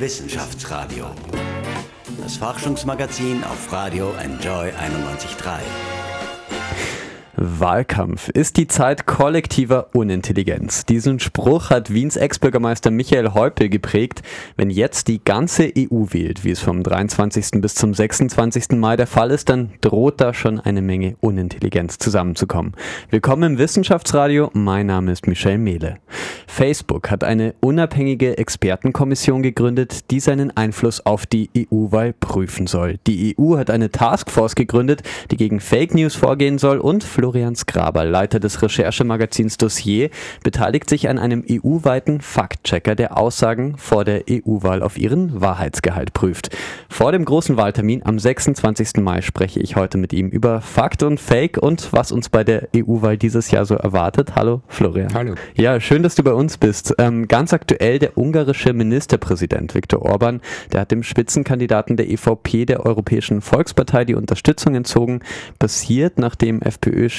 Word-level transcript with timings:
Wissenschaftsradio. 0.00 1.10
Das 2.22 2.38
Forschungsmagazin 2.38 3.44
auf 3.44 3.70
Radio 3.70 4.14
Enjoy 4.14 4.70
91.3. 4.70 5.99
Wahlkampf 7.42 8.28
ist 8.28 8.58
die 8.58 8.68
Zeit 8.68 9.06
kollektiver 9.06 9.88
Unintelligenz. 9.94 10.84
Diesen 10.84 11.20
Spruch 11.20 11.70
hat 11.70 11.88
Wiens 11.88 12.16
Ex-Bürgermeister 12.16 12.90
Michael 12.90 13.32
Häupl 13.32 13.70
geprägt. 13.70 14.20
Wenn 14.58 14.68
jetzt 14.68 15.08
die 15.08 15.24
ganze 15.24 15.72
EU 15.74 16.04
wählt, 16.10 16.44
wie 16.44 16.50
es 16.50 16.60
vom 16.60 16.82
23. 16.82 17.62
bis 17.62 17.74
zum 17.76 17.94
26. 17.94 18.72
Mai 18.72 18.96
der 18.96 19.06
Fall 19.06 19.30
ist, 19.30 19.48
dann 19.48 19.72
droht 19.80 20.20
da 20.20 20.34
schon 20.34 20.60
eine 20.60 20.82
Menge 20.82 21.16
Unintelligenz 21.20 21.96
zusammenzukommen. 21.96 22.74
Willkommen 23.08 23.54
im 23.54 23.58
Wissenschaftsradio. 23.58 24.50
Mein 24.52 24.88
Name 24.88 25.10
ist 25.10 25.26
Michel 25.26 25.56
Mehle. 25.56 25.96
Facebook 26.46 27.10
hat 27.10 27.24
eine 27.24 27.54
unabhängige 27.60 28.36
Expertenkommission 28.36 29.42
gegründet, 29.42 30.10
die 30.10 30.20
seinen 30.20 30.54
Einfluss 30.54 31.06
auf 31.06 31.24
die 31.24 31.48
EU-Wahl 31.56 32.12
prüfen 32.12 32.66
soll. 32.66 32.98
Die 33.06 33.34
EU 33.38 33.56
hat 33.56 33.70
eine 33.70 33.90
Taskforce 33.90 34.56
gegründet, 34.56 35.02
die 35.30 35.38
gegen 35.38 35.60
Fake 35.60 35.94
News 35.94 36.16
vorgehen 36.16 36.58
soll 36.58 36.78
und 36.78 37.02
Florian 37.30 37.54
Skraber, 37.54 38.04
Leiter 38.04 38.40
des 38.40 38.60
Recherchemagazins 38.60 39.56
Dossier, 39.56 40.10
beteiligt 40.42 40.90
sich 40.90 41.08
an 41.08 41.16
einem 41.16 41.44
EU-weiten 41.48 42.20
Faktchecker, 42.20 42.96
der 42.96 43.16
Aussagen 43.16 43.76
vor 43.78 44.04
der 44.04 44.24
EU-Wahl 44.28 44.82
auf 44.82 44.98
ihren 44.98 45.40
Wahrheitsgehalt 45.40 46.12
prüft. 46.12 46.50
Vor 46.88 47.12
dem 47.12 47.24
großen 47.24 47.56
Wahltermin 47.56 48.04
am 48.04 48.18
26. 48.18 48.96
Mai 48.96 49.22
spreche 49.22 49.60
ich 49.60 49.76
heute 49.76 49.96
mit 49.96 50.12
ihm 50.12 50.28
über 50.28 50.60
Fakt 50.60 51.04
und 51.04 51.20
Fake 51.20 51.56
und 51.56 51.92
was 51.92 52.10
uns 52.10 52.30
bei 52.30 52.42
der 52.42 52.66
EU-Wahl 52.74 53.16
dieses 53.16 53.52
Jahr 53.52 53.64
so 53.64 53.76
erwartet. 53.76 54.34
Hallo 54.34 54.62
Florian. 54.66 55.14
Hallo. 55.14 55.34
Ja, 55.54 55.78
schön, 55.78 56.02
dass 56.02 56.16
du 56.16 56.24
bei 56.24 56.32
uns 56.32 56.58
bist. 56.58 56.92
Ähm, 56.98 57.28
ganz 57.28 57.52
aktuell 57.52 58.00
der 58.00 58.18
ungarische 58.18 58.72
Ministerpräsident 58.72 59.76
Viktor 59.76 60.02
Orban, 60.02 60.40
der 60.72 60.80
hat 60.80 60.90
dem 60.90 61.04
Spitzenkandidaten 61.04 61.96
der 61.96 62.10
EVP, 62.10 62.64
der 62.66 62.84
Europäischen 62.84 63.40
Volkspartei, 63.40 64.04
die 64.04 64.16
Unterstützung 64.16 64.74
entzogen. 64.74 65.20
Passiert, 65.60 66.18
nachdem 66.18 66.60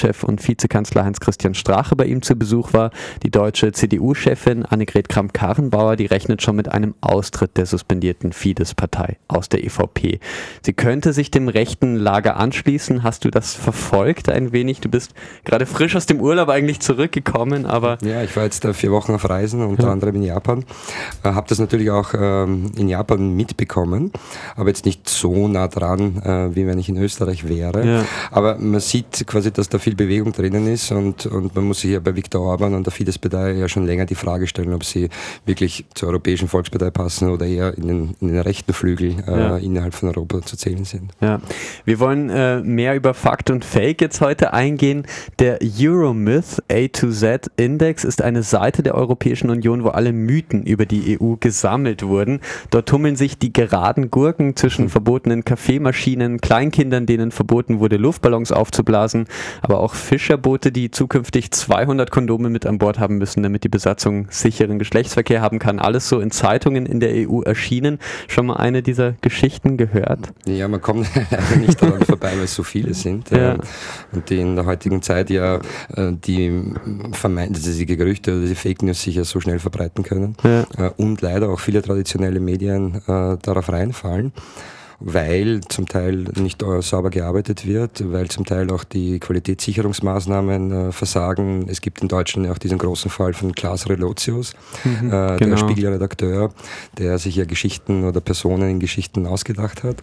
FPÖ-Chef 0.02 0.24
und 0.24 0.48
Vizekanzler 0.48 1.06
Heinz-Christian 1.06 1.54
Strache 1.54 1.96
bei 1.96 2.06
ihm 2.06 2.22
zu 2.22 2.36
Besuch 2.36 2.74
war. 2.74 2.92
Die 3.24 3.30
deutsche 3.30 3.72
CDU-Chefin 3.72 4.66
Annegret 4.66 5.10
Kramp-Karrenbauer, 5.10 5.96
die 5.96 6.06
rechnet 6.06 6.42
schon 6.42 6.56
mit 6.56 6.70
einem 6.70 6.96
Austritt 7.02 7.58
der 7.58 7.66
suspendierten 7.66 8.34
Fidesz-Partei 8.34 9.18
aus 9.28 9.50
der 9.50 9.64
EVP. 9.64 10.20
Sie 10.64 10.74
könnte 10.74 11.14
sich 11.14 11.32
dem 11.32 11.48
rechten 11.48 11.96
Lager 11.96 12.38
anschließen. 12.38 13.04
Hast 13.04 13.26
du 13.26 13.32
das 13.32 13.54
verfolgt 13.54 14.30
ein 14.30 14.52
wenig? 14.52 14.82
Du 14.82 14.90
bist 14.90 15.14
gerade 15.44 15.66
frisch 15.66 15.96
aus 15.96 16.06
dem 16.06 16.20
Urlaub 16.20 16.50
eigentlich 16.50 16.80
zurückgekommen, 16.80 17.66
aber... 17.66 17.98
Ja, 18.02 18.24
ich 18.24 18.36
war 18.36 18.44
jetzt 18.44 18.64
da 18.64 18.74
vier 18.74 18.92
Wochen 18.92 19.14
auf 19.14 19.30
Reisen, 19.30 19.62
unter 19.64 19.88
ja. 19.88 19.92
anderem 19.92 20.16
in 20.16 20.24
Japan. 20.24 20.66
Äh, 21.24 21.30
habe 21.30 21.48
das 21.48 21.60
natürlich 21.60 21.92
auch 21.92 22.14
ähm, 22.14 22.72
in 22.78 22.88
Japan 22.88 23.36
mitbekommen, 23.36 24.12
aber 24.56 24.70
jetzt 24.70 24.86
nicht 24.86 25.08
so 25.08 25.48
nah 25.48 25.68
dran, 25.68 26.22
äh, 26.24 26.56
wie 26.56 26.66
wenn 26.66 26.80
ich 26.80 26.90
in 26.90 26.98
Österreich 26.98 27.48
wäre. 27.48 27.86
Ja. 27.86 28.06
Aber 28.32 28.58
man 28.58 28.80
sieht 28.80 29.26
quasi, 29.28 29.52
dass 29.52 29.70
da 29.70 29.78
viel 29.92 29.95
Bewegung 29.95 30.31
drinnen 30.31 30.67
ist 30.67 30.92
und, 30.92 31.25
und 31.25 31.56
man 31.56 31.66
muss 31.66 31.81
sich 31.81 31.92
ja 31.92 32.00
bei 32.00 32.16
Viktor 32.16 32.42
Orban 32.42 32.73
und 32.73 32.86
der 32.86 32.94
Fidesz-Partei 32.94 33.53
ja 33.53 33.67
schon 33.67 33.86
länger 33.86 34.06
die 34.06 34.16
Frage 34.16 34.47
stellen, 34.47 34.73
ob 34.73 34.84
sie 34.84 35.09
wirklich 35.45 35.86
zur 35.94 36.09
Europäischen 36.09 36.47
Volkspartei 36.47 36.92
passen 36.92 37.30
oder 37.30 37.45
eher 37.45 37.78
in 37.78 37.88
den, 37.88 38.16
in 38.22 38.30
den 38.30 38.39
rechten 38.39 38.73
Flügel 38.73 39.16
äh, 39.28 39.31
ja. 39.31 39.58
innerhalb 39.58 39.94
von 39.94 40.09
Europa 40.09 40.42
zu 40.42 40.56
zählen 40.56 40.86
sind. 40.86 41.12
Ja. 41.19 41.42
Wir 41.84 42.00
wollen 42.00 42.30
äh, 42.30 42.62
mehr 42.62 42.95
über 42.95 43.14
Fakt 43.14 43.50
und 43.50 43.66
Fake 43.66 44.02
jetzt 44.02 44.22
heute 44.22 44.53
eingehen. 44.53 45.06
Der 45.39 45.59
Euromyth 45.62 46.64
A 46.72 46.88
to 46.88 47.12
Z 47.12 47.52
Index 47.58 48.03
ist 48.03 48.22
eine 48.22 48.44
Seite 48.44 48.84
der 48.84 48.95
Europäischen 48.95 49.50
Union, 49.50 49.84
wo 49.84 49.89
alle 49.89 50.14
Mythen 50.14 50.64
über 50.64 50.86
die 50.86 51.19
EU 51.19 51.36
gesammelt 51.39 52.03
wurden. 52.03 52.39
Dort 52.69 52.88
tummeln 52.88 53.16
sich 53.16 53.38
die 53.38 53.52
geraden 53.52 54.09
Gurken 54.09 54.56
zwischen 54.56 54.86
hm. 54.86 54.89
verbotenen 54.89 55.44
Kaffeemaschinen, 55.44 56.39
Kleinkindern, 56.39 57.06
denen 57.06 57.31
verboten 57.31 57.80
wurde, 57.80 57.97
Luftballons 57.97 58.51
aufzublasen, 58.51 59.25
aber 59.62 59.81
auch 59.81 59.96
Fischerboote, 59.96 60.72
die 60.72 60.92
zukünftig 60.92 61.52
200 61.52 62.12
Kondome 62.12 62.50
mit 62.50 62.66
an 62.66 62.78
Bord 62.78 63.00
haben 63.00 63.18
müssen, 63.18 63.42
damit 63.42 63.64
die 63.64 63.69
Besatzung 63.69 64.28
sicheren 64.30 64.78
Geschlechtsverkehr 64.78 65.42
haben 65.42 65.59
kann. 65.59 65.80
Alles 65.80 66.08
so 66.08 66.19
in 66.19 66.31
Zeitungen 66.31 66.86
in 66.86 67.00
der 67.00 67.28
EU 67.28 67.42
erschienen. 67.42 68.00
Schon 68.28 68.46
mal 68.46 68.58
eine 68.58 68.84
dieser 68.84 69.14
Geschichten 69.22 69.78
gehört? 69.78 70.31
Ja, 70.46 70.68
man 70.68 70.81
kommt 70.81 71.08
nicht 71.59 71.81
daran 71.81 72.02
vorbei, 72.06 72.34
weil 72.36 72.44
es 72.44 72.53
so 72.53 72.64
viele 72.64 72.94
sind. 72.94 73.31
Ja. 73.31 73.58
Und 74.12 74.30
die 74.30 74.40
in 74.40 74.56
der 74.56 74.66
heutigen 74.66 75.02
Zeit 75.02 75.30
ja 75.30 75.56
äh, 75.96 76.12
die 76.12 76.62
vermeintlichen 77.13 77.98
Gerüchte 77.98 78.38
oder 78.38 78.46
die 78.46 78.56
Fake 78.56 78.84
News 78.84 78.92
News 78.92 79.02
sicher 79.02 79.25
so 79.25 79.40
schnell 79.40 79.59
verbreiten 79.59 80.03
können. 80.03 80.36
Ja. 80.44 80.66
Äh, 80.78 80.92
und 80.98 81.22
leider 81.22 81.50
auch 81.50 81.59
viele 81.59 81.81
traditionelle 81.81 82.40
Medien 82.40 83.02
äh, 83.08 83.38
darauf 83.42 83.69
reinfallen 83.69 84.34
weil 85.03 85.62
zum 85.67 85.88
Teil 85.88 86.25
nicht 86.35 86.63
sauber 86.79 87.09
gearbeitet 87.09 87.66
wird, 87.66 88.12
weil 88.12 88.29
zum 88.29 88.45
Teil 88.45 88.72
auch 88.72 88.84
die 88.84 89.19
Qualitätssicherungsmaßnahmen 89.19 90.72
äh, 90.72 90.91
versagen. 90.91 91.67
Es 91.67 91.81
gibt 91.81 92.01
in 92.01 92.07
Deutschland 92.07 92.45
ja 92.45 92.53
auch 92.53 92.59
diesen 92.59 92.78
großen 92.78 93.09
Fall 93.09 93.34
von 93.34 93.53
Klaas 93.53 93.89
Relotius, 93.89 94.53
mhm, 94.84 95.07
äh, 95.07 95.09
genau. 95.09 95.38
der 95.38 95.57
Spiegelredakteur, 95.57 96.53
der 96.97 97.17
sich 97.17 97.35
ja 97.35 97.45
Geschichten 97.45 98.03
oder 98.03 98.22
Personen 98.22 98.69
in 98.69 98.79
Geschichten 98.79 99.25
ausgedacht 99.25 99.84
hat. 99.84 99.97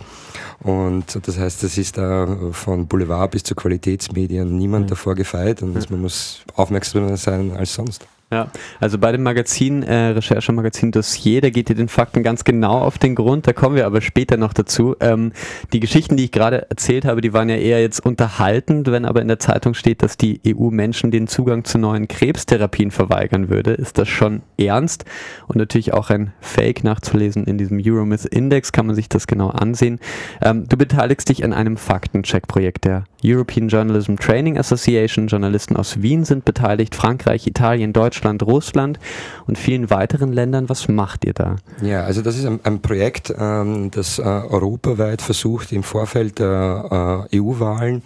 Und 0.60 1.18
das 1.26 1.38
heißt, 1.38 1.62
es 1.62 1.78
ist 1.78 1.96
da 1.96 2.50
von 2.50 2.88
Boulevard 2.88 3.30
bis 3.30 3.44
zu 3.44 3.54
Qualitätsmedien 3.54 4.56
niemand 4.56 4.86
mhm. 4.86 4.90
davor 4.90 5.14
gefeit 5.14 5.62
und 5.62 5.90
man 5.90 6.02
muss 6.02 6.40
aufmerksamer 6.54 7.16
sein 7.16 7.52
als 7.56 7.74
sonst. 7.74 8.06
Ja, 8.30 8.48
also 8.78 8.98
bei 8.98 9.10
dem 9.10 9.22
Magazin, 9.22 9.82
äh, 9.82 10.08
Recherchemagazin 10.08 10.92
Dossier, 10.92 11.40
da 11.40 11.48
geht 11.48 11.70
ihr 11.70 11.76
den 11.76 11.88
Fakten 11.88 12.22
ganz 12.22 12.44
genau 12.44 12.78
auf 12.80 12.98
den 12.98 13.14
Grund, 13.14 13.46
da 13.46 13.54
kommen 13.54 13.74
wir 13.74 13.86
aber 13.86 14.02
später 14.02 14.36
noch 14.36 14.52
dazu. 14.52 14.94
Ähm, 15.00 15.32
die 15.72 15.80
Geschichten, 15.80 16.18
die 16.18 16.24
ich 16.24 16.32
gerade 16.32 16.68
erzählt 16.68 17.06
habe, 17.06 17.22
die 17.22 17.32
waren 17.32 17.48
ja 17.48 17.56
eher 17.56 17.80
jetzt 17.80 18.04
unterhaltend, 18.04 18.92
wenn 18.92 19.06
aber 19.06 19.22
in 19.22 19.28
der 19.28 19.38
Zeitung 19.38 19.72
steht, 19.72 20.02
dass 20.02 20.18
die 20.18 20.42
EU 20.46 20.68
Menschen 20.68 21.10
den 21.10 21.26
Zugang 21.26 21.64
zu 21.64 21.78
neuen 21.78 22.06
Krebstherapien 22.06 22.90
verweigern 22.90 23.48
würde, 23.48 23.72
ist 23.72 23.96
das 23.96 24.08
schon 24.08 24.42
ernst 24.58 25.06
und 25.46 25.56
natürlich 25.56 25.94
auch 25.94 26.10
ein 26.10 26.34
Fake 26.42 26.84
nachzulesen 26.84 27.44
in 27.44 27.56
diesem 27.56 27.80
Euromyth 27.82 28.26
Index, 28.26 28.72
kann 28.72 28.84
man 28.84 28.94
sich 28.94 29.08
das 29.08 29.26
genau 29.26 29.48
ansehen. 29.48 30.00
Ähm, 30.42 30.68
du 30.68 30.76
beteiligst 30.76 31.30
dich 31.30 31.44
an 31.44 31.54
einem 31.54 31.78
Faktencheck-Projekt 31.78 32.84
der 32.84 33.04
European 33.24 33.68
Journalism 33.68 34.16
Training 34.16 34.58
Association, 34.58 35.28
Journalisten 35.28 35.76
aus 35.76 36.02
Wien 36.02 36.26
sind 36.26 36.44
beteiligt, 36.44 36.94
Frankreich, 36.94 37.46
Italien, 37.46 37.94
Deutschland, 37.94 38.17
Deutschland, 38.18 38.42
Russland 38.42 38.98
und 39.46 39.58
vielen 39.58 39.90
weiteren 39.90 40.32
Ländern. 40.32 40.68
Was 40.68 40.88
macht 40.88 41.24
ihr 41.24 41.34
da? 41.34 41.56
Ja, 41.82 42.02
also 42.02 42.20
das 42.20 42.36
ist 42.36 42.46
ein, 42.46 42.58
ein 42.64 42.82
Projekt, 42.82 43.32
ähm, 43.38 43.92
das 43.92 44.18
äh, 44.18 44.22
europaweit 44.22 45.22
versucht, 45.22 45.70
im 45.70 45.84
Vorfeld 45.84 46.40
der 46.40 47.28
äh, 47.30 47.38
EU-Wahlen 47.38 48.02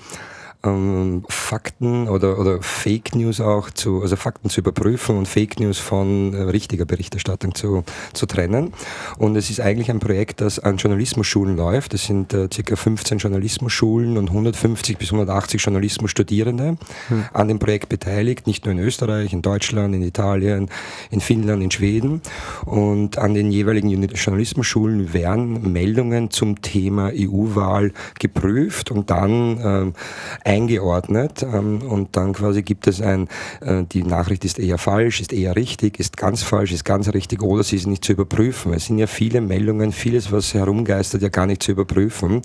ähm, 0.64 1.24
Fakten 1.28 2.08
oder, 2.08 2.38
oder 2.38 2.62
Fake 2.62 3.14
News 3.14 3.40
auch 3.40 3.70
zu, 3.70 4.02
also 4.02 4.16
Fakten 4.16 4.48
zu 4.48 4.60
überprüfen 4.60 5.16
und 5.16 5.26
Fake 5.26 5.60
News 5.60 5.78
von 5.78 6.34
äh, 6.34 6.42
richtiger 6.42 6.84
Berichterstattung 6.84 7.54
zu, 7.54 7.84
zu 8.12 8.26
trennen. 8.26 8.72
Und 9.18 9.36
es 9.36 9.50
ist 9.50 9.60
eigentlich 9.60 9.90
ein 9.90 10.00
Projekt, 10.00 10.40
das 10.40 10.58
an 10.58 10.76
Journalismusschulen 10.76 11.56
läuft. 11.56 11.94
Es 11.94 12.04
sind 12.06 12.32
äh, 12.32 12.48
ca. 12.48 12.76
15 12.76 13.18
Journalismusschulen 13.18 14.16
und 14.16 14.28
150 14.28 14.98
bis 14.98 15.08
180 15.08 15.62
Journalismusstudierende 15.62 16.76
hm. 17.08 17.24
an 17.32 17.48
dem 17.48 17.58
Projekt 17.58 17.88
beteiligt, 17.88 18.46
nicht 18.46 18.64
nur 18.64 18.72
in 18.72 18.78
Österreich, 18.78 19.32
in 19.32 19.42
Deutschland, 19.42 19.94
in 19.94 20.02
Italien, 20.02 20.70
in 21.10 21.20
Finnland, 21.20 21.62
in 21.62 21.70
Schweden. 21.70 22.22
Und 22.64 23.18
an 23.18 23.34
den 23.34 23.50
jeweiligen 23.50 23.90
Journalismusschulen 23.90 25.12
werden 25.12 25.72
Meldungen 25.72 26.30
zum 26.30 26.62
Thema 26.62 27.10
EU-Wahl 27.12 27.92
geprüft 28.18 28.90
und 28.90 29.10
dann 29.10 29.92
äh, 30.44 30.51
eingeordnet 30.52 31.42
ähm, 31.42 31.82
und 31.82 32.16
dann 32.16 32.34
quasi 32.34 32.62
gibt 32.62 32.86
es 32.86 33.00
ein, 33.00 33.28
äh, 33.60 33.84
die 33.84 34.02
Nachricht 34.02 34.44
ist 34.44 34.58
eher 34.58 34.78
falsch, 34.78 35.20
ist 35.20 35.32
eher 35.32 35.56
richtig, 35.56 35.98
ist 35.98 36.16
ganz 36.16 36.42
falsch, 36.42 36.72
ist 36.72 36.84
ganz 36.84 37.08
richtig 37.12 37.42
oder 37.42 37.62
sie 37.62 37.76
ist 37.76 37.86
nicht 37.86 38.04
zu 38.04 38.12
überprüfen. 38.12 38.74
Es 38.74 38.86
sind 38.86 38.98
ja 38.98 39.06
viele 39.06 39.40
Meldungen, 39.40 39.92
vieles, 39.92 40.30
was 40.30 40.54
herumgeistert, 40.54 41.22
ja 41.22 41.28
gar 41.28 41.46
nicht 41.46 41.62
zu 41.62 41.72
überprüfen, 41.72 42.42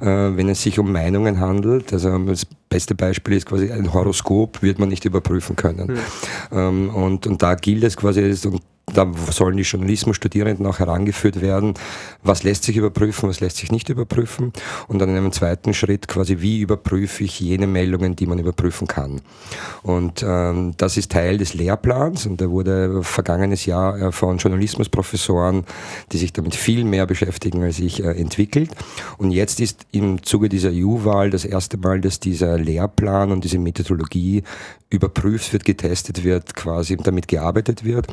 äh, 0.00 0.06
wenn 0.06 0.48
es 0.48 0.62
sich 0.62 0.78
um 0.78 0.90
Meinungen 0.90 1.40
handelt. 1.40 1.92
Also 1.92 2.16
das 2.18 2.46
beste 2.68 2.94
Beispiel 2.94 3.36
ist 3.36 3.46
quasi 3.46 3.70
ein 3.70 3.92
Horoskop, 3.92 4.62
wird 4.62 4.78
man 4.78 4.88
nicht 4.88 5.04
überprüfen 5.04 5.54
können. 5.54 5.92
Mhm. 6.50 6.58
Ähm, 6.58 6.90
und, 6.90 7.26
und 7.26 7.42
da 7.42 7.54
gilt 7.54 7.84
es 7.84 7.96
quasi, 7.96 8.20
und 8.48 8.62
da 8.94 9.10
sollen 9.30 9.56
die 9.56 9.62
Journalismusstudierenden 9.62 10.66
auch 10.66 10.78
herangeführt 10.78 11.40
werden, 11.40 11.74
was 12.22 12.42
lässt 12.42 12.64
sich 12.64 12.76
überprüfen, 12.76 13.28
was 13.28 13.40
lässt 13.40 13.58
sich 13.58 13.70
nicht 13.70 13.88
überprüfen 13.88 14.52
und 14.88 14.98
dann 14.98 15.10
in 15.10 15.16
einem 15.16 15.32
zweiten 15.32 15.74
Schritt 15.74 16.08
quasi, 16.08 16.40
wie 16.40 16.60
überprüfe 16.60 17.24
ich 17.24 17.40
jene 17.40 17.66
Meldungen, 17.66 18.16
die 18.16 18.26
man 18.26 18.38
überprüfen 18.38 18.86
kann. 18.86 19.20
Und 19.82 20.24
ähm, 20.26 20.74
das 20.76 20.96
ist 20.96 21.12
Teil 21.12 21.38
des 21.38 21.54
Lehrplans 21.54 22.26
und 22.26 22.40
der 22.40 22.50
wurde 22.50 23.02
vergangenes 23.02 23.66
Jahr 23.66 24.00
äh, 24.00 24.12
von 24.12 24.38
Journalismusprofessoren, 24.38 25.64
die 26.12 26.18
sich 26.18 26.32
damit 26.32 26.54
viel 26.54 26.84
mehr 26.84 27.06
beschäftigen 27.06 27.62
als 27.62 27.78
ich, 27.78 28.02
äh, 28.02 28.12
entwickelt. 28.12 28.70
Und 29.18 29.30
jetzt 29.30 29.60
ist 29.60 29.86
im 29.92 30.22
Zuge 30.22 30.48
dieser 30.48 30.70
EU-Wahl 30.72 31.30
das 31.30 31.44
erste 31.44 31.76
Mal, 31.76 32.00
dass 32.00 32.20
dieser 32.20 32.58
Lehrplan 32.58 33.32
und 33.32 33.44
diese 33.44 33.58
Methodologie 33.58 34.42
überprüft 34.90 35.52
wird, 35.52 35.64
getestet 35.64 36.24
wird, 36.24 36.54
quasi 36.54 36.96
damit 36.96 37.28
gearbeitet 37.28 37.84
wird. 37.84 38.06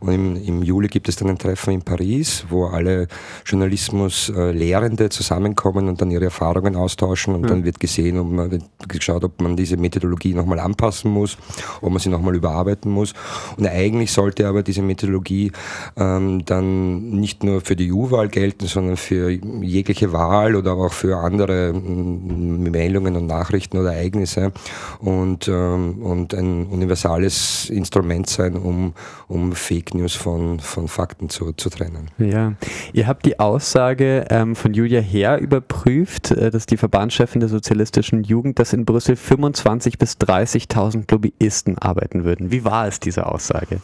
Und 0.00 0.12
im 0.12 0.27
im, 0.36 0.44
im 0.44 0.62
Juli 0.62 0.88
gibt 0.88 1.08
es 1.08 1.16
dann 1.16 1.28
ein 1.28 1.38
Treffen 1.38 1.74
in 1.74 1.82
Paris, 1.82 2.44
wo 2.48 2.66
alle 2.66 3.08
Journalismus-Lehrende 3.44 5.08
zusammenkommen 5.08 5.88
und 5.88 6.00
dann 6.00 6.10
ihre 6.10 6.24
Erfahrungen 6.24 6.76
austauschen 6.76 7.34
und 7.34 7.42
mhm. 7.42 7.46
dann 7.46 7.64
wird 7.64 7.80
gesehen, 7.80 8.18
ob 8.18 8.30
man 8.30 8.62
geschaut, 8.88 9.24
ob 9.24 9.40
man 9.40 9.56
diese 9.56 9.76
Methodologie 9.76 10.34
nochmal 10.34 10.60
anpassen 10.60 11.10
muss, 11.10 11.38
ob 11.80 11.90
man 11.90 11.98
sie 11.98 12.08
nochmal 12.08 12.34
überarbeiten 12.34 12.90
muss. 12.90 13.14
Und 13.56 13.66
eigentlich 13.66 14.12
sollte 14.12 14.46
aber 14.46 14.62
diese 14.62 14.82
Methodologie 14.82 15.52
ähm, 15.96 16.44
dann 16.44 17.10
nicht 17.10 17.44
nur 17.44 17.60
für 17.60 17.76
die 17.76 17.92
EU-Wahl 17.92 18.28
gelten, 18.28 18.66
sondern 18.66 18.96
für 18.96 19.30
jegliche 19.30 20.12
Wahl 20.12 20.56
oder 20.56 20.72
auch 20.74 20.92
für 20.92 21.18
andere 21.18 21.72
mm, 21.72 22.70
Meldungen 22.70 23.16
und 23.16 23.26
Nachrichten 23.26 23.78
oder 23.78 23.94
Ereignisse 23.94 24.52
und, 25.00 25.48
ähm, 25.48 26.02
und 26.02 26.34
ein 26.34 26.66
universales 26.66 27.70
Instrument 27.70 28.28
sein, 28.28 28.56
um, 28.56 28.94
um 29.28 29.52
Fake 29.52 29.94
News 29.94 30.14
von, 30.18 30.60
von 30.60 30.88
Fakten 30.88 31.28
zu, 31.28 31.52
zu 31.52 31.70
trennen. 31.70 32.10
Ja, 32.18 32.54
ihr 32.92 33.06
habt 33.06 33.24
die 33.24 33.38
Aussage 33.38 34.26
ähm, 34.28 34.56
von 34.56 34.74
Julia 34.74 35.00
Herr 35.00 35.38
überprüft, 35.38 36.32
äh, 36.32 36.50
dass 36.50 36.66
die 36.66 36.76
Verbandschefin 36.76 37.40
der 37.40 37.48
sozialistischen 37.48 38.24
Jugend, 38.24 38.58
dass 38.58 38.72
in 38.72 38.84
Brüssel 38.84 39.14
25.000 39.14 39.98
bis 39.98 40.16
30.000 40.16 41.10
Lobbyisten 41.10 41.78
arbeiten 41.78 42.24
würden. 42.24 42.50
Wie 42.50 42.64
war 42.64 42.86
es, 42.86 43.00
diese 43.00 43.26
Aussage? 43.26 43.80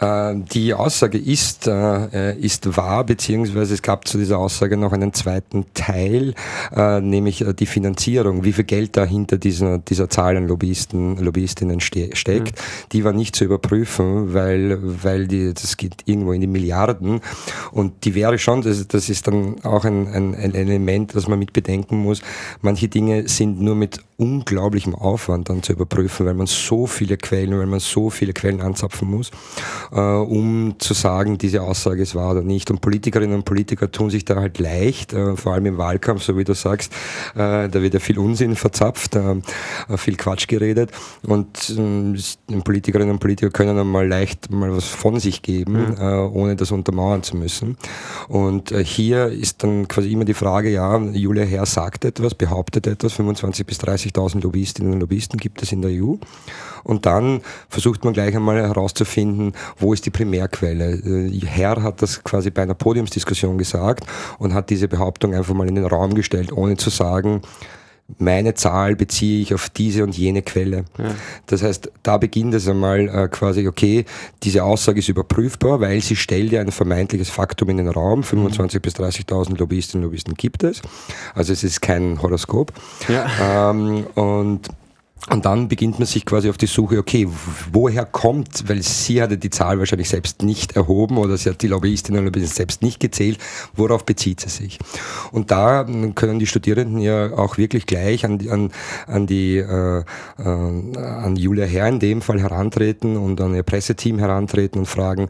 Äh, 0.00 0.34
die 0.52 0.74
Aussage 0.74 1.18
ist, 1.18 1.66
äh, 1.66 2.36
ist 2.38 2.76
wahr, 2.76 3.04
beziehungsweise 3.04 3.74
es 3.74 3.82
gab 3.82 4.06
zu 4.06 4.18
dieser 4.18 4.38
Aussage 4.38 4.76
noch 4.76 4.92
einen 4.92 5.12
zweiten 5.12 5.66
Teil, 5.74 6.34
äh, 6.74 7.00
nämlich 7.00 7.44
die 7.58 7.66
Finanzierung, 7.66 8.44
wie 8.44 8.52
viel 8.52 8.64
Geld 8.64 8.96
da 8.96 9.04
hinter 9.04 9.38
dieser, 9.38 9.78
dieser 9.78 10.08
Zahl 10.08 10.36
an 10.36 10.46
Lobbyisten, 10.46 11.16
Lobbyistinnen 11.18 11.80
ste 11.80 12.14
steckt. 12.14 12.52
Mhm. 12.52 12.88
Die 12.92 13.04
war 13.04 13.12
nicht 13.12 13.34
zu 13.34 13.44
überprüfen, 13.44 14.34
weil, 14.34 14.78
weil 15.02 15.26
die, 15.26 15.52
das 15.52 15.76
geht 15.76 15.94
irgendwo 16.04 16.32
in 16.32 16.40
die 16.40 16.46
Milliarden 16.46 17.20
und 17.72 18.04
die 18.04 18.14
wäre 18.14 18.38
schon, 18.38 18.62
das, 18.62 18.86
das 18.86 19.08
ist 19.08 19.26
dann 19.26 19.56
auch 19.64 19.84
ein, 19.84 20.06
ein, 20.08 20.34
ein 20.34 20.54
Element, 20.54 21.14
das 21.14 21.26
man 21.26 21.38
mit 21.38 21.52
bedenken 21.52 21.98
muss. 21.98 22.22
Manche 22.62 22.88
Dinge 22.88 23.28
sind 23.28 23.60
nur 23.60 23.74
mit 23.74 24.00
unglaublichem 24.16 24.94
Aufwand 24.94 25.48
dann 25.48 25.62
zu 25.62 25.72
überprüfen, 25.72 26.26
weil 26.26 26.34
man 26.34 26.46
so 26.46 26.86
viele 26.86 27.16
Quellen, 27.16 27.56
weil 27.58 27.66
man 27.66 27.80
so 27.80 28.10
viele 28.10 28.32
Quellen 28.32 28.60
anzapfen 28.60 29.08
muss 29.08 29.30
äh, 29.92 30.00
um 30.00 30.74
zu 30.78 30.94
sagen, 30.94 31.38
diese 31.38 31.62
Aussage 31.62 32.02
ist 32.02 32.14
wahr 32.14 32.32
oder 32.32 32.42
nicht. 32.42 32.70
Und 32.70 32.80
Politikerinnen 32.80 33.34
und 33.34 33.44
Politiker 33.44 33.90
tun 33.90 34.10
sich 34.10 34.24
da 34.24 34.36
halt 34.36 34.58
leicht, 34.58 35.12
äh, 35.12 35.36
vor 35.36 35.54
allem 35.54 35.66
im 35.66 35.78
Wahlkampf, 35.78 36.22
so 36.22 36.36
wie 36.36 36.44
du 36.44 36.54
sagst, 36.54 36.92
äh, 37.34 37.68
da 37.68 37.82
wird 37.82 37.94
ja 37.94 38.00
viel 38.00 38.18
Unsinn 38.18 38.56
verzapft, 38.56 39.16
äh, 39.16 39.36
viel 39.96 40.16
Quatsch 40.16 40.48
geredet 40.48 40.90
und 41.26 41.74
ähm, 41.76 42.16
Politikerinnen 42.64 43.12
und 43.12 43.18
Politiker 43.20 43.50
können 43.50 43.76
dann 43.76 43.86
mal 43.86 44.06
leicht 44.06 44.50
mal 44.50 44.74
was 44.74 44.86
von 44.86 45.20
sich 45.20 45.42
geben, 45.42 45.94
mhm. 45.94 46.32
ohne 46.32 46.56
das 46.56 46.70
untermauern 46.70 47.22
zu 47.22 47.36
müssen. 47.36 47.76
Und 48.28 48.72
äh, 48.72 48.84
hier 48.84 49.26
ist 49.26 49.62
dann 49.62 49.88
quasi 49.88 50.12
immer 50.12 50.24
die 50.24 50.34
Frage, 50.34 50.70
ja, 50.70 50.98
Julia 50.98 51.44
Herr 51.44 51.66
sagt 51.66 52.04
etwas, 52.04 52.34
behauptet 52.34 52.86
etwas, 52.86 53.18
25.000 53.18 53.64
bis 53.64 53.80
30.000 53.80 54.42
Lobbyistinnen 54.42 54.94
und 54.94 55.00
Lobbyisten 55.00 55.38
gibt 55.38 55.62
es 55.62 55.72
in 55.72 55.82
der 55.82 55.90
EU. 55.90 56.14
Und 56.84 57.06
dann 57.06 57.42
versucht 57.68 58.04
man 58.04 58.14
gleich 58.14 58.34
einmal 58.34 58.56
herauszufinden, 58.56 59.52
wo 59.80 59.92
ist 59.92 60.06
die 60.06 60.10
Primärquelle. 60.10 60.94
Äh, 60.94 61.40
Herr 61.46 61.82
hat 61.82 62.02
das 62.02 62.22
quasi 62.24 62.50
bei 62.50 62.62
einer 62.62 62.74
Podiumsdiskussion 62.74 63.58
gesagt 63.58 64.04
und 64.38 64.54
hat 64.54 64.70
diese 64.70 64.88
Behauptung 64.88 65.34
einfach 65.34 65.54
mal 65.54 65.68
in 65.68 65.74
den 65.74 65.86
Raum 65.86 66.14
gestellt, 66.14 66.52
ohne 66.52 66.76
zu 66.76 66.90
sagen, 66.90 67.42
meine 68.16 68.54
Zahl 68.54 68.96
beziehe 68.96 69.42
ich 69.42 69.52
auf 69.52 69.68
diese 69.68 70.02
und 70.02 70.16
jene 70.16 70.40
Quelle. 70.40 70.86
Ja. 70.96 71.14
Das 71.46 71.62
heißt, 71.62 71.92
da 72.02 72.16
beginnt 72.16 72.54
es 72.54 72.66
einmal 72.66 73.00
äh, 73.08 73.28
quasi, 73.28 73.68
okay, 73.68 74.06
diese 74.42 74.64
Aussage 74.64 75.00
ist 75.00 75.10
überprüfbar, 75.10 75.80
weil 75.80 76.00
sie 76.00 76.16
stellt 76.16 76.50
ja 76.52 76.62
ein 76.62 76.72
vermeintliches 76.72 77.28
Faktum 77.28 77.68
in 77.68 77.76
den 77.76 77.88
Raum. 77.88 78.22
25.000 78.22 78.76
mhm. 78.76 78.80
bis 78.80 78.94
30.000 78.94 79.58
Lobbystinnen 79.58 80.04
und 80.04 80.10
Lobbyisten 80.10 80.34
gibt 80.34 80.64
es. 80.64 80.80
Also 81.34 81.52
es 81.52 81.62
ist 81.62 81.82
kein 81.82 82.22
Horoskop. 82.22 82.72
Ja. 83.08 83.70
Ähm, 83.70 84.06
und 84.14 84.68
und 85.30 85.44
dann 85.44 85.68
beginnt 85.68 85.98
man 85.98 86.06
sich 86.06 86.24
quasi 86.24 86.48
auf 86.48 86.56
die 86.56 86.66
Suche, 86.66 86.98
okay, 86.98 87.28
woher 87.70 88.06
kommt, 88.06 88.68
weil 88.68 88.82
sie 88.82 89.20
hatte 89.20 89.36
die 89.36 89.50
Zahl 89.50 89.78
wahrscheinlich 89.78 90.08
selbst 90.08 90.42
nicht 90.42 90.74
erhoben 90.74 91.18
oder 91.18 91.36
sie 91.36 91.50
hat 91.50 91.60
die 91.60 91.68
Lobbyistin 91.68 92.16
oder 92.18 92.40
selbst 92.46 92.82
nicht 92.82 92.98
gezählt, 92.98 93.38
worauf 93.74 94.06
bezieht 94.06 94.40
sie 94.40 94.48
sich? 94.48 94.78
Und 95.30 95.50
da 95.50 95.84
können 96.14 96.38
die 96.38 96.46
Studierenden 96.46 97.00
ja 97.00 97.32
auch 97.36 97.58
wirklich 97.58 97.84
gleich 97.84 98.24
an, 98.24 98.40
an, 98.48 98.70
an 99.06 99.26
die, 99.26 99.58
äh, 99.58 100.04
äh, 100.38 100.42
an 100.42 101.36
Julia 101.36 101.66
Herr 101.66 101.88
in 101.88 102.00
dem 102.00 102.22
Fall 102.22 102.40
herantreten 102.40 103.18
und 103.18 103.40
an 103.40 103.54
ihr 103.54 103.64
Presseteam 103.64 104.18
herantreten 104.18 104.80
und 104.80 104.86
fragen, 104.86 105.28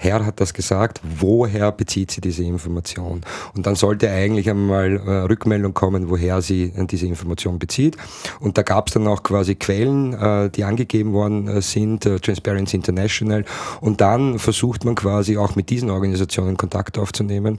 Herr 0.00 0.24
hat 0.24 0.40
das 0.40 0.54
gesagt, 0.54 1.00
woher 1.02 1.72
bezieht 1.72 2.12
sie 2.12 2.20
diese 2.20 2.44
Information? 2.44 3.22
Und 3.56 3.66
dann 3.66 3.74
sollte 3.74 4.08
eigentlich 4.08 4.48
einmal 4.48 4.96
äh, 4.96 5.10
Rückmeldung 5.22 5.74
kommen, 5.74 6.08
woher 6.08 6.40
sie 6.40 6.72
äh, 6.76 6.86
diese 6.86 7.06
Information 7.06 7.58
bezieht. 7.58 7.96
Und 8.38 8.56
da 8.56 8.62
gab 8.62 8.86
es 8.86 8.94
dann 8.94 9.08
auch 9.08 9.24
quasi 9.24 9.56
Quellen, 9.56 10.14
äh, 10.14 10.50
die 10.50 10.62
angegeben 10.62 11.12
worden 11.14 11.48
äh, 11.48 11.62
sind, 11.62 12.06
äh, 12.06 12.20
Transparency 12.20 12.76
International. 12.76 13.44
Und 13.80 14.00
dann 14.00 14.38
versucht 14.38 14.84
man 14.84 14.94
quasi 14.94 15.36
auch 15.36 15.56
mit 15.56 15.68
diesen 15.68 15.90
Organisationen 15.90 16.56
Kontakt 16.56 16.96
aufzunehmen 16.96 17.58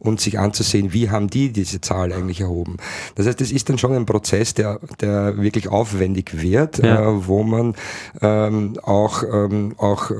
und 0.00 0.20
sich 0.20 0.40
anzusehen, 0.40 0.92
wie 0.92 1.10
haben 1.10 1.28
die 1.28 1.52
diese 1.52 1.80
Zahl 1.80 2.12
eigentlich 2.12 2.40
erhoben. 2.40 2.78
Das 3.14 3.28
heißt, 3.28 3.40
es 3.40 3.52
ist 3.52 3.68
dann 3.68 3.78
schon 3.78 3.92
ein 3.92 4.06
Prozess, 4.06 4.54
der, 4.54 4.80
der 5.00 5.40
wirklich 5.40 5.68
aufwendig 5.68 6.42
wird, 6.42 6.78
ja. 6.78 6.96
Äh, 6.96 7.28
wo 7.28 7.44
man 7.44 7.76
ähm, 8.22 8.76
auch, 8.82 9.22
ähm, 9.22 9.74
auch 9.78 10.10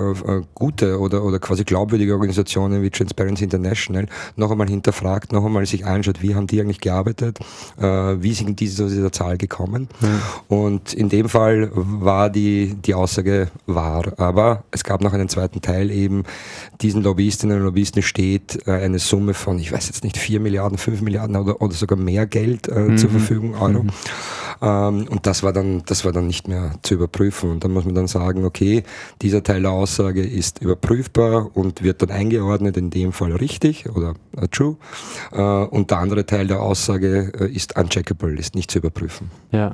gute 0.54 1.00
oder, 1.00 1.24
oder 1.24 1.40
quasi 1.40 1.55
quasi 1.56 1.64
glaubwürdige 1.64 2.12
Organisationen 2.12 2.82
wie 2.82 2.90
Transparency 2.90 3.44
International 3.44 4.06
noch 4.36 4.50
einmal 4.50 4.68
hinterfragt, 4.68 5.32
noch 5.32 5.44
einmal 5.44 5.64
sich 5.64 5.86
anschaut, 5.86 6.22
wie 6.22 6.34
haben 6.34 6.46
die 6.46 6.60
eigentlich 6.60 6.80
gearbeitet, 6.80 7.38
äh, 7.78 7.84
wie 7.84 8.34
sind 8.34 8.60
die 8.60 8.68
zu 8.68 8.88
dieser 8.88 9.10
Zahl 9.10 9.38
gekommen. 9.38 9.88
Mhm. 10.00 10.20
Und 10.48 10.92
in 10.92 11.08
dem 11.08 11.28
Fall 11.28 11.70
war 11.72 12.28
die, 12.28 12.74
die 12.74 12.94
Aussage 12.94 13.48
wahr. 13.66 14.12
Aber 14.18 14.64
es 14.70 14.84
gab 14.84 15.00
noch 15.00 15.14
einen 15.14 15.28
zweiten 15.28 15.62
Teil 15.62 15.90
eben, 15.90 16.24
diesen 16.82 17.02
Lobbyistinnen 17.02 17.58
und 17.58 17.64
Lobbyisten 17.64 18.02
steht 18.02 18.66
äh, 18.66 18.72
eine 18.72 18.98
Summe 18.98 19.32
von, 19.32 19.58
ich 19.58 19.72
weiß 19.72 19.86
jetzt 19.86 20.04
nicht, 20.04 20.18
4 20.18 20.40
Milliarden, 20.40 20.76
5 20.76 21.00
Milliarden 21.00 21.36
oder, 21.36 21.62
oder 21.62 21.72
sogar 21.72 21.98
mehr 21.98 22.26
Geld 22.26 22.68
äh, 22.68 22.80
mhm. 22.80 22.98
zur 22.98 23.10
Verfügung, 23.10 23.54
Euro. 23.54 23.84
Mhm. 23.84 23.90
Ähm, 24.62 25.06
und 25.08 25.26
das 25.26 25.42
war 25.42 25.52
dann, 25.52 25.82
das 25.86 26.04
war 26.04 26.12
dann 26.12 26.26
nicht 26.26 26.48
mehr 26.48 26.72
zu 26.82 26.94
überprüfen. 26.94 27.50
Und 27.50 27.64
dann 27.64 27.72
muss 27.72 27.84
man 27.84 27.94
dann 27.94 28.06
sagen, 28.06 28.44
okay, 28.44 28.82
dieser 29.22 29.42
Teil 29.42 29.62
der 29.62 29.70
Aussage 29.70 30.22
ist 30.22 30.62
überprüfbar 30.62 31.50
und 31.54 31.82
wird 31.82 32.02
dann 32.02 32.10
eingeordnet, 32.10 32.76
in 32.76 32.90
dem 32.90 33.12
Fall 33.12 33.32
richtig 33.32 33.88
oder 33.88 34.14
uh, 34.36 34.46
true. 34.46 34.76
Uh, 35.32 35.66
und 35.70 35.90
der 35.90 35.98
andere 35.98 36.26
Teil 36.26 36.46
der 36.46 36.60
Aussage 36.60 37.32
uh, 37.40 37.44
ist 37.44 37.78
uncheckable, 37.78 38.38
ist 38.38 38.54
nicht 38.54 38.70
zu 38.70 38.78
überprüfen. 38.78 39.30
Ja, 39.52 39.72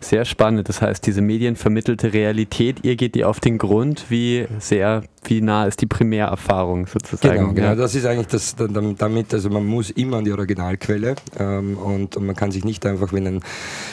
sehr 0.00 0.24
spannend. 0.24 0.68
Das 0.68 0.82
heißt, 0.82 1.06
diese 1.06 1.20
medienvermittelte 1.20 2.12
Realität, 2.12 2.84
ihr 2.84 2.96
geht 2.96 3.14
die 3.14 3.24
auf 3.24 3.40
den 3.40 3.58
Grund, 3.58 4.06
wie 4.08 4.46
sehr, 4.58 5.02
wie 5.24 5.40
nah 5.40 5.66
ist 5.66 5.80
die 5.80 5.86
Primärerfahrung 5.86 6.86
sozusagen. 6.86 7.38
Genau, 7.38 7.52
genau. 7.52 7.66
Ja. 7.68 7.74
das 7.74 7.94
ist 7.94 8.06
eigentlich 8.06 8.28
das, 8.28 8.56
damit, 8.56 9.34
also 9.34 9.50
man 9.50 9.66
muss 9.66 9.90
immer 9.90 10.18
an 10.18 10.24
die 10.24 10.32
Originalquelle 10.32 11.14
ähm, 11.38 11.76
und, 11.76 12.16
und, 12.16 12.26
man 12.26 12.34
kann 12.34 12.50
sich 12.50 12.64
nicht 12.64 12.86
einfach, 12.86 13.12
wenn 13.12 13.26
ein, 13.26 13.40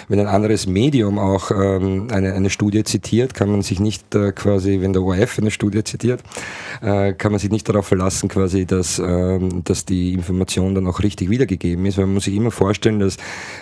wenn 0.08 0.20
ein 0.20 0.28
anderes 0.28 0.68
Medium 0.68 1.20
auch 1.20 1.52
ähm, 1.52 2.08
eine, 2.12 2.34
eine 2.34 2.50
Studie 2.50 2.84
zitiert, 2.84 3.34
kann 3.34 3.52
man 3.52 3.62
sich 3.62 3.80
nicht 3.80 4.16
äh, 4.16 4.32
quasi, 4.32 4.80
wenn 4.82 4.94
der 4.94 5.04
ORF 5.04 5.40
eine 5.40 5.52
Studie 5.52 5.84
zitiert, 5.84 6.22
äh, 6.82 7.14
kann 7.14 7.32
man 7.32 7.40
sich 7.40 7.52
nicht 7.52 7.68
darauf 7.68 7.88
verlassen, 7.88 8.30
quasi, 8.30 8.66
dass, 8.66 9.00
ähm, 9.00 9.64
dass 9.64 9.86
die 9.86 10.14
Information 10.14 10.76
dann 10.76 10.88
auch 10.88 11.02
richtig 11.02 11.30
wiedergegeben 11.30 11.86
ist, 11.86 11.98
weil 11.98 12.06
man 12.06 12.16
muss 12.16 12.26
sich 12.26 12.36
immer 12.36 12.52
vorstellen, 12.52 13.00
dass 13.00 13.18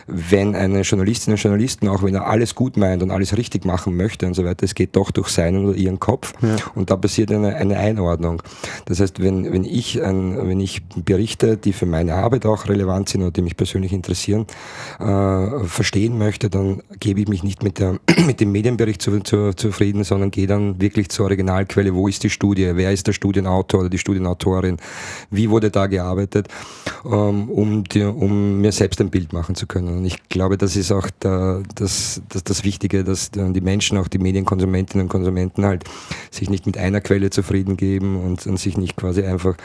wenn 0.07 0.55
eine 0.55 0.81
Journalistin 0.81 1.33
und 1.33 1.41
Journalisten, 1.41 1.87
auch 1.87 2.03
wenn 2.03 2.13
er 2.13 2.27
alles 2.27 2.53
gut 2.53 2.77
meint 2.77 3.01
und 3.01 3.11
alles 3.11 3.35
richtig 3.35 3.65
machen 3.65 3.95
möchte 3.95 4.27
und 4.27 4.35
so 4.35 4.45
weiter, 4.45 4.63
es 4.65 4.75
geht 4.75 4.95
doch 4.95 5.11
durch 5.11 5.29
seinen 5.29 5.65
oder 5.65 5.77
ihren 5.77 5.99
Kopf 5.99 6.33
ja. 6.41 6.55
und 6.75 6.91
da 6.91 6.95
passiert 6.95 7.31
eine, 7.31 7.54
eine 7.55 7.77
Einordnung. 7.77 8.41
Das 8.85 8.99
heißt, 8.99 9.21
wenn, 9.21 9.51
wenn, 9.51 9.63
ich 9.63 10.03
ein, 10.03 10.47
wenn 10.47 10.59
ich 10.59 10.83
Berichte, 10.95 11.57
die 11.57 11.73
für 11.73 11.85
meine 11.85 12.15
Arbeit 12.15 12.45
auch 12.45 12.67
relevant 12.67 13.09
sind 13.09 13.21
oder 13.21 13.31
die 13.31 13.41
mich 13.41 13.57
persönlich 13.57 13.93
interessieren, 13.93 14.45
äh, 14.99 15.63
verstehen 15.65 16.17
möchte, 16.17 16.49
dann 16.49 16.81
gebe 16.99 17.21
ich 17.21 17.27
mich 17.27 17.43
nicht 17.43 17.63
mit, 17.63 17.79
der, 17.79 17.99
mit 18.25 18.39
dem 18.39 18.51
Medienbericht 18.51 19.01
zu, 19.01 19.19
zu, 19.21 19.53
zufrieden, 19.53 20.03
sondern 20.03 20.31
gehe 20.31 20.47
dann 20.47 20.79
wirklich 20.81 21.09
zur 21.09 21.25
Originalquelle, 21.25 21.93
wo 21.93 22.07
ist 22.07 22.23
die 22.23 22.29
Studie, 22.29 22.71
wer 22.73 22.91
ist 22.91 23.07
der 23.07 23.13
Studienautor 23.13 23.81
oder 23.81 23.89
die 23.89 23.97
Studienautorin, 23.97 24.77
wie 25.31 25.49
wurde 25.49 25.71
da 25.71 25.87
gearbeitet, 25.87 26.47
ähm, 27.05 27.49
um, 27.49 27.83
die, 27.83 28.03
um 28.03 28.61
mir 28.61 28.71
selbst 28.71 29.01
ein 29.01 29.09
Bild 29.09 29.33
machen 29.33 29.55
zu 29.55 29.67
können. 29.67 29.97
Und 29.97 30.05
ich 30.05 30.29
glaube, 30.29 30.57
das 30.57 30.75
ist 30.75 30.91
auch 30.91 31.09
der, 31.21 31.63
das, 31.75 32.21
das, 32.29 32.43
das 32.43 32.63
Wichtige, 32.63 33.03
dass 33.03 33.31
die 33.31 33.61
Menschen, 33.61 33.97
auch 33.97 34.07
die 34.07 34.19
Medienkonsumentinnen 34.19 35.05
und 35.05 35.09
Konsumenten 35.09 35.65
halt 35.65 35.83
sich 36.31 36.49
nicht 36.49 36.65
mit 36.65 36.77
einer 36.77 37.01
Quelle 37.01 37.29
zufrieden 37.29 37.44
geben 37.77 38.17
und, 38.17 38.45
und 38.45 38.59
sich 38.59 38.77
nicht 38.77 38.95
quasi 38.95 39.23
einfach 39.23 39.55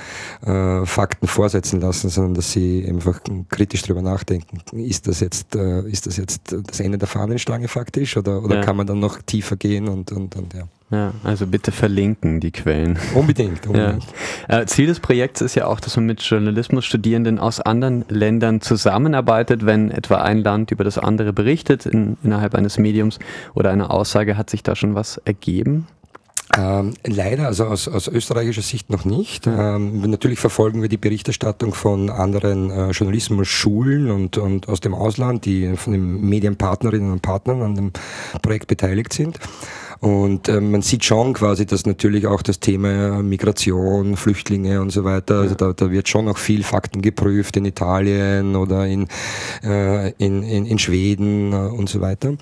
äh, 0.45 0.87
Fakten 0.87 1.27
vorsetzen 1.27 1.81
lassen, 1.81 2.09
sondern 2.09 2.35
dass 2.35 2.53
sie 2.53 2.85
einfach 2.89 3.21
kritisch 3.49 3.83
darüber 3.83 4.03
nachdenken. 4.03 4.61
Ist 4.79 5.09
das 5.09 5.21
jetzt, 5.21 5.55
äh, 5.57 5.83
ist 5.89 6.07
das 6.07 6.17
jetzt 6.17 6.55
das 6.67 6.81
Ende 6.81 6.99
der 6.99 7.09
Fahnenstange 7.09 7.69
faktisch 7.69 8.17
oder, 8.17 8.43
oder 8.43 8.57
ja. 8.57 8.63
kann 8.63 8.77
man 8.77 8.87
dann 8.87 9.01
noch 9.01 9.21
tiefer 9.23 9.57
gehen 9.57 9.89
und, 9.89 10.13
und, 10.13 10.37
und 10.37 10.55
ja. 10.55 10.65
Ja, 10.91 11.13
also 11.23 11.47
bitte 11.47 11.71
verlinken 11.71 12.41
die 12.41 12.51
Quellen. 12.51 12.99
Unbedingt, 13.15 13.65
unbedingt. 13.69 14.05
Ja. 14.49 14.61
Äh, 14.61 14.67
Ziel 14.67 14.89
des 14.89 14.99
Projekts 14.99 15.41
ist 15.41 15.55
ja 15.55 15.67
auch, 15.67 15.79
dass 15.79 15.95
man 15.97 16.07
mit 16.07 16.21
Journalismusstudierenden 16.21 17.39
aus 17.39 17.61
anderen 17.61 18.05
Ländern 18.09 18.61
zusammenarbeitet, 18.61 19.65
wenn 19.65 19.93
etwa 19.93 20.17
ein 20.17 20.39
Land 20.39 20.73
über 20.73 20.83
das 20.83 20.99
andere 20.99 21.33
berichtet 21.33 21.87
in, 21.87 22.17
innerhalb 22.25 22.57
eines 22.57 22.77
Mediums 22.77 23.21
oder 23.55 23.71
einer 23.71 23.93
Aussage. 23.93 24.37
Hat 24.37 24.51
sich 24.51 24.65
da 24.65 24.75
schon 24.75 24.97
was 24.97 25.19
ergeben? 25.19 25.87
Ähm, 26.57 26.95
leider, 27.07 27.47
also 27.47 27.67
aus, 27.67 27.87
aus 27.87 28.09
österreichischer 28.09 28.63
Sicht 28.63 28.91
noch 28.91 29.05
nicht. 29.05 29.47
Ähm, 29.47 30.01
natürlich 30.11 30.39
verfolgen 30.39 30.83
wir 30.83 30.89
die 30.89 30.97
Berichterstattung 30.97 31.75
von 31.75 32.11
anderen 32.11 32.71
äh, 32.71 32.91
Journalismusschulen 32.91 34.11
und, 34.11 34.37
und 34.37 34.69
aus 34.69 34.81
dem 34.81 34.95
Ausland, 34.95 35.45
die 35.45 35.77
von 35.77 35.93
den 35.93 36.21
Medienpartnerinnen 36.29 37.13
und 37.13 37.23
Partnern 37.23 37.63
an 37.63 37.75
dem 37.77 37.93
Projekt 38.43 38.67
beteiligt 38.67 39.13
sind. 39.13 39.39
Und 40.01 40.49
äh, 40.49 40.63
man 40.63 40.81
sieht 40.81 41.05
schon 41.05 41.35
quasi, 41.35 41.67
dass 41.67 41.85
natürlich 41.85 42.27
auch 42.27 42.41
das 42.41 42.59
Thema 42.59 43.23
Migration, 43.23 44.17
Flüchtlinge 44.17 44.81
und 44.81 44.91
so 44.91 45.05
weiter, 45.05 45.41
also 45.41 45.55
da, 45.55 45.75
da 45.75 45.91
wird 45.91 46.09
schon 46.09 46.25
noch 46.25 46.39
viel 46.39 46.63
Fakten 46.63 47.03
geprüft 47.03 47.59
in 47.59 47.67
Italien 47.67 48.57
oder 48.57 48.87
in, 48.87 49.09
äh, 49.63 50.13
in, 50.13 50.43
in, 50.43 50.65
in 50.65 50.79
Schweden 50.79 51.53
äh, 51.53 51.57
und 51.57 51.91
so 51.91 52.01
weiter. 52.01 52.33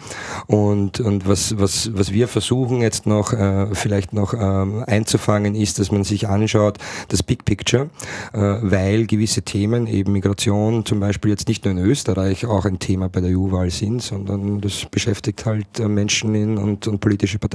Und, 0.46 1.00
und 1.00 1.26
was, 1.26 1.58
was, 1.58 1.90
was 1.94 2.12
wir 2.12 2.28
versuchen 2.28 2.80
jetzt 2.80 3.06
noch 3.06 3.32
äh, 3.32 3.74
vielleicht 3.74 4.12
noch 4.12 4.34
ähm, 4.34 4.84
einzufangen, 4.86 5.56
ist, 5.56 5.80
dass 5.80 5.90
man 5.90 6.04
sich 6.04 6.28
anschaut, 6.28 6.78
das 7.08 7.24
Big 7.24 7.44
Picture, 7.44 7.90
äh, 8.34 8.38
weil 8.38 9.06
gewisse 9.06 9.42
Themen, 9.42 9.88
eben 9.88 10.12
Migration 10.12 10.86
zum 10.86 11.00
Beispiel 11.00 11.32
jetzt 11.32 11.48
nicht 11.48 11.64
nur 11.64 11.72
in 11.72 11.78
Österreich 11.78 12.46
auch 12.46 12.66
ein 12.66 12.78
Thema 12.78 13.08
bei 13.08 13.20
der 13.20 13.36
EU-Wahl 13.36 13.70
sind, 13.70 14.00
sondern 14.00 14.60
das 14.60 14.86
beschäftigt 14.88 15.44
halt 15.44 15.80
äh, 15.80 15.88
Menschen 15.88 16.36
in, 16.36 16.56
und, 16.56 16.86
und 16.86 17.00
politische 17.00 17.40
Parteien 17.40 17.47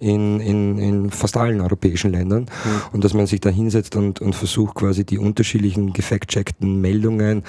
in, 0.00 0.40
in, 0.40 0.78
in 0.78 1.10
fast 1.10 1.36
allen 1.36 1.60
europäischen 1.60 2.12
Ländern. 2.12 2.42
Mhm. 2.42 2.80
Und 2.92 3.04
dass 3.04 3.14
man 3.14 3.26
sich 3.26 3.40
da 3.40 3.50
hinsetzt 3.50 3.96
und, 3.96 4.20
und 4.20 4.34
versucht 4.34 4.74
quasi 4.74 5.04
die 5.04 5.18
unterschiedlichen 5.18 5.92
gefact-checkten 5.92 6.80
Meldungen 6.80 7.42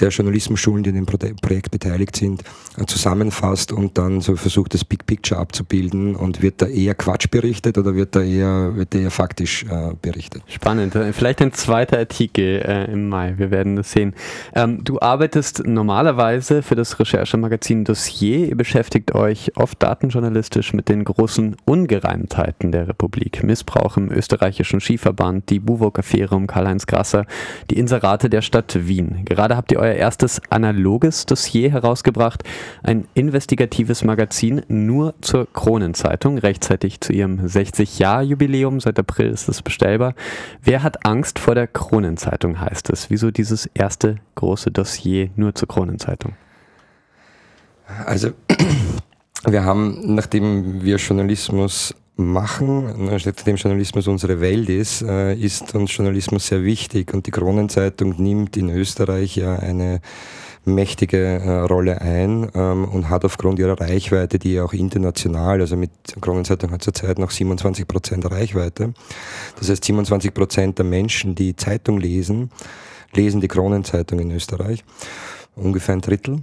der 0.00 0.08
Journalismusschulen, 0.08 0.82
die 0.82 0.90
in 0.90 0.96
dem 0.96 1.06
Projekt 1.06 1.70
beteiligt 1.70 2.16
sind, 2.16 2.42
äh, 2.78 2.84
zusammenfasst 2.86 3.72
und 3.72 3.98
dann 3.98 4.20
so 4.20 4.36
versucht, 4.36 4.74
das 4.74 4.84
Big 4.84 5.06
Picture 5.06 5.40
abzubilden 5.40 6.16
und 6.16 6.42
wird 6.42 6.62
da 6.62 6.66
eher 6.66 6.94
Quatsch 6.94 7.30
berichtet 7.30 7.78
oder 7.78 7.94
wird 7.94 8.16
da 8.16 8.22
eher, 8.22 8.76
wird 8.76 8.94
da 8.94 8.98
eher 8.98 9.10
faktisch 9.10 9.64
äh, 9.64 9.94
berichtet. 10.00 10.42
Spannend. 10.46 10.96
Vielleicht 11.12 11.40
ein 11.42 11.52
zweiter 11.52 11.98
Artikel 11.98 12.62
äh, 12.64 12.90
im 12.92 13.08
Mai. 13.08 13.34
Wir 13.36 13.50
werden 13.50 13.76
das 13.76 13.92
sehen. 13.92 14.14
Ähm, 14.54 14.84
du 14.84 15.00
arbeitest 15.00 15.66
normalerweise 15.66 16.62
für 16.62 16.74
das 16.74 16.98
Recherchemagazin 16.98 17.84
Dossier. 17.84 18.48
Ihr 18.48 18.56
beschäftigt 18.56 19.14
euch 19.14 19.56
oft 19.56 19.82
datenjournalistisch 19.82 20.72
mit 20.72 20.88
den 20.88 21.04
großen 21.14 21.56
Ungereimtheiten 21.64 22.72
der 22.72 22.88
Republik. 22.88 23.42
Missbrauch 23.42 23.96
im 23.96 24.10
österreichischen 24.10 24.80
Skiverband, 24.80 25.50
die 25.50 25.60
Buwok-Affäre 25.60 26.34
um 26.34 26.46
Karl-Heinz 26.46 26.86
Grasser, 26.86 27.26
die 27.70 27.78
Inserate 27.78 28.30
der 28.30 28.42
Stadt 28.42 28.86
Wien. 28.86 29.24
Gerade 29.24 29.56
habt 29.56 29.72
ihr 29.72 29.78
euer 29.78 29.94
erstes 29.94 30.40
analoges 30.50 31.26
Dossier 31.26 31.70
herausgebracht, 31.70 32.44
ein 32.82 33.06
investigatives 33.14 34.04
Magazin 34.04 34.62
nur 34.68 35.14
zur 35.20 35.46
Kronenzeitung, 35.52 36.38
rechtzeitig 36.38 37.00
zu 37.00 37.12
ihrem 37.12 37.40
60-Jahr-Jubiläum. 37.40 38.80
Seit 38.80 38.98
April 38.98 39.30
ist 39.30 39.48
es 39.48 39.62
bestellbar. 39.62 40.14
Wer 40.62 40.82
hat 40.82 41.04
Angst 41.04 41.38
vor 41.38 41.54
der 41.54 41.66
Kronenzeitung, 41.66 42.60
heißt 42.60 42.90
es. 42.90 43.10
Wieso 43.10 43.30
dieses 43.30 43.66
erste 43.66 44.16
große 44.34 44.70
Dossier 44.70 45.30
nur 45.36 45.54
zur 45.54 45.68
Kronenzeitung? 45.68 46.32
Also 48.06 48.30
wir 49.44 49.64
haben, 49.64 50.14
nachdem 50.14 50.82
wir 50.82 50.96
Journalismus 50.96 51.94
machen, 52.16 53.06
nachdem 53.06 53.56
Journalismus 53.56 54.06
unsere 54.06 54.40
Welt 54.40 54.68
ist, 54.68 55.02
äh, 55.02 55.34
ist 55.34 55.74
uns 55.74 55.96
Journalismus 55.96 56.46
sehr 56.46 56.62
wichtig 56.62 57.12
und 57.14 57.26
die 57.26 57.30
Kronenzeitung 57.30 58.14
nimmt 58.22 58.56
in 58.56 58.68
Österreich 58.68 59.36
ja 59.36 59.56
eine 59.56 60.00
mächtige 60.64 61.18
äh, 61.18 61.58
Rolle 61.60 62.00
ein 62.00 62.50
ähm, 62.54 62.84
und 62.84 63.08
hat 63.08 63.24
aufgrund 63.24 63.58
ihrer 63.58 63.80
Reichweite, 63.80 64.38
die 64.38 64.60
auch 64.60 64.72
international, 64.72 65.60
also 65.60 65.76
mit 65.76 65.90
Kronenzeitung 66.20 66.70
hat 66.70 66.82
zurzeit 66.82 67.18
noch 67.18 67.30
27 67.30 67.88
Prozent 67.88 68.30
Reichweite. 68.30 68.94
Das 69.58 69.68
heißt, 69.68 69.84
27 69.84 70.32
Prozent 70.32 70.78
der 70.78 70.84
Menschen, 70.84 71.34
die 71.34 71.56
Zeitung 71.56 71.98
lesen, 71.98 72.50
lesen 73.12 73.40
die 73.40 73.48
Kronenzeitung 73.48 74.20
in 74.20 74.30
Österreich. 74.30 74.84
Ungefähr 75.56 75.94
ein 75.96 76.00
Drittel. 76.00 76.42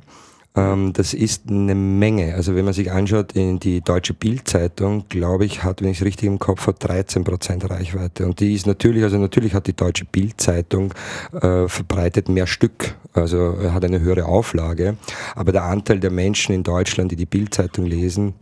Ähm, 0.55 0.93
das 0.93 1.13
ist 1.13 1.49
eine 1.49 1.75
Menge. 1.75 2.33
Also 2.35 2.55
wenn 2.55 2.65
man 2.65 2.73
sich 2.73 2.91
anschaut, 2.91 3.33
in 3.33 3.59
die 3.59 3.81
deutsche 3.81 4.13
Bildzeitung, 4.13 5.05
glaube 5.09 5.45
ich, 5.45 5.63
hat, 5.63 5.81
wenn 5.81 5.89
ich 5.89 5.99
es 5.99 6.05
richtig 6.05 6.27
im 6.27 6.39
Kopf 6.39 6.67
habe, 6.67 6.79
13 6.79 7.23
Prozent 7.23 7.69
Reichweite. 7.69 8.25
Und 8.25 8.39
die 8.39 8.53
ist 8.53 8.65
natürlich, 8.65 9.03
also 9.03 9.17
natürlich 9.17 9.53
hat 9.53 9.67
die 9.67 9.75
deutsche 9.75 10.05
Bildzeitung 10.05 10.93
äh, 11.33 11.67
verbreitet 11.67 12.29
mehr 12.29 12.47
Stück, 12.47 12.95
also 13.13 13.57
hat 13.71 13.85
eine 13.85 13.99
höhere 13.99 14.25
Auflage. 14.25 14.97
Aber 15.35 15.51
der 15.51 15.63
Anteil 15.63 15.99
der 15.99 16.11
Menschen 16.11 16.55
in 16.55 16.63
Deutschland, 16.63 17.11
die 17.11 17.15
die 17.15 17.25
Bildzeitung 17.25 17.85
lesen, 17.85 18.33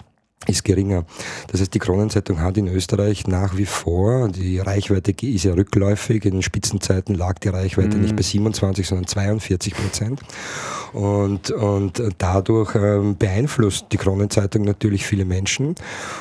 ist 0.45 0.63
geringer. 0.63 1.05
Das 1.47 1.61
heißt, 1.61 1.73
die 1.73 1.79
Kronenzeitung 1.79 2.39
hat 2.41 2.57
in 2.57 2.67
Österreich 2.67 3.27
nach 3.27 3.57
wie 3.57 3.65
vor, 3.65 4.29
die 4.29 4.59
Reichweite 4.59 5.11
ist 5.25 5.43
ja 5.43 5.53
rückläufig, 5.53 6.25
in 6.25 6.33
den 6.33 6.43
Spitzenzeiten 6.43 7.15
lag 7.15 7.39
die 7.39 7.49
Reichweite 7.49 7.97
mhm. 7.97 8.03
nicht 8.03 8.15
bei 8.15 8.21
27, 8.21 8.87
sondern 8.87 9.07
42 9.07 9.73
Prozent. 9.73 10.21
Und, 10.93 11.51
und 11.51 12.01
dadurch 12.17 12.75
ähm, 12.75 13.17
beeinflusst 13.17 13.87
die 13.91 13.97
Kronenzeitung 13.97 14.63
natürlich 14.63 15.05
viele 15.05 15.25
Menschen. 15.25 15.75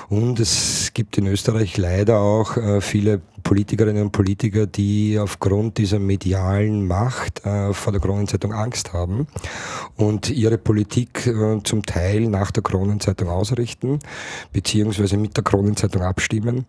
Und 0.08 0.40
es 0.40 0.90
gibt 0.92 1.18
in 1.18 1.26
Österreich 1.26 1.76
leider 1.76 2.18
auch 2.18 2.56
äh, 2.56 2.80
viele 2.80 3.20
Politikerinnen 3.46 4.02
und 4.02 4.10
Politiker, 4.10 4.66
die 4.66 5.16
aufgrund 5.20 5.78
dieser 5.78 6.00
medialen 6.00 6.84
Macht 6.84 7.46
äh, 7.46 7.72
vor 7.72 7.92
der 7.92 8.00
Kronenzeitung 8.00 8.52
Angst 8.52 8.92
haben 8.92 9.28
und 9.94 10.30
ihre 10.30 10.58
Politik 10.58 11.28
äh, 11.28 11.62
zum 11.62 11.84
Teil 11.84 12.22
nach 12.22 12.50
der 12.50 12.64
Kronenzeitung 12.64 13.28
ausrichten, 13.28 14.00
beziehungsweise 14.52 15.16
mit 15.16 15.36
der 15.36 15.44
Kronenzeitung 15.44 16.02
abstimmen. 16.02 16.66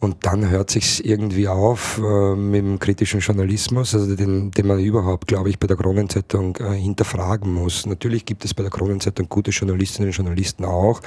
Und 0.00 0.26
dann 0.26 0.50
hört 0.50 0.70
sich 0.70 1.04
irgendwie 1.04 1.46
auf 1.46 1.98
äh, 1.98 2.34
mit 2.34 2.62
dem 2.62 2.80
kritischen 2.80 3.20
Journalismus, 3.20 3.94
also 3.94 4.16
den, 4.16 4.50
den 4.50 4.66
man 4.66 4.80
überhaupt, 4.80 5.28
glaube 5.28 5.50
ich, 5.50 5.60
bei 5.60 5.68
der 5.68 5.76
Kronenzeitung 5.76 6.56
äh, 6.56 6.72
hinterfragen 6.72 7.54
muss. 7.54 7.86
Natürlich 7.86 8.24
gibt 8.24 8.44
es 8.44 8.54
bei 8.54 8.64
der 8.64 8.72
Kronenzeitung 8.72 9.28
gute 9.28 9.52
Journalistinnen 9.52 10.08
und 10.08 10.16
Journalisten 10.16 10.64
auch. 10.64 11.00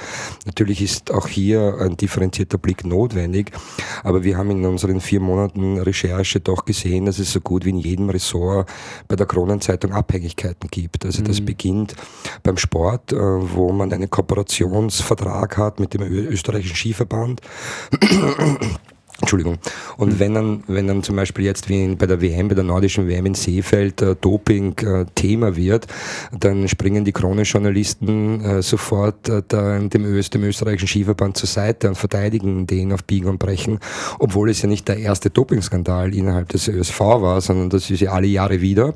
Natürlich 0.46 0.80
ist 0.80 1.10
auch 1.10 1.28
hier 1.28 1.76
ein 1.80 1.98
differenzierter 1.98 2.56
Blick 2.56 2.86
notwendig, 2.86 3.52
aber 4.02 4.24
wir 4.24 4.38
haben 4.38 4.50
in 4.52 4.64
unseren 4.64 5.01
vier 5.02 5.20
Monaten 5.20 5.78
Recherche 5.78 6.40
doch 6.40 6.64
gesehen, 6.64 7.06
dass 7.06 7.18
es 7.18 7.32
so 7.32 7.40
gut 7.40 7.64
wie 7.64 7.70
in 7.70 7.78
jedem 7.78 8.08
Ressort 8.08 8.68
bei 9.08 9.16
der 9.16 9.26
Kronenzeitung 9.26 9.92
Abhängigkeiten 9.92 10.70
gibt. 10.70 11.04
Also 11.04 11.22
das 11.22 11.40
mhm. 11.40 11.44
beginnt 11.44 11.94
beim 12.42 12.56
Sport, 12.56 13.12
äh, 13.12 13.16
wo 13.16 13.72
man 13.72 13.92
einen 13.92 14.08
Kooperationsvertrag 14.08 15.56
hat 15.58 15.80
mit 15.80 15.94
dem 15.94 16.02
österreichischen 16.02 16.76
Skiverband. 16.76 17.40
Entschuldigung. 19.22 19.58
Und 19.96 20.14
mhm. 20.14 20.18
wenn 20.18 20.34
dann, 20.34 20.64
wenn 20.66 20.86
dann 20.88 21.02
zum 21.02 21.16
Beispiel 21.16 21.44
jetzt 21.44 21.68
wie 21.68 21.94
bei 21.94 22.06
der 22.06 22.20
WM, 22.20 22.48
bei 22.48 22.54
der 22.56 22.64
nordischen 22.64 23.06
WM 23.06 23.26
in 23.26 23.34
Seefeld 23.34 24.02
äh, 24.02 24.16
Doping 24.20 24.76
äh, 24.78 25.06
Thema 25.14 25.56
wird, 25.56 25.86
dann 26.38 26.66
springen 26.68 27.04
die 27.04 27.12
Krone-Journalisten 27.12 28.44
äh, 28.44 28.62
sofort 28.62 29.28
äh, 29.28 29.42
dem, 29.42 30.04
Öst, 30.04 30.34
dem 30.34 30.42
österreichischen 30.42 30.88
Skiverband 30.88 31.36
zur 31.36 31.48
Seite 31.48 31.88
und 31.88 31.94
verteidigen 31.94 32.66
den 32.66 32.92
auf 32.92 33.04
Biegen 33.04 33.28
und 33.28 33.38
Brechen, 33.38 33.78
obwohl 34.18 34.50
es 34.50 34.60
ja 34.60 34.68
nicht 34.68 34.88
der 34.88 34.98
erste 34.98 35.30
Dopingskandal 35.30 36.14
innerhalb 36.14 36.48
des 36.48 36.66
ÖSV 36.66 37.00
war, 37.00 37.40
sondern 37.40 37.70
das 37.70 37.90
ist 37.90 38.00
ja 38.00 38.12
alle 38.12 38.26
Jahre 38.26 38.60
wieder, 38.60 38.94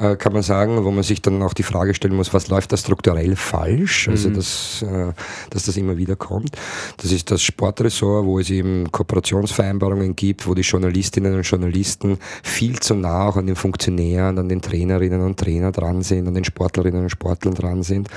ja. 0.00 0.12
Äh, 0.12 0.16
kann 0.16 0.32
man 0.32 0.42
sagen, 0.42 0.82
wo 0.82 0.90
man 0.90 1.02
sich 1.02 1.20
dann 1.20 1.42
auch 1.42 1.52
die 1.52 1.62
Frage 1.62 1.92
stellen 1.92 2.16
muss, 2.16 2.32
was 2.32 2.48
läuft 2.48 2.72
da 2.72 2.78
strukturell 2.78 3.36
falsch, 3.36 4.08
also 4.08 4.30
mhm. 4.30 4.34
dass, 4.34 4.82
äh, 4.82 5.12
dass 5.50 5.64
das 5.64 5.76
immer 5.76 5.98
wieder 5.98 6.16
kommt. 6.16 6.56
Das 6.96 7.12
ist 7.12 7.30
das 7.30 7.42
Sportressort, 7.42 8.24
wo 8.24 8.38
es 8.38 8.48
eben 8.48 8.90
Kooperations 8.90 9.57
Vereinbarungen 9.58 10.14
gibt, 10.14 10.46
wo 10.46 10.54
die 10.54 10.62
Journalistinnen 10.62 11.34
und 11.34 11.42
Journalisten 11.42 12.18
viel 12.44 12.78
zu 12.78 12.94
nah 12.94 13.26
auch 13.26 13.36
an 13.36 13.46
den 13.46 13.56
Funktionären, 13.56 14.38
an 14.38 14.48
den 14.48 14.62
Trainerinnen 14.62 15.20
und 15.20 15.36
Trainern 15.36 15.72
dran 15.72 16.02
sind, 16.02 16.28
an 16.28 16.34
den 16.34 16.44
Sportlerinnen 16.44 17.02
und 17.02 17.10
Sportlern 17.10 17.54
dran 17.54 17.82
sind. 17.82 18.08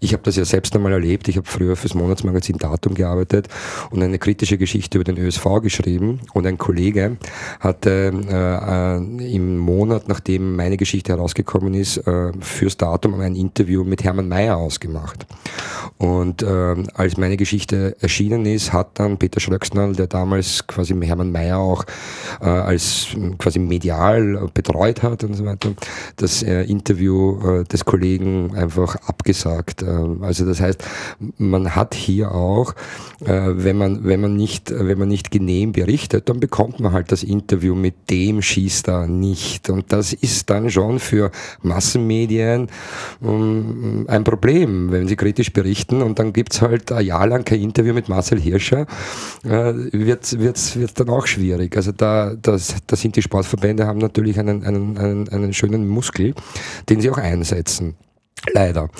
Ich 0.00 0.12
habe 0.12 0.22
das 0.22 0.36
ja 0.36 0.44
selbst 0.44 0.74
einmal 0.74 0.92
erlebt. 0.92 1.28
Ich 1.28 1.36
habe 1.36 1.46
früher 1.46 1.76
fürs 1.76 1.94
Monatsmagazin 1.94 2.58
Datum 2.58 2.94
gearbeitet 2.94 3.48
und 3.90 4.02
eine 4.02 4.18
kritische 4.18 4.58
Geschichte 4.58 4.98
über 4.98 5.04
den 5.04 5.18
ÖSV 5.18 5.60
geschrieben. 5.62 6.20
Und 6.32 6.46
ein 6.46 6.58
Kollege 6.58 7.16
hatte 7.60 8.12
äh, 8.28 9.24
äh, 9.24 9.34
im 9.34 9.58
Monat, 9.58 10.08
nachdem 10.08 10.56
meine 10.56 10.76
Geschichte 10.76 11.12
herausgekommen 11.12 11.74
ist, 11.74 11.98
äh, 12.06 12.32
fürs 12.40 12.76
Datum 12.76 13.20
ein 13.20 13.36
Interview 13.36 13.84
mit 13.84 14.04
Hermann 14.04 14.28
Mayer 14.28 14.56
ausgemacht. 14.56 15.26
Und 15.98 16.42
äh, 16.42 16.74
als 16.94 17.16
meine 17.16 17.36
Geschichte 17.36 17.96
erschienen 18.00 18.46
ist, 18.46 18.72
hat 18.72 18.98
dann 18.98 19.18
Peter 19.18 19.40
Schröcksnall, 19.40 19.92
der 19.94 20.06
damals 20.06 20.66
quasi 20.66 20.94
Hermann 20.94 21.32
Mayer 21.32 21.58
auch 21.58 21.84
äh, 22.40 22.46
als 22.46 23.08
quasi 23.38 23.58
medial 23.58 24.48
betreut 24.52 25.02
hat 25.02 25.24
und 25.24 25.34
so 25.34 25.44
weiter, 25.44 25.70
das 26.16 26.42
äh, 26.42 26.62
Interview 26.62 27.64
des 27.64 27.84
Kollegen 27.84 28.54
einfach 28.56 28.96
abgesagt. 29.06 29.83
Äh, 29.84 30.24
also 30.24 30.44
das 30.44 30.60
heißt, 30.60 30.84
man 31.38 31.74
hat 31.76 31.94
hier 31.94 32.32
auch, 32.32 32.74
äh, 33.24 33.50
wenn 33.54 33.76
man 33.78 34.04
wenn 34.04 34.20
man 34.20 34.34
nicht 34.34 34.72
wenn 34.76 34.98
man 34.98 35.08
nicht 35.08 35.30
genehm 35.30 35.72
berichtet, 35.72 36.28
dann 36.28 36.40
bekommt 36.40 36.80
man 36.80 36.92
halt 36.92 37.12
das 37.12 37.22
Interview 37.22 37.74
mit 37.74 38.10
dem 38.10 38.42
Schießstar 38.42 39.06
nicht 39.06 39.70
und 39.70 39.92
das 39.92 40.12
ist 40.12 40.50
dann 40.50 40.70
schon 40.70 40.98
für 40.98 41.30
Massenmedien 41.62 42.68
ähm, 43.22 44.06
ein 44.08 44.24
Problem, 44.24 44.90
wenn 44.90 45.08
sie 45.08 45.16
kritisch 45.16 45.52
berichten 45.52 46.02
und 46.02 46.18
dann 46.18 46.32
gibt's 46.32 46.62
halt 46.62 46.90
ein 46.92 47.04
Jahr 47.04 47.26
lang 47.26 47.44
kein 47.44 47.60
Interview 47.60 47.94
mit 47.94 48.08
Marcel 48.08 48.40
Hirscher, 48.40 48.86
äh, 49.44 49.74
wird 49.92 50.38
wird's, 50.38 50.76
wird's 50.76 50.94
dann 50.94 51.08
auch 51.08 51.26
schwierig. 51.26 51.76
Also 51.76 51.92
da, 51.92 52.34
das, 52.40 52.76
da 52.86 52.96
sind 52.96 53.16
die 53.16 53.22
Sportverbände 53.22 53.86
haben 53.86 53.98
natürlich 53.98 54.38
einen, 54.38 54.64
einen, 54.64 54.98
einen, 54.98 55.28
einen 55.28 55.52
schönen 55.52 55.88
Muskel, 55.88 56.34
den 56.88 57.00
sie 57.00 57.10
auch 57.10 57.18
einsetzen. 57.18 57.94
Leider. 58.52 58.90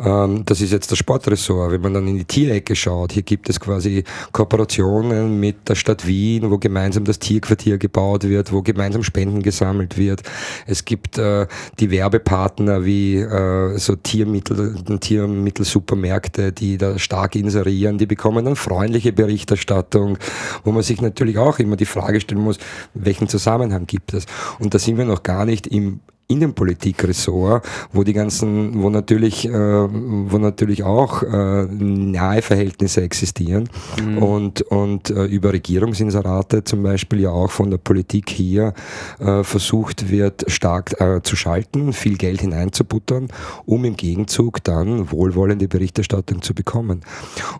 Ähm, 0.00 0.42
das 0.44 0.60
ist 0.60 0.72
jetzt 0.72 0.90
das 0.90 0.98
Sportressort. 0.98 1.70
Wenn 1.70 1.80
man 1.80 1.94
dann 1.94 2.08
in 2.08 2.18
die 2.18 2.24
Tierecke 2.24 2.74
schaut, 2.74 3.12
hier 3.12 3.22
gibt 3.22 3.48
es 3.48 3.60
quasi 3.60 4.02
Kooperationen 4.32 5.38
mit 5.38 5.68
der 5.68 5.76
Stadt 5.76 6.06
Wien, 6.06 6.50
wo 6.50 6.58
gemeinsam 6.58 7.04
das 7.04 7.18
Tierquartier 7.18 7.78
gebaut 7.78 8.24
wird, 8.24 8.52
wo 8.52 8.60
gemeinsam 8.62 9.04
Spenden 9.04 9.42
gesammelt 9.42 9.96
wird. 9.96 10.22
Es 10.66 10.84
gibt 10.84 11.16
äh, 11.16 11.46
die 11.78 11.90
Werbepartner 11.90 12.84
wie 12.84 13.16
äh, 13.16 13.78
so 13.78 13.94
Tiermittel, 13.94 14.82
Tiermittelsupermärkte, 14.98 16.52
die 16.52 16.76
da 16.76 16.98
stark 16.98 17.36
inserieren, 17.36 17.98
die 17.98 18.06
bekommen 18.06 18.44
dann 18.44 18.56
freundliche 18.56 19.12
Berichterstattung, 19.12 20.18
wo 20.64 20.72
man 20.72 20.82
sich 20.82 21.00
natürlich 21.00 21.38
auch 21.38 21.60
immer 21.60 21.76
die 21.76 21.86
Frage 21.86 22.20
stellen 22.20 22.42
muss, 22.42 22.58
welchen 22.94 23.28
Zusammenhang 23.28 23.86
gibt 23.86 24.12
es? 24.12 24.26
Und 24.58 24.74
da 24.74 24.78
sind 24.78 24.98
wir 24.98 25.04
noch 25.04 25.22
gar 25.22 25.44
nicht 25.44 25.68
im 25.68 26.00
Innenpolitikressort, 26.28 27.64
wo 27.92 28.04
die 28.04 28.12
ganzen, 28.12 28.82
wo 28.82 28.90
natürlich, 28.90 29.48
äh, 29.48 29.52
wo 29.52 30.36
natürlich 30.38 30.84
auch 30.84 31.22
äh, 31.22 31.66
nahe 31.66 32.42
Verhältnisse 32.42 33.00
existieren 33.00 33.70
mhm. 34.02 34.18
und, 34.18 34.62
und 34.62 35.08
äh, 35.08 35.24
über 35.24 35.54
Regierungsinserate 35.54 36.64
zum 36.64 36.82
Beispiel 36.82 37.20
ja 37.20 37.30
auch 37.30 37.50
von 37.50 37.70
der 37.70 37.78
Politik 37.78 38.28
hier 38.28 38.74
äh, 39.18 39.42
versucht 39.42 40.10
wird, 40.10 40.44
stark 40.48 41.00
äh, 41.00 41.22
zu 41.22 41.34
schalten, 41.34 41.94
viel 41.94 42.18
Geld 42.18 42.42
hineinzubuttern, 42.42 43.28
um 43.64 43.86
im 43.86 43.96
Gegenzug 43.96 44.62
dann 44.64 45.10
wohlwollende 45.10 45.66
Berichterstattung 45.66 46.42
zu 46.42 46.54
bekommen. 46.54 47.00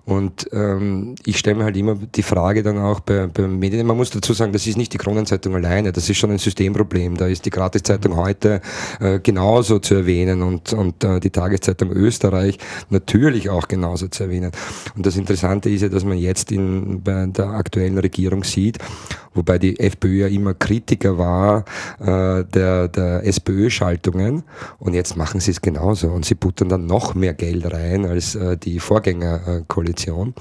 Und 0.04 0.46
ähm, 0.52 1.14
ich 1.24 1.38
stelle 1.38 1.56
mir 1.56 1.64
halt 1.64 1.76
immer 1.78 1.94
die 1.94 2.22
Frage 2.22 2.62
dann 2.62 2.78
auch 2.78 3.00
bei, 3.00 3.28
bei 3.28 3.48
Medien, 3.48 3.86
man 3.86 3.96
muss 3.96 4.10
dazu 4.10 4.34
sagen, 4.34 4.52
das 4.52 4.66
ist 4.66 4.76
nicht 4.76 4.92
die 4.92 4.98
Kronenzeitung 4.98 5.54
alleine, 5.54 5.90
das 5.90 6.10
ist 6.10 6.18
schon 6.18 6.30
ein 6.30 6.38
Systemproblem. 6.38 7.16
Da 7.16 7.26
ist 7.28 7.46
die 7.46 7.50
Gratiszeitung 7.50 8.16
heute 8.16 8.57
äh, 9.00 9.20
genauso 9.20 9.78
zu 9.78 9.94
erwähnen 9.94 10.42
und, 10.42 10.72
und 10.72 11.04
äh, 11.04 11.20
die 11.20 11.30
Tageszeitung 11.30 11.90
Österreich 11.90 12.58
natürlich 12.90 13.50
auch 13.50 13.68
genauso 13.68 14.08
zu 14.08 14.24
erwähnen. 14.24 14.52
Und 14.96 15.06
das 15.06 15.16
Interessante 15.16 15.70
ist 15.70 15.82
ja, 15.82 15.88
dass 15.88 16.04
man 16.04 16.18
jetzt 16.18 16.52
in, 16.52 17.02
bei 17.02 17.26
der 17.26 17.48
aktuellen 17.50 17.98
Regierung 17.98 18.44
sieht, 18.44 18.78
wobei 19.34 19.58
die 19.58 19.78
FPÖ 19.78 20.22
ja 20.22 20.26
immer 20.28 20.54
Kritiker 20.54 21.18
war 21.18 21.64
äh, 22.00 22.44
der, 22.44 22.88
der 22.88 23.24
SPÖ-Schaltungen 23.26 24.42
und 24.78 24.94
jetzt 24.94 25.16
machen 25.16 25.40
sie 25.40 25.52
es 25.52 25.60
genauso 25.60 26.08
und 26.08 26.24
sie 26.24 26.34
buttern 26.34 26.68
dann 26.68 26.86
noch 26.86 27.14
mehr 27.14 27.34
Geld 27.34 27.72
rein 27.72 28.04
als 28.04 28.34
äh, 28.34 28.56
die 28.56 28.80
Vorgängerkoalition. 28.80 30.34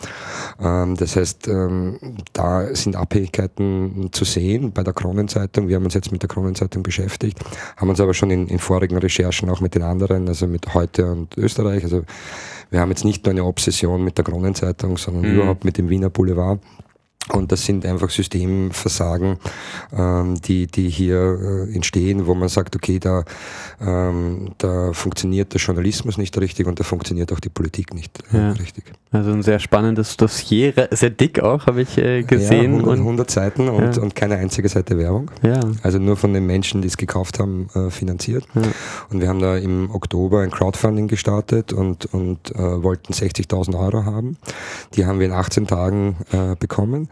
Ähm, 0.60 0.96
das 0.96 1.16
heißt, 1.16 1.48
ähm, 1.48 2.00
da 2.34 2.74
sind 2.74 2.96
Abhängigkeiten 2.96 4.10
zu 4.12 4.26
sehen 4.26 4.72
bei 4.72 4.84
der 4.84 4.94
Kronenzeitung. 4.94 5.68
Wir 5.68 5.76
haben 5.76 5.86
uns 5.86 5.94
jetzt 5.94 6.12
mit 6.12 6.22
der 6.22 6.30
Kronenzeitung 6.30 6.84
beschäftigt, 6.84 7.40
haben 7.76 7.90
uns 7.90 8.00
aber 8.00 8.07
schon 8.14 8.32
in, 8.32 8.48
in 8.48 8.60
vorigen 8.60 8.98
Recherchen 8.98 9.50
auch 9.50 9.62
mit 9.62 9.76
den 9.76 9.84
anderen, 9.84 10.28
also 10.28 10.48
mit 10.48 10.74
Heute 10.74 11.12
und 11.12 11.38
Österreich, 11.38 11.84
also 11.84 12.04
wir 12.70 12.82
haben 12.82 12.90
jetzt 12.90 13.06
nicht 13.06 13.26
nur 13.26 13.32
eine 13.32 13.46
Obsession 13.46 14.04
mit 14.04 14.18
der 14.18 14.26
Kronenzeitung, 14.26 14.98
sondern 14.98 15.32
mhm. 15.32 15.38
überhaupt 15.38 15.66
mit 15.66 15.78
dem 15.78 15.90
Wiener 15.90 16.10
Boulevard. 16.10 16.60
Und 17.34 17.51
das 17.51 17.65
sind 17.65 17.86
einfach 17.86 18.10
Systemversagen, 18.10 19.38
ähm, 19.96 20.36
die, 20.41 20.67
die 20.67 20.89
hier 20.89 21.67
äh, 21.69 21.75
entstehen, 21.75 22.25
wo 22.25 22.36
man 22.36 22.50
sagt, 22.50 22.75
okay, 22.75 23.00
da, 23.00 23.24
ähm, 23.81 24.51
da 24.57 24.93
funktioniert 24.93 25.53
der 25.53 25.59
Journalismus 25.59 26.18
nicht 26.18 26.37
richtig 26.37 26.68
und 26.68 26.79
da 26.79 26.83
funktioniert 26.83 27.31
auch 27.33 27.40
die 27.40 27.50
Politik 27.50 27.94
nicht 27.94 28.24
äh, 28.33 28.37
ja. 28.37 28.51
richtig. 28.51 28.85
Also 29.11 29.31
ein 29.31 29.42
sehr 29.42 29.59
spannendes 29.59 30.18
Dossier, 30.18 30.74
sehr 30.92 31.09
dick 31.09 31.40
auch, 31.40 31.66
habe 31.66 31.81
ich 31.81 31.98
äh, 31.98 32.24
gesehen. 32.24 32.74
Ja, 32.74 32.79
100, 32.79 33.00
100 33.00 33.31
Seiten 33.31 33.70
und, 33.70 33.96
ja. 33.96 34.01
und 34.01 34.16
keine 34.16 34.35
einzige 34.35 34.68
Seite 34.68 34.98
Werbung. 34.98 35.31
Ja. 35.44 35.59
Also 35.81 35.98
nur 35.98 36.18
von 36.18 36.33
den 36.33 36.46
Menschen, 36.46 36.81
die 36.81 36.90
es 36.90 36.98
gekauft 36.98 37.40
haben, 37.40 37.70
äh, 37.74 37.90
finanziert. 37.90 38.46
Ja. 38.53 38.63
Und 39.09 39.22
wir 39.22 39.29
haben 39.29 39.40
da 39.40 39.55
im 39.57 39.90
Oktober 39.92 40.42
ein 40.42 40.51
Crowdfunding 40.51 41.07
gestartet 41.07 41.72
und, 41.72 42.05
und 42.13 42.53
äh, 42.55 42.83
wollten 42.83 43.13
60.000 43.13 43.79
Euro 43.79 44.03
haben. 44.03 44.37
Die 44.96 45.05
haben 45.05 45.20
wir 45.20 45.27
in 45.27 45.33
18 45.33 45.68
Tagen 45.68 46.18
äh, 46.31 46.55
bekommen 46.59 47.09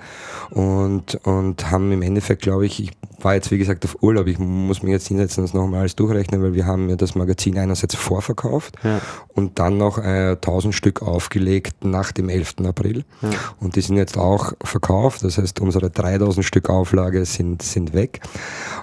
und, 0.51 1.15
und 1.25 1.71
haben 1.71 1.91
im 1.91 2.01
Endeffekt, 2.01 2.43
glaube 2.43 2.65
ich, 2.65 2.81
ich 2.81 2.91
war 3.21 3.33
jetzt 3.33 3.51
wie 3.51 3.57
gesagt 3.57 3.83
auf 3.85 3.97
Urlaub, 4.01 4.27
ich 4.27 4.39
muss 4.39 4.83
mich 4.83 4.91
jetzt 4.91 5.07
hinsetzen 5.07 5.41
und 5.41 5.49
das 5.49 5.53
nochmal 5.53 5.81
alles 5.81 5.95
durchrechnen, 5.95 6.41
weil 6.43 6.53
wir 6.53 6.65
haben 6.65 6.89
ja 6.89 6.95
das 6.95 7.15
Magazin 7.15 7.57
einerseits 7.57 7.95
vorverkauft 7.95 8.75
ja. 8.83 9.01
und 9.33 9.57
dann 9.59 9.77
noch 9.77 9.97
äh, 9.97 10.31
1000 10.33 10.75
Stück 10.75 11.01
aufgelegt 11.01 11.83
nach 11.83 12.11
dem 12.11 12.29
11. 12.29 12.55
April 12.65 13.03
ja. 13.21 13.29
und 13.59 13.75
die 13.75 13.81
sind 13.81 13.97
jetzt 13.97 14.17
auch 14.17 14.53
verkauft, 14.63 15.23
das 15.23 15.37
heißt 15.37 15.59
unsere 15.59 15.89
3000 15.89 16.45
Stück 16.45 16.69
Auflage 16.69 17.25
sind, 17.25 17.61
sind 17.61 17.93
weg 17.93 18.21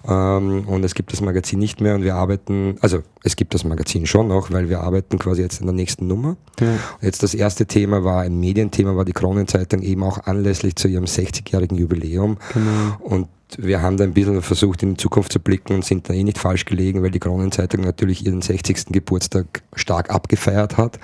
ähm, 0.08 0.64
und 0.66 0.84
es 0.84 0.94
gibt 0.94 1.12
das 1.12 1.20
Magazin 1.20 1.58
nicht 1.58 1.80
mehr 1.80 1.94
und 1.94 2.02
wir 2.02 2.16
arbeiten, 2.16 2.76
also 2.80 3.02
es 3.24 3.36
gibt 3.36 3.54
das 3.54 3.64
Magazin 3.64 4.06
schon 4.06 4.28
noch, 4.28 4.50
weil 4.50 4.68
wir 4.68 4.80
arbeiten 4.80 5.18
quasi 5.18 5.42
jetzt 5.42 5.60
in 5.60 5.66
der 5.66 5.74
nächsten 5.74 6.06
Nummer. 6.06 6.36
Ja. 6.60 6.74
Jetzt 7.00 7.22
das 7.22 7.34
erste 7.34 7.66
Thema 7.66 8.02
war 8.02 8.22
ein 8.22 8.38
Medienthema, 8.38 8.96
war 8.96 9.04
die 9.04 9.12
Kronenzeitung 9.12 9.82
eben 9.82 10.02
auch 10.02 10.24
anlässlich 10.24 10.74
zu 10.76 10.88
ihrem 10.88 11.01
60-jährigen 11.06 11.76
Jubiläum. 11.76 12.38
Genau. 12.52 12.96
Und 13.00 13.28
wir 13.58 13.82
haben 13.82 13.96
da 13.96 14.04
ein 14.04 14.14
bisschen 14.14 14.40
versucht, 14.42 14.82
in 14.82 14.90
die 14.90 14.96
Zukunft 14.96 15.32
zu 15.32 15.40
blicken 15.40 15.74
und 15.74 15.84
sind 15.84 16.08
da 16.08 16.14
eh 16.14 16.24
nicht 16.24 16.38
falsch 16.38 16.64
gelegen, 16.64 17.02
weil 17.02 17.10
die 17.10 17.18
Kronenzeitung 17.18 17.82
natürlich 17.82 18.24
ihren 18.24 18.42
60. 18.42 18.86
Geburtstag 18.86 19.62
stark 19.74 20.10
abgefeiert 20.10 20.76
hat. 20.76 20.98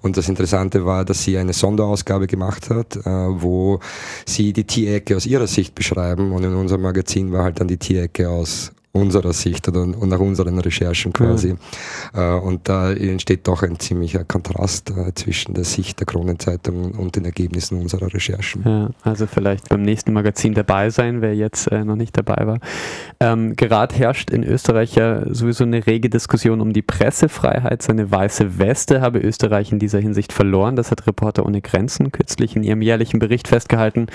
Und 0.00 0.16
das 0.16 0.28
Interessante 0.28 0.84
war, 0.86 1.04
dass 1.04 1.24
sie 1.24 1.36
eine 1.38 1.52
Sonderausgabe 1.52 2.26
gemacht 2.26 2.70
hat, 2.70 2.96
äh, 2.96 3.10
wo 3.10 3.80
sie 4.26 4.52
die 4.52 4.64
Tierecke 4.64 5.16
aus 5.16 5.26
ihrer 5.26 5.46
Sicht 5.46 5.74
beschreiben 5.74 6.32
und 6.32 6.44
in 6.44 6.54
unserem 6.54 6.82
Magazin 6.82 7.32
war 7.32 7.44
halt 7.44 7.60
dann 7.60 7.68
die 7.68 7.78
Tierecke 7.78 8.28
aus 8.28 8.72
unserer 8.92 9.32
Sicht 9.32 9.66
oder 9.68 9.80
und 9.82 10.08
nach 10.08 10.20
unseren 10.20 10.58
Recherchen 10.58 11.14
quasi. 11.14 11.56
Ja. 12.14 12.36
Äh, 12.36 12.40
und 12.40 12.68
da 12.68 12.92
entsteht 12.92 13.48
doch 13.48 13.62
ein 13.62 13.78
ziemlicher 13.78 14.22
Kontrast 14.24 14.90
äh, 14.90 15.14
zwischen 15.14 15.54
der 15.54 15.64
Sicht 15.64 15.98
der 15.98 16.06
Kronenzeitung 16.06 16.92
und 16.92 17.16
den 17.16 17.24
Ergebnissen 17.24 17.80
unserer 17.80 18.12
Recherchen. 18.12 18.62
Ja, 18.66 18.90
also 19.02 19.26
vielleicht 19.26 19.70
beim 19.70 19.80
nächsten 19.80 20.12
Magazin 20.12 20.52
dabei 20.52 20.90
sein, 20.90 21.22
wer 21.22 21.34
jetzt 21.34 21.72
äh, 21.72 21.84
noch 21.84 21.96
nicht 21.96 22.16
dabei 22.18 22.46
war. 22.46 22.58
Ähm, 23.18 23.56
gerade 23.56 23.94
herrscht 23.94 24.28
in 24.28 24.44
Österreich 24.44 24.94
ja 24.94 25.22
sowieso 25.32 25.64
eine 25.64 25.86
rege 25.86 26.10
Diskussion 26.10 26.60
um 26.60 26.74
die 26.74 26.82
Pressefreiheit. 26.82 27.80
Seine 27.80 28.10
weiße 28.10 28.58
Weste 28.58 29.00
habe 29.00 29.20
Österreich 29.20 29.72
in 29.72 29.78
dieser 29.78 30.00
Hinsicht 30.00 30.34
verloren. 30.34 30.76
Das 30.76 30.90
hat 30.90 31.06
Reporter 31.06 31.46
ohne 31.46 31.62
Grenzen 31.62 32.12
kürzlich 32.12 32.56
in 32.56 32.62
ihrem 32.62 32.82
jährlichen 32.82 33.20
Bericht 33.20 33.48
festgehalten. 33.48 34.08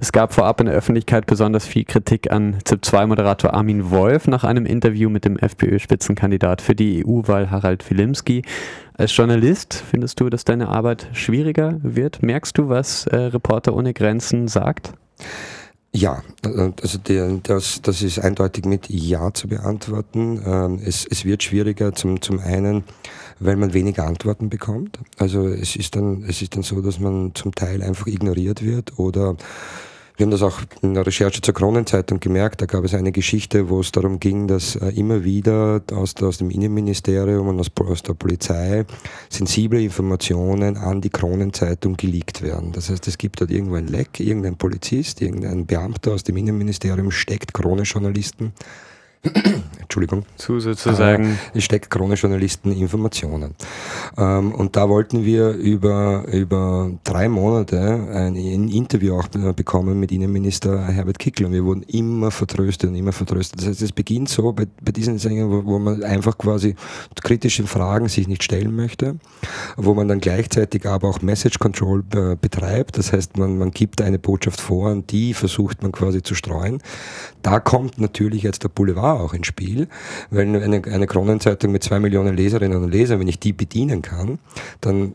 Es 0.00 0.10
gab 0.10 0.34
vorab 0.34 0.58
in 0.58 0.66
der 0.66 0.74
Öffentlichkeit 0.74 1.26
besonders 1.26 1.66
viel 1.66 1.84
Kritik 1.84 2.32
an 2.32 2.56
ZIP-2-Moderator 2.64 3.54
Armin 3.54 3.92
Wolf 3.92 4.23
nach 4.28 4.44
einem 4.44 4.66
Interview 4.66 5.10
mit 5.10 5.24
dem 5.24 5.36
FPÖ-Spitzenkandidat 5.36 6.62
für 6.62 6.74
die 6.74 7.04
EU-Wahl 7.06 7.50
Harald 7.50 7.88
Wilimski. 7.90 8.42
Als 8.94 9.16
Journalist 9.16 9.82
findest 9.90 10.20
du, 10.20 10.30
dass 10.30 10.44
deine 10.44 10.68
Arbeit 10.68 11.08
schwieriger 11.12 11.78
wird? 11.82 12.22
Merkst 12.22 12.56
du, 12.58 12.68
was 12.68 13.06
äh, 13.06 13.16
Reporter 13.16 13.74
ohne 13.74 13.92
Grenzen 13.92 14.48
sagt? 14.48 14.92
Ja, 15.96 16.24
also 16.42 16.98
der, 16.98 17.38
das, 17.44 17.80
das 17.80 18.02
ist 18.02 18.18
eindeutig 18.18 18.64
mit 18.64 18.90
Ja 18.90 19.32
zu 19.32 19.46
beantworten. 19.46 20.42
Ähm, 20.44 20.80
es, 20.84 21.06
es 21.08 21.24
wird 21.24 21.44
schwieriger 21.44 21.92
zum, 21.92 22.20
zum 22.20 22.40
einen, 22.40 22.82
weil 23.38 23.54
man 23.54 23.74
weniger 23.74 24.04
Antworten 24.04 24.48
bekommt. 24.48 24.98
Also 25.18 25.46
es 25.46 25.76
ist 25.76 25.94
dann, 25.94 26.24
es 26.28 26.42
ist 26.42 26.56
dann 26.56 26.64
so, 26.64 26.80
dass 26.80 26.98
man 26.98 27.32
zum 27.36 27.54
Teil 27.54 27.80
einfach 27.80 28.08
ignoriert 28.08 28.64
wird 28.64 28.98
oder 28.98 29.36
wir 30.16 30.26
haben 30.26 30.30
das 30.30 30.42
auch 30.42 30.60
in 30.80 30.94
der 30.94 31.04
Recherche 31.04 31.40
zur 31.40 31.54
Kronenzeitung 31.54 32.20
gemerkt. 32.20 32.62
Da 32.62 32.66
gab 32.66 32.84
es 32.84 32.94
eine 32.94 33.10
Geschichte, 33.10 33.68
wo 33.68 33.80
es 33.80 33.90
darum 33.90 34.20
ging, 34.20 34.46
dass 34.46 34.76
äh, 34.76 34.90
immer 34.90 35.24
wieder 35.24 35.82
aus, 35.92 36.14
aus 36.22 36.38
dem 36.38 36.50
Innenministerium 36.50 37.48
und 37.48 37.58
aus, 37.58 37.70
aus 37.80 38.02
der 38.04 38.14
Polizei 38.14 38.84
sensible 39.28 39.82
Informationen 39.82 40.76
an 40.76 41.00
die 41.00 41.10
Kronenzeitung 41.10 41.96
geleakt 41.96 42.42
werden. 42.42 42.70
Das 42.70 42.90
heißt, 42.90 43.08
es 43.08 43.18
gibt 43.18 43.40
dort 43.40 43.50
irgendwo 43.50 43.74
ein 43.74 43.88
Leck, 43.88 44.20
irgendein 44.20 44.56
Polizist, 44.56 45.20
irgendein 45.20 45.66
Beamter 45.66 46.12
aus 46.12 46.22
dem 46.22 46.36
Innenministerium 46.36 47.10
steckt 47.10 47.52
Kronenjournalisten 47.52 48.52
Entschuldigung. 49.94 50.24
Zu 50.36 50.60
sozusagen. 50.60 51.38
Äh, 51.54 51.60
steckt 51.60 51.90
Krone 51.90 52.14
Journalisten 52.14 52.72
Informationen. 52.72 53.54
Ähm, 54.18 54.52
und 54.52 54.76
da 54.76 54.88
wollten 54.88 55.24
wir 55.24 55.50
über, 55.50 56.24
über 56.32 56.90
drei 57.04 57.28
Monate 57.28 57.80
ein, 57.80 58.34
ein 58.34 58.68
Interview 58.68 59.16
auch 59.16 59.28
bekommen 59.28 60.00
mit 60.00 60.10
Innenminister 60.10 60.86
Herbert 60.88 61.18
Kickl 61.18 61.44
und 61.44 61.52
wir 61.52 61.64
wurden 61.64 61.82
immer 61.84 62.30
vertröstet 62.30 62.90
und 62.90 62.96
immer 62.96 63.12
vertröstet. 63.12 63.60
Das 63.60 63.68
heißt, 63.68 63.82
es 63.82 63.92
beginnt 63.92 64.28
so 64.28 64.52
bei, 64.52 64.66
bei 64.82 64.90
diesen 64.90 65.18
Sängern, 65.18 65.50
wo, 65.50 65.64
wo 65.64 65.78
man 65.78 66.02
einfach 66.02 66.36
quasi 66.38 66.74
kritische 67.22 67.64
Fragen 67.66 68.08
sich 68.08 68.26
nicht 68.26 68.42
stellen 68.42 68.74
möchte, 68.74 69.16
wo 69.76 69.94
man 69.94 70.08
dann 70.08 70.20
gleichzeitig 70.20 70.86
aber 70.86 71.08
auch 71.08 71.22
Message 71.22 71.58
Control 71.58 72.02
be 72.02 72.36
betreibt. 72.40 72.98
Das 72.98 73.12
heißt, 73.12 73.38
man, 73.38 73.58
man 73.58 73.70
gibt 73.70 74.02
eine 74.02 74.18
Botschaft 74.18 74.60
vor 74.60 74.90
und 74.90 75.12
die 75.12 75.34
versucht 75.34 75.82
man 75.82 75.92
quasi 75.92 76.22
zu 76.22 76.34
streuen. 76.34 76.82
Da 77.42 77.60
kommt 77.60 77.98
natürlich 77.98 78.42
jetzt 78.42 78.64
der 78.64 78.70
Boulevard 78.70 79.13
auch 79.20 79.34
ins 79.34 79.46
Spiel, 79.46 79.88
weil 80.30 80.46
eine, 80.46 80.82
eine 80.84 81.06
Kronenzeitung 81.06 81.72
mit 81.72 81.82
zwei 81.82 82.00
Millionen 82.00 82.36
Leserinnen 82.36 82.82
und 82.82 82.90
Lesern, 82.90 83.20
wenn 83.20 83.28
ich 83.28 83.38
die 83.38 83.52
bedienen 83.52 84.02
kann, 84.02 84.38
dann 84.80 85.14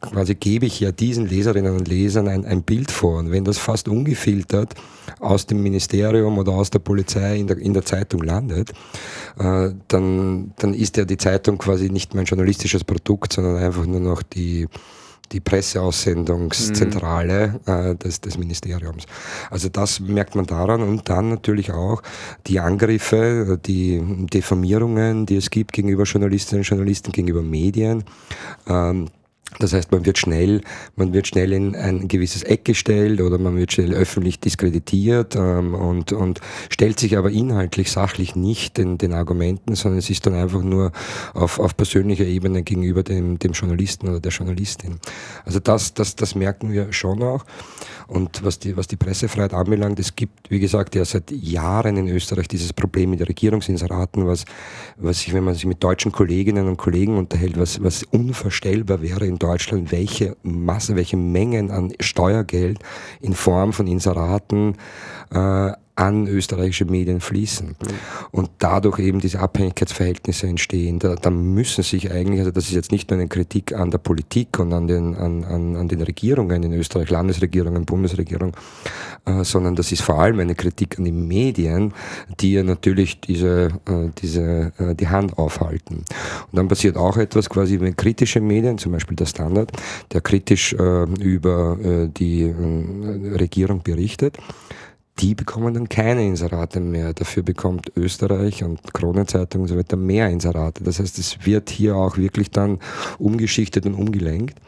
quasi 0.00 0.34
gebe 0.34 0.66
ich 0.66 0.80
ja 0.80 0.92
diesen 0.92 1.26
Leserinnen 1.26 1.76
und 1.76 1.88
Lesern 1.88 2.28
ein, 2.28 2.44
ein 2.44 2.62
Bild 2.62 2.90
vor. 2.90 3.18
Und 3.18 3.30
wenn 3.30 3.44
das 3.44 3.58
fast 3.58 3.88
ungefiltert 3.88 4.74
aus 5.20 5.46
dem 5.46 5.62
Ministerium 5.62 6.38
oder 6.38 6.52
aus 6.52 6.70
der 6.70 6.78
Polizei 6.78 7.36
in 7.38 7.46
der, 7.46 7.58
in 7.58 7.74
der 7.74 7.84
Zeitung 7.84 8.22
landet, 8.22 8.72
äh, 9.38 9.70
dann, 9.88 10.52
dann 10.58 10.74
ist 10.74 10.96
ja 10.96 11.04
die 11.04 11.18
Zeitung 11.18 11.58
quasi 11.58 11.90
nicht 11.90 12.14
mein 12.14 12.24
journalistisches 12.24 12.84
Produkt, 12.84 13.32
sondern 13.32 13.56
einfach 13.56 13.86
nur 13.86 14.00
noch 14.00 14.22
die 14.22 14.66
die 15.32 15.40
Presseaussendungszentrale 15.40 17.60
mhm. 17.66 17.72
äh, 17.72 17.94
des, 17.96 18.20
des 18.20 18.38
Ministeriums. 18.38 19.04
Also 19.50 19.68
das 19.68 20.00
merkt 20.00 20.34
man 20.34 20.46
daran 20.46 20.82
und 20.82 21.08
dann 21.08 21.30
natürlich 21.30 21.72
auch 21.72 22.02
die 22.46 22.60
Angriffe, 22.60 23.58
die 23.64 24.02
Diffamierungen, 24.32 25.26
die 25.26 25.36
es 25.36 25.50
gibt 25.50 25.72
gegenüber 25.72 26.04
Journalistinnen 26.04 26.60
und 26.60 26.68
Journalisten, 26.68 27.12
gegenüber 27.12 27.42
Medien. 27.42 28.04
Ähm, 28.66 29.08
das 29.58 29.72
heißt, 29.72 29.92
man 29.92 30.04
wird 30.04 30.18
schnell, 30.18 30.62
man 30.96 31.12
wird 31.12 31.28
schnell 31.28 31.52
in 31.52 31.76
ein 31.76 32.08
gewisses 32.08 32.42
Eck 32.42 32.64
gestellt 32.64 33.20
oder 33.20 33.38
man 33.38 33.56
wird 33.56 33.72
schnell 33.72 33.94
öffentlich 33.94 34.40
diskreditiert 34.40 35.36
ähm, 35.36 35.74
und, 35.74 36.12
und 36.12 36.40
stellt 36.70 36.98
sich 36.98 37.16
aber 37.16 37.30
inhaltlich, 37.30 37.92
sachlich 37.92 38.34
nicht 38.34 38.78
den, 38.78 38.98
den 38.98 39.12
Argumenten, 39.12 39.76
sondern 39.76 39.98
es 39.98 40.10
ist 40.10 40.26
dann 40.26 40.34
einfach 40.34 40.62
nur 40.62 40.90
auf, 41.34 41.60
auf 41.60 41.76
persönlicher 41.76 42.24
Ebene 42.24 42.62
gegenüber 42.62 43.04
dem, 43.04 43.38
dem 43.38 43.52
Journalisten 43.52 44.08
oder 44.08 44.18
der 44.18 44.32
Journalistin. 44.32 44.98
Also 45.44 45.60
das, 45.60 45.94
das, 45.94 46.16
das 46.16 46.34
merken 46.34 46.72
wir 46.72 46.92
schon 46.92 47.22
auch. 47.22 47.44
Und 48.06 48.44
was 48.44 48.58
die, 48.58 48.76
was 48.76 48.86
die 48.86 48.96
Pressefreiheit 48.96 49.54
anbelangt, 49.54 49.98
es 49.98 50.14
gibt, 50.14 50.50
wie 50.50 50.60
gesagt, 50.60 50.94
ja 50.94 51.04
seit 51.04 51.30
Jahren 51.30 51.96
in 51.96 52.08
Österreich 52.08 52.48
dieses 52.48 52.72
Problem 52.72 53.10
mit 53.10 53.26
Regierungsinseraten, 53.26 54.26
was, 54.26 54.44
was 54.96 55.20
sich, 55.20 55.32
wenn 55.32 55.44
man 55.44 55.54
sich 55.54 55.64
mit 55.64 55.82
deutschen 55.82 56.12
Kolleginnen 56.12 56.68
und 56.68 56.76
Kollegen 56.76 57.16
unterhält, 57.16 57.58
was, 57.58 57.82
was 57.82 58.02
unvorstellbar 58.02 59.00
wäre 59.00 59.26
in 59.34 59.38
Deutschland, 59.40 59.90
welche 59.90 60.36
Masse, 60.42 60.94
welche 60.94 61.16
Mengen 61.16 61.70
an 61.70 61.92
Steuergeld 62.00 62.78
in 63.20 63.34
Form 63.34 63.72
von 63.72 63.86
Inseraten 63.86 64.76
äh, 65.32 65.72
an 65.96 66.26
österreichische 66.26 66.86
Medien 66.86 67.20
fließen 67.20 67.68
mhm. 67.68 67.74
und 68.32 68.50
dadurch 68.58 68.98
eben 68.98 69.20
diese 69.20 69.38
Abhängigkeitsverhältnisse 69.38 70.48
entstehen. 70.48 70.98
Da, 70.98 71.14
da, 71.14 71.30
müssen 71.30 71.84
sich 71.84 72.10
eigentlich, 72.10 72.40
also 72.40 72.50
das 72.50 72.64
ist 72.64 72.72
jetzt 72.72 72.90
nicht 72.90 73.10
nur 73.10 73.20
eine 73.20 73.28
Kritik 73.28 73.72
an 73.72 73.90
der 73.90 73.98
Politik 73.98 74.58
und 74.58 74.72
an 74.72 74.88
den, 74.88 75.14
an, 75.14 75.44
an, 75.44 75.76
an 75.76 75.88
den 75.88 76.02
Regierungen 76.02 76.62
in 76.64 76.72
Österreich, 76.72 77.10
Landesregierungen, 77.10 77.84
Bundesregierung, 77.84 78.56
äh, 79.24 79.44
sondern 79.44 79.76
das 79.76 79.92
ist 79.92 80.02
vor 80.02 80.18
allem 80.18 80.40
eine 80.40 80.56
Kritik 80.56 80.98
an 80.98 81.04
die 81.04 81.12
Medien, 81.12 81.94
die 82.40 82.54
ja 82.54 82.64
natürlich 82.64 83.20
diese, 83.20 83.68
äh, 83.86 84.10
diese, 84.18 84.72
äh, 84.78 84.94
die 84.96 85.08
Hand 85.08 85.38
aufhalten. 85.38 85.98
Und 85.98 86.06
dann 86.52 86.66
passiert 86.66 86.96
auch 86.96 87.16
etwas 87.16 87.48
quasi, 87.48 87.78
wenn 87.80 87.94
kritische 87.94 88.40
Medien, 88.40 88.78
zum 88.78 88.92
Beispiel 88.92 89.16
der 89.16 89.26
Standard, 89.26 89.70
der 90.12 90.22
kritisch 90.22 90.72
äh, 90.72 91.04
über 91.20 91.78
äh, 91.80 92.08
die 92.08 92.42
äh, 92.42 93.36
Regierung 93.36 93.82
berichtet, 93.82 94.38
die 95.20 95.34
bekommen 95.34 95.74
dann 95.74 95.88
keine 95.88 96.26
Inserate 96.26 96.80
mehr. 96.80 97.14
Dafür 97.14 97.42
bekommt 97.42 97.92
Österreich 97.96 98.64
und 98.64 98.92
Kronenzeitung 98.92 99.62
und 99.62 99.68
so 99.68 99.76
weiter 99.76 99.96
mehr 99.96 100.28
Inserate. 100.28 100.82
Das 100.82 100.98
heißt, 100.98 101.18
es 101.18 101.46
wird 101.46 101.70
hier 101.70 101.96
auch 101.96 102.16
wirklich 102.16 102.50
dann 102.50 102.80
umgeschichtet 103.18 103.86
und 103.86 103.94
umgelenkt. 103.94 104.58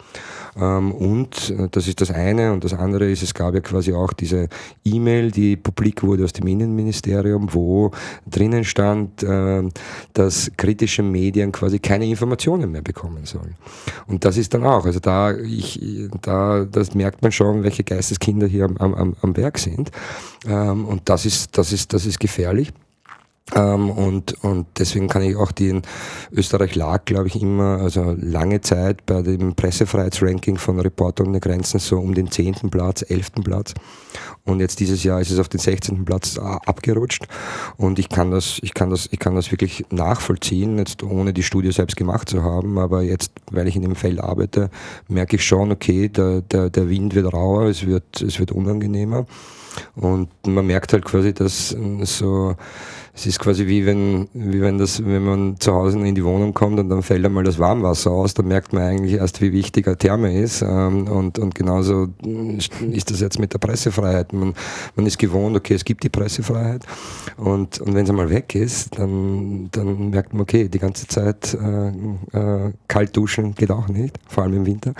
Ähm, 0.58 0.92
und 0.92 1.50
äh, 1.50 1.68
das 1.70 1.88
ist 1.88 2.00
das 2.00 2.10
eine. 2.10 2.52
Und 2.52 2.64
das 2.64 2.72
andere 2.72 3.10
ist, 3.10 3.22
es 3.22 3.34
gab 3.34 3.54
ja 3.54 3.60
quasi 3.60 3.92
auch 3.92 4.12
diese 4.12 4.48
E-Mail, 4.84 5.30
die 5.30 5.56
publik 5.56 6.02
wurde 6.02 6.24
aus 6.24 6.32
dem 6.32 6.46
Innenministerium, 6.46 7.52
wo 7.52 7.90
drinnen 8.26 8.64
stand, 8.64 9.22
äh, 9.22 9.62
dass 10.14 10.50
kritische 10.56 11.02
Medien 11.02 11.52
quasi 11.52 11.78
keine 11.78 12.06
Informationen 12.06 12.70
mehr 12.72 12.82
bekommen 12.82 13.24
sollen. 13.24 13.56
Und 14.06 14.24
das 14.24 14.36
ist 14.36 14.54
dann 14.54 14.64
auch, 14.64 14.86
also 14.86 15.00
da, 15.00 15.36
ich, 15.36 15.80
da, 16.22 16.64
das 16.64 16.94
merkt 16.94 17.22
man 17.22 17.32
schon, 17.32 17.62
welche 17.62 17.84
Geisteskinder 17.84 18.46
hier 18.46 18.64
am, 18.64 18.94
am, 18.94 19.16
am 19.20 19.36
Werk 19.36 19.58
sind. 19.58 19.90
Ähm, 20.46 20.84
und 20.86 21.08
das 21.08 21.26
ist, 21.26 21.56
das 21.58 21.72
ist, 21.72 21.92
das 21.92 22.06
ist 22.06 22.18
gefährlich. 22.20 22.72
Ähm, 23.54 23.90
und, 23.90 24.42
und 24.42 24.66
deswegen 24.76 25.08
kann 25.08 25.22
ich 25.22 25.36
auch 25.36 25.52
den 25.52 25.82
Österreich 26.32 26.74
lag, 26.74 27.04
glaube 27.04 27.28
ich, 27.28 27.40
immer, 27.40 27.78
also 27.78 28.16
lange 28.18 28.60
Zeit 28.60 29.06
bei 29.06 29.22
dem 29.22 29.54
Pressefreiheitsranking 29.54 30.56
von 30.56 30.80
Reporter 30.80 31.24
ohne 31.24 31.38
Grenzen 31.38 31.78
so 31.78 31.98
um 31.98 32.14
den 32.14 32.30
zehnten 32.30 32.70
Platz, 32.70 33.04
elften 33.08 33.44
Platz. 33.44 33.74
Und 34.44 34.60
jetzt 34.60 34.80
dieses 34.80 35.04
Jahr 35.04 35.20
ist 35.20 35.30
es 35.30 35.38
auf 35.38 35.48
den 35.48 35.60
16. 35.60 36.04
Platz 36.04 36.38
abgerutscht. 36.38 37.26
Und 37.76 37.98
ich 38.00 38.08
kann 38.08 38.32
das, 38.32 38.58
ich 38.62 38.74
kann 38.74 38.90
das, 38.90 39.08
ich 39.12 39.18
kann 39.18 39.36
das 39.36 39.52
wirklich 39.52 39.84
nachvollziehen, 39.90 40.78
jetzt 40.78 41.02
ohne 41.04 41.32
die 41.32 41.42
Studie 41.42 41.70
selbst 41.70 41.96
gemacht 41.96 42.28
zu 42.28 42.42
haben. 42.42 42.78
Aber 42.78 43.02
jetzt, 43.02 43.30
weil 43.52 43.68
ich 43.68 43.76
in 43.76 43.82
dem 43.82 43.94
Feld 43.94 44.20
arbeite, 44.20 44.70
merke 45.08 45.36
ich 45.36 45.44
schon, 45.44 45.70
okay, 45.70 46.08
der, 46.08 46.40
der, 46.40 46.70
der 46.70 46.88
Wind 46.88 47.14
wird 47.14 47.32
rauer, 47.32 47.64
es 47.66 47.86
wird, 47.86 48.22
es 48.22 48.40
wird 48.40 48.50
unangenehmer. 48.50 49.26
Und 49.94 50.28
man 50.46 50.66
merkt 50.66 50.92
halt 50.92 51.04
quasi, 51.04 51.34
dass 51.34 51.76
so, 52.02 52.56
es 53.16 53.24
ist 53.24 53.38
quasi 53.38 53.66
wie 53.66 53.86
wenn, 53.86 54.28
wie 54.34 54.60
wenn 54.60 54.76
das, 54.76 55.02
wenn 55.02 55.24
man 55.24 55.58
zu 55.58 55.72
Hause 55.72 55.98
in 55.98 56.14
die 56.14 56.22
Wohnung 56.22 56.52
kommt 56.52 56.78
und 56.78 56.90
dann 56.90 57.02
fällt 57.02 57.24
einmal 57.24 57.44
das 57.44 57.58
Warmwasser 57.58 58.10
aus, 58.10 58.34
dann 58.34 58.46
merkt 58.46 58.74
man 58.74 58.82
eigentlich 58.82 59.14
erst, 59.14 59.40
wie 59.40 59.52
wichtig 59.52 59.86
eine 59.86 59.96
Therme 59.96 60.38
ist. 60.38 60.60
Ähm, 60.60 61.08
und, 61.08 61.38
und 61.38 61.54
genauso 61.54 62.08
ist 62.92 63.10
das 63.10 63.20
jetzt 63.20 63.38
mit 63.38 63.54
der 63.54 63.58
Pressefreiheit. 63.58 64.34
Man, 64.34 64.52
man 64.96 65.06
ist 65.06 65.18
gewohnt, 65.18 65.56
okay, 65.56 65.72
es 65.72 65.86
gibt 65.86 66.04
die 66.04 66.10
Pressefreiheit. 66.10 66.84
Und, 67.38 67.80
und 67.80 67.94
wenn 67.94 68.04
es 68.04 68.10
einmal 68.10 68.28
weg 68.28 68.54
ist, 68.54 68.98
dann, 68.98 69.70
dann 69.72 70.10
merkt 70.10 70.34
man, 70.34 70.42
okay, 70.42 70.68
die 70.68 70.78
ganze 70.78 71.06
Zeit 71.06 71.54
äh, 71.54 71.88
äh, 72.38 72.72
kalt 72.86 73.16
duschen 73.16 73.54
geht 73.54 73.70
auch 73.70 73.88
nicht, 73.88 74.18
vor 74.28 74.44
allem 74.44 74.56
im 74.56 74.66
Winter. 74.66 74.92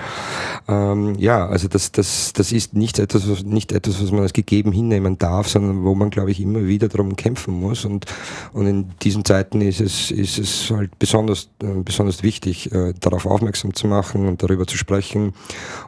Ähm, 0.69 1.17
ja, 1.19 1.47
also 1.47 1.69
das, 1.69 1.93
das, 1.93 2.33
das 2.33 2.51
ist 2.51 2.73
nicht 2.73 2.99
etwas, 2.99 3.29
was, 3.29 3.45
nicht 3.45 3.73
etwas, 3.73 4.03
was 4.03 4.11
man 4.11 4.23
als 4.23 4.33
gegeben 4.33 4.73
hinnehmen 4.73 5.19
darf, 5.19 5.49
sondern 5.49 5.85
wo 5.85 5.95
man, 5.95 6.09
glaube 6.09 6.31
ich, 6.31 6.41
immer 6.41 6.65
wieder 6.67 6.89
darum 6.89 7.15
kämpfen 7.15 7.53
muss. 7.53 7.85
Und 7.85 8.06
und, 8.53 8.66
in 8.66 8.90
diesen 9.03 9.25
Zeiten 9.25 9.61
ist 9.61 9.81
es, 9.81 10.11
ist 10.11 10.38
es 10.38 10.71
halt 10.71 10.99
besonders, 10.99 11.51
äh, 11.62 11.83
besonders 11.85 12.23
wichtig, 12.23 12.73
äh, 12.73 12.92
darauf 12.99 13.27
aufmerksam 13.27 13.75
zu 13.75 13.87
machen 13.87 14.27
und 14.27 14.42
darüber 14.42 14.66
zu 14.66 14.77
sprechen 14.77 15.35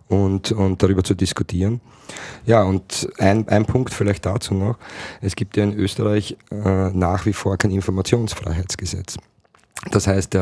und, 0.09 0.53
und 0.53 0.83
darüber 0.83 1.05
zu 1.05 1.15
diskutieren. 1.15 1.81
Ja, 2.47 2.63
und 2.63 3.09
ein, 3.19 3.47
ein 3.49 3.67
Punkt 3.67 3.93
vielleicht 3.93 4.25
dazu 4.27 4.55
noch. 4.55 4.79
Es 5.21 5.37
gibt 5.37 5.57
ja 5.57 5.65
in 5.65 5.75
Österreich 5.75 6.37
äh, 6.51 6.91
nach 6.91 7.27
wie 7.27 7.33
vor 7.33 7.57
kein 7.57 7.71
Informationsfreiheitsgesetz. 7.71 9.17
Das 9.91 10.07
heißt, 10.07 10.37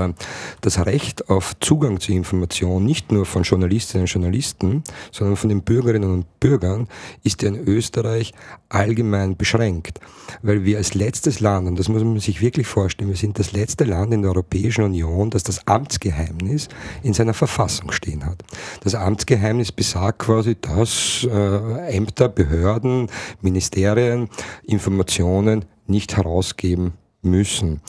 das 0.60 0.86
Recht 0.86 1.28
auf 1.30 1.58
Zugang 1.60 2.00
zu 2.00 2.12
Information, 2.12 2.84
nicht 2.84 3.12
nur 3.12 3.26
von 3.26 3.42
Journalistinnen 3.42 4.02
und 4.02 4.12
Journalisten, 4.12 4.84
sondern 5.12 5.36
von 5.36 5.48
den 5.48 5.62
Bürgerinnen 5.62 6.10
und 6.10 6.40
Bürgern, 6.40 6.88
ist 7.22 7.42
in 7.42 7.56
Österreich 7.56 8.32
allgemein 8.68 9.36
beschränkt. 9.36 10.00
Weil 10.42 10.64
wir 10.64 10.78
als 10.78 10.94
letztes 10.94 11.40
Land, 11.40 11.68
und 11.68 11.78
das 11.78 11.88
muss 11.88 12.02
man 12.02 12.18
sich 12.18 12.40
wirklich 12.40 12.66
vorstellen, 12.66 13.10
wir 13.10 13.16
sind 13.16 13.38
das 13.38 13.52
letzte 13.52 13.84
Land 13.84 14.12
in 14.12 14.22
der 14.22 14.32
Europäischen 14.32 14.84
Union, 14.84 15.30
das 15.30 15.42
das 15.42 15.66
Amtsgeheimnis 15.66 16.68
in 17.02 17.14
seiner 17.14 17.34
Verfassung 17.34 17.92
stehen 17.92 18.24
hat. 18.24 18.42
Das 18.82 18.94
Amtsgeheimnis 18.94 19.72
besagt 19.72 20.18
quasi, 20.20 20.56
dass 20.60 21.26
äh, 21.30 21.96
Ämter, 21.96 22.28
Behörden, 22.28 23.08
Ministerien 23.40 24.28
Informationen 24.64 25.64
nicht 25.86 26.16
herausgeben 26.16 26.94
müssen. 27.22 27.80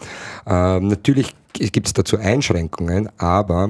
Ähm, 0.46 0.88
natürlich 0.88 1.36
gibt 1.60 1.88
es 1.88 1.94
dazu 1.94 2.18
Einschränkungen, 2.18 3.10
aber 3.18 3.70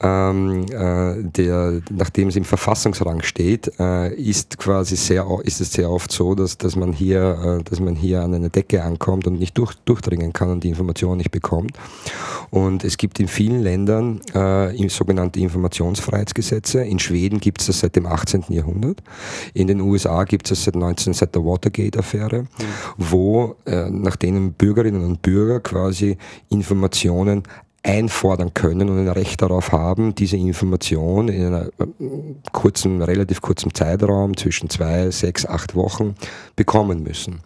ähm, 0.00 0.66
äh, 0.70 1.22
der, 1.22 1.80
nachdem 1.90 2.28
es 2.28 2.36
im 2.36 2.44
Verfassungsrang 2.44 3.22
steht, 3.22 3.72
äh, 3.78 4.14
ist 4.14 4.58
quasi 4.58 4.96
sehr, 4.96 5.26
ist 5.42 5.60
es 5.60 5.72
sehr 5.72 5.90
oft 5.90 6.12
so, 6.12 6.34
dass, 6.34 6.58
dass 6.58 6.76
man 6.76 6.92
hier, 6.92 7.60
äh, 7.60 7.62
dass 7.64 7.80
man 7.80 7.94
hier 7.94 8.22
an 8.22 8.34
eine 8.34 8.50
Decke 8.50 8.82
ankommt 8.82 9.26
und 9.26 9.38
nicht 9.38 9.56
durch, 9.58 9.74
durchdringen 9.84 10.32
kann 10.32 10.50
und 10.50 10.64
die 10.64 10.68
Information 10.68 11.18
nicht 11.18 11.30
bekommt. 11.30 11.72
Und 12.50 12.84
es 12.84 12.96
gibt 12.96 13.18
in 13.18 13.28
vielen 13.28 13.62
Ländern 13.62 14.20
äh, 14.34 14.88
sogenannte 14.88 15.40
Informationsfreiheitsgesetze. 15.40 16.82
In 16.82 16.98
Schweden 16.98 17.40
gibt 17.40 17.60
es 17.60 17.66
das 17.66 17.80
seit 17.80 17.96
dem 17.96 18.06
18. 18.06 18.44
Jahrhundert. 18.48 19.02
In 19.52 19.66
den 19.66 19.80
USA 19.80 20.24
gibt 20.24 20.46
es 20.46 20.50
das 20.50 20.64
seit 20.64 20.76
19, 20.76 21.12
seit 21.12 21.34
der 21.34 21.44
Watergate-Affäre, 21.44 22.42
mhm. 22.42 22.46
wo 22.96 23.56
äh, 23.66 23.90
nach 23.90 24.16
denen 24.16 24.52
Bürgerinnen 24.52 25.04
und 25.04 25.22
Bürger 25.22 25.60
quasi 25.60 26.16
Informationen 26.50 27.15
einfordern 27.86 28.52
können 28.52 28.90
und 28.90 28.98
ein 28.98 29.08
Recht 29.08 29.40
darauf 29.42 29.70
haben, 29.70 30.14
diese 30.14 30.36
Information 30.36 31.28
in 31.28 31.46
einer 31.46 31.66
äh, 31.66 31.86
kurzen, 32.52 33.00
relativ 33.00 33.40
kurzen 33.40 33.72
Zeitraum 33.72 34.36
zwischen 34.36 34.68
zwei, 34.68 35.10
sechs, 35.10 35.46
acht 35.46 35.76
Wochen 35.76 36.16
bekommen 36.56 37.04
müssen. 37.04 37.40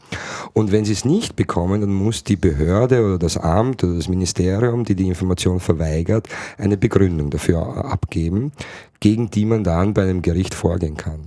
Und 0.55 0.73
wenn 0.73 0.87
sie 0.87 0.95
es 0.95 1.05
nicht 1.05 1.37
bekommen, 1.37 1.83
dann 1.83 1.93
muss 1.93 2.25
die 2.25 2.37
Behörde 2.37 3.05
oder 3.05 3.19
das 3.19 3.37
Amt 3.37 3.85
oder 3.85 3.97
das 3.97 4.09
Ministerium, 4.09 4.85
die 4.85 4.95
die 4.95 5.09
Information 5.09 5.61
verweigert, 5.61 6.27
eine 6.57 6.79
Begründung 6.79 7.29
dafür 7.29 7.85
abgeben, 7.85 8.53
gegen 9.01 9.31
die 9.31 9.45
man 9.45 9.63
dann 9.63 9.93
bei 9.93 10.03
einem 10.03 10.23
Gericht 10.23 10.55
vorgehen 10.55 10.97
kann. 10.97 11.21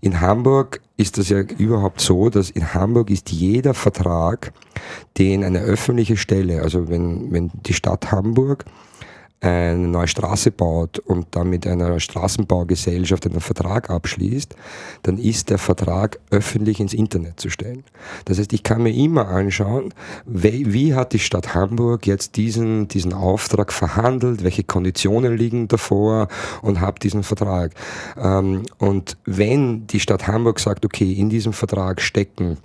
In 0.00 0.20
Hamburg 0.20 0.80
ist 0.96 1.18
das 1.18 1.28
ja 1.28 1.40
überhaupt 1.40 2.00
so, 2.00 2.30
dass 2.30 2.50
in 2.50 2.72
Hamburg 2.74 3.10
ist 3.10 3.30
jeder 3.30 3.74
Vertrag, 3.74 4.52
den 5.18 5.44
eine 5.44 5.60
öffentliche 5.60 6.16
Stelle, 6.16 6.62
also 6.62 6.88
wenn, 6.88 7.30
wenn 7.32 7.50
die 7.66 7.74
Stadt 7.74 8.10
Hamburg 8.10 8.64
eine 9.40 9.88
neue 9.88 10.06
Straße 10.08 10.50
baut 10.50 10.98
und 10.98 11.28
dann 11.30 11.48
mit 11.48 11.66
einer 11.66 11.98
Straßenbaugesellschaft 11.98 13.26
einen 13.26 13.40
Vertrag 13.40 13.88
abschließt, 13.88 14.54
dann 15.02 15.16
ist 15.16 15.48
der 15.48 15.56
Vertrag 15.56 16.18
öffentlich 16.30 16.78
ins 16.78 16.92
Internet 16.92 17.40
zu 17.40 17.48
stellen. 17.48 17.84
Das 18.26 18.38
heißt, 18.38 18.52
ich 18.52 18.62
kann 18.62 18.82
mir 18.82 18.92
immer 18.92 19.28
anschauen, 19.28 19.94
wie, 20.26 20.94
hat 20.94 21.14
die 21.14 21.18
Stadt 21.18 21.54
Hamburg 21.54 22.06
jetzt 22.06 22.36
diesen, 22.36 22.88
diesen 22.88 23.14
Auftrag 23.14 23.72
verhandelt, 23.72 24.44
welche 24.44 24.64
Konditionen 24.64 25.36
liegen 25.36 25.68
davor 25.68 26.28
und 26.60 26.80
habe 26.80 27.00
diesen 27.00 27.22
Vertrag. 27.22 27.72
Ähm, 28.18 28.64
und 28.78 29.16
wenn 29.24 29.86
die 29.86 30.00
Stadt 30.00 30.26
Hamburg 30.26 30.60
sagt, 30.60 30.84
okay, 30.84 31.12
in 31.12 31.30
diesem 31.30 31.54
Vertrag 31.54 32.02
stecken 32.02 32.58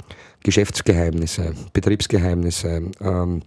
Geschäftsgeheimnisse, 0.44 1.54
Betriebsgeheimnisse, 1.74 2.92
ähm, 3.02 3.42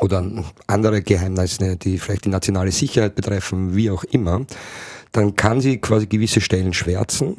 oder 0.00 0.24
andere 0.66 1.02
Geheimnisse, 1.02 1.76
die 1.76 1.98
vielleicht 1.98 2.26
die 2.26 2.30
nationale 2.30 2.72
Sicherheit 2.72 3.14
betreffen, 3.14 3.74
wie 3.74 3.90
auch 3.90 4.04
immer, 4.04 4.44
dann 5.12 5.36
kann 5.36 5.60
sie 5.60 5.78
quasi 5.78 6.06
gewisse 6.06 6.40
Stellen 6.40 6.72
schwärzen, 6.72 7.36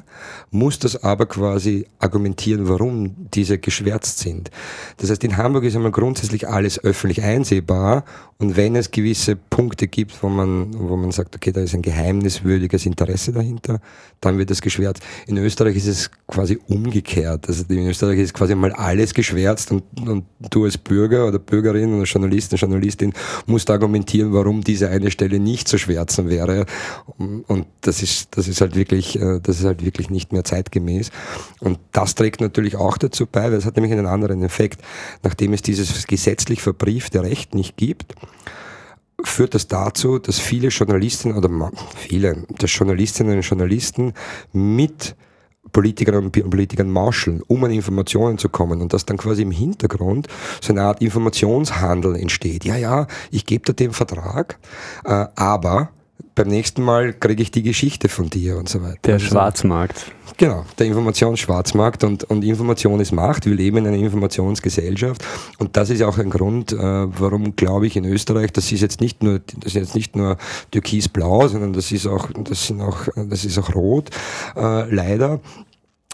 muss 0.52 0.80
das 0.80 1.04
aber 1.04 1.26
quasi 1.26 1.86
argumentieren, 2.00 2.68
warum 2.68 3.16
diese 3.34 3.58
geschwärzt 3.58 4.20
sind. 4.20 4.52
Das 4.98 5.10
heißt, 5.10 5.24
in 5.24 5.38
Hamburg 5.38 5.64
ist 5.64 5.76
einmal 5.76 5.92
grundsätzlich 5.92 6.48
alles 6.48 6.84
öffentlich 6.84 7.22
einsehbar 7.22 8.04
und 8.42 8.56
wenn 8.56 8.78
es 8.78 8.90
gewisse 8.92 9.36
Punkte 9.36 9.88
gibt, 9.88 10.24
wo 10.24 10.30
man, 10.30 10.74
wo 10.74 10.96
man 10.96 11.12
sagt, 11.12 11.36
okay, 11.36 11.52
da 11.52 11.60
ist 11.60 11.76
ein 11.76 11.82
geheimniswürdiges 11.82 12.86
Interesse 12.86 13.34
dahinter, 13.34 13.82
dann 14.22 14.38
wird 14.38 14.50
das 14.50 14.62
geschwärzt. 14.62 15.04
In 15.28 15.38
Österreich 15.38 15.76
ist 15.76 15.88
es 15.88 16.10
quasi 16.26 16.58
umgekehrt. 16.68 17.50
Also 17.50 17.66
in 17.68 17.88
Österreich 17.88 18.20
ist 18.20 18.34
quasi 18.34 18.56
mal 18.56 18.72
alles 18.72 19.14
geschwärzt 19.14 19.72
und, 19.72 19.84
und 20.08 20.24
du 20.50 20.64
als 20.64 20.78
Bürger 20.78 21.28
oder 21.28 21.38
Bürgerin 21.38 21.94
oder 21.96 22.06
Journalist 22.06 22.54
und 22.54 22.62
Journalistin 22.62 23.12
musst 23.46 23.70
argumentieren, 23.70 24.32
warum 24.32 24.62
diese 24.62 24.90
eine 24.90 25.12
Stelle 25.12 25.38
nicht 25.40 25.68
zu 25.68 25.78
schwärzen 25.78 26.30
wäre. 26.30 26.66
Und 27.18 27.59
und 27.60 27.68
das 27.82 28.02
ist, 28.02 28.38
das 28.38 28.48
ist 28.48 28.62
halt 28.62 28.76
wirklich, 28.76 29.20
äh, 29.20 29.40
das 29.42 29.60
ist 29.60 29.66
halt 29.66 29.84
wirklich 29.84 30.10
nicht 30.10 30.32
mehr 30.32 30.44
zeitgemäß. 30.44 31.12
Und 31.60 31.80
das 31.92 32.16
trägt 32.16 32.40
natürlich 32.40 32.78
auch 32.78 32.98
dazu 32.98 33.26
bei, 33.26 33.44
weil 33.44 33.54
es 33.54 33.66
hat 33.66 33.76
nämlich 33.76 33.92
einen 33.92 34.08
anderen 34.08 34.44
Effekt. 34.44 34.82
Nachdem 35.24 35.54
es 35.54 35.62
dieses 35.62 36.08
gesetzlich 36.08 36.62
verbriefte 36.62 37.22
Recht 37.22 37.54
nicht 37.54 37.76
gibt, 37.76 38.16
führt 39.24 39.54
das 39.54 39.68
dazu, 39.68 40.20
dass 40.20 40.40
viele 40.40 40.70
Journalistinnen 40.70 41.38
oder 41.38 41.72
viele, 41.98 42.46
dass 42.58 42.74
Journalistinnen 42.74 43.36
und 43.36 43.42
Journalisten 43.42 44.14
mit 44.54 45.16
Politikerinnen 45.74 46.32
und 46.32 46.50
Politikern 46.50 46.90
marscheln, 46.90 47.44
um 47.48 47.64
an 47.66 47.72
Informationen 47.72 48.38
zu 48.38 48.48
kommen 48.48 48.82
und 48.82 48.94
dass 48.94 49.06
dann 49.06 49.18
quasi 49.18 49.42
im 49.42 49.52
Hintergrund 49.52 50.28
so 50.62 50.72
eine 50.72 50.84
Art 50.84 51.02
Informationshandel 51.02 52.16
entsteht. 52.16 52.64
Ja, 52.64 52.78
ja, 52.78 53.08
ich 53.30 53.46
gebe 53.46 53.66
dir 53.66 53.74
den 53.74 53.92
Vertrag, 53.92 54.58
äh, 55.04 55.26
aber 55.36 55.90
beim 56.36 56.48
nächsten 56.48 56.84
Mal 56.84 57.14
kriege 57.14 57.44
ich 57.44 57.52
die 57.52 57.64
Geschichte 57.64 58.10
von 58.10 58.30
dir 58.30 58.58
und 58.58 58.70
so 58.70 58.82
weiter. 58.82 59.00
Der 59.06 59.14
also, 59.16 59.28
Schwarzmarkt. 59.28 60.12
Genau, 60.38 60.66
der 60.78 60.88
Informationsschwarzmarkt 60.88 62.04
und, 62.06 62.24
und 62.26 62.44
Information 62.44 63.00
ist 63.00 63.12
Macht. 63.12 63.46
Wir 63.46 63.56
leben 63.56 63.78
in 63.78 63.88
einer 63.88 63.98
Informationsgesellschaft 63.98 65.24
und 65.58 65.76
das 65.76 65.90
ist 65.90 66.02
auch 66.02 66.18
ein 66.18 66.30
Grund, 66.30 66.72
äh, 66.72 66.78
warum 66.78 67.56
glaube 67.56 67.88
ich 67.88 67.98
in 67.98 68.06
Österreich, 68.06 68.54
das 68.54 68.72
ist 68.72 68.82
jetzt 68.82 69.02
nicht 69.02 69.22
nur, 69.22 69.40
das 69.40 69.68
ist 69.68 69.74
jetzt 69.74 69.96
nicht 69.96 70.16
nur 70.16 70.38
türkisblau, 70.72 71.48
sondern 71.50 71.74
das 71.74 71.92
ist 71.92 72.08
auch, 72.08 72.30
das 72.32 72.68
sind 72.68 72.82
auch, 72.82 73.08
das 73.16 73.44
ist 73.44 73.58
auch 73.58 73.76
rot, 73.76 74.10
äh, 74.56 74.94
leider 74.94 75.42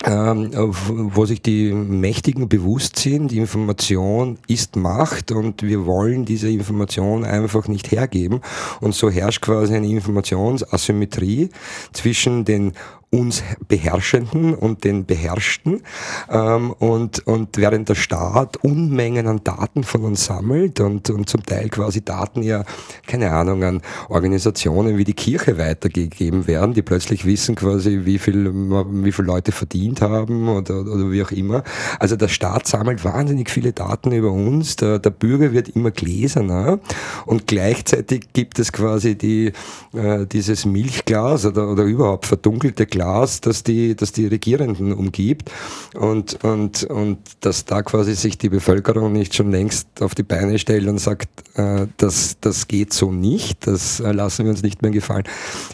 ähm, 0.05 0.51
wo 0.53 1.25
sich 1.25 1.41
die 1.41 1.71
Mächtigen 1.73 2.47
bewusst 2.47 2.97
sind, 2.97 3.31
Information 3.31 4.37
ist 4.47 4.75
Macht 4.75 5.31
und 5.31 5.63
wir 5.63 5.85
wollen 5.85 6.25
diese 6.25 6.49
Information 6.49 7.25
einfach 7.25 7.67
nicht 7.67 7.91
hergeben. 7.91 8.41
Und 8.81 8.93
so 8.93 9.09
herrscht 9.09 9.41
quasi 9.41 9.75
eine 9.75 9.87
Informationsasymmetrie 9.87 11.49
zwischen 11.91 12.45
den 12.45 12.73
uns 13.11 13.43
Beherrschenden 13.67 14.53
und 14.53 14.83
den 14.83 15.05
Beherrschten. 15.05 15.81
Ähm, 16.29 16.71
und, 16.71 17.25
und 17.27 17.57
während 17.57 17.89
der 17.89 17.95
Staat 17.95 18.57
Unmengen 18.57 19.27
an 19.27 19.41
Daten 19.43 19.83
von 19.83 20.03
uns 20.03 20.25
sammelt 20.25 20.79
und, 20.79 21.09
und 21.09 21.29
zum 21.29 21.43
Teil 21.43 21.69
quasi 21.69 22.03
Daten 22.03 22.41
ja, 22.43 22.63
keine 23.07 23.31
Ahnung, 23.31 23.63
an 23.63 23.81
Organisationen 24.09 24.97
wie 24.97 25.03
die 25.03 25.13
Kirche 25.13 25.57
weitergegeben 25.57 26.47
werden, 26.47 26.73
die 26.73 26.81
plötzlich 26.81 27.25
wissen 27.25 27.55
quasi, 27.55 28.01
wie 28.03 28.19
viel, 28.19 28.51
wie 28.53 29.11
viele 29.11 29.27
Leute 29.27 29.51
verdient 29.51 30.01
haben 30.01 30.49
oder, 30.49 30.81
oder 30.81 31.11
wie 31.11 31.23
auch 31.23 31.31
immer. 31.31 31.63
Also 31.99 32.15
der 32.15 32.27
Staat 32.27 32.67
sammelt 32.67 33.03
wahnsinnig 33.05 33.49
viele 33.49 33.73
Daten 33.73 34.11
über 34.11 34.31
uns, 34.31 34.75
der, 34.75 34.99
der 34.99 35.09
Bürger 35.09 35.53
wird 35.53 35.69
immer 35.69 35.91
gläserner 35.91 36.79
und 37.25 37.47
gleichzeitig 37.47 38.33
gibt 38.33 38.59
es 38.59 38.71
quasi 38.71 39.17
die, 39.17 39.53
äh, 39.93 40.25
dieses 40.25 40.65
Milchglas 40.65 41.45
oder, 41.45 41.69
oder 41.69 41.83
überhaupt 41.83 42.25
verdunkelte 42.25 42.85
Glas, 42.95 43.41
das 43.41 43.63
die, 43.63 43.93
das 43.93 44.13
die 44.13 44.25
Regierenden 44.25 44.93
umgibt 44.93 45.51
und, 45.95 46.41
und, 46.45 46.83
und 46.85 47.17
dass 47.41 47.65
da 47.65 47.81
quasi 47.83 48.15
sich 48.15 48.37
die 48.37 48.47
Bevölkerung 48.47 49.11
nicht 49.11 49.35
schon 49.35 49.51
längst 49.51 50.01
auf 50.01 50.15
die 50.15 50.23
Beine 50.23 50.57
stellt 50.59 50.87
und 50.87 50.99
sagt, 50.99 51.27
äh, 51.57 51.87
das, 51.97 52.37
das 52.39 52.69
geht 52.69 52.93
so 52.93 53.11
nicht, 53.11 53.67
das 53.67 53.99
äh, 53.99 54.13
lassen 54.13 54.45
wir 54.45 54.51
uns 54.51 54.63
nicht 54.63 54.81
mehr 54.81 54.91
gefallen, 54.91 55.25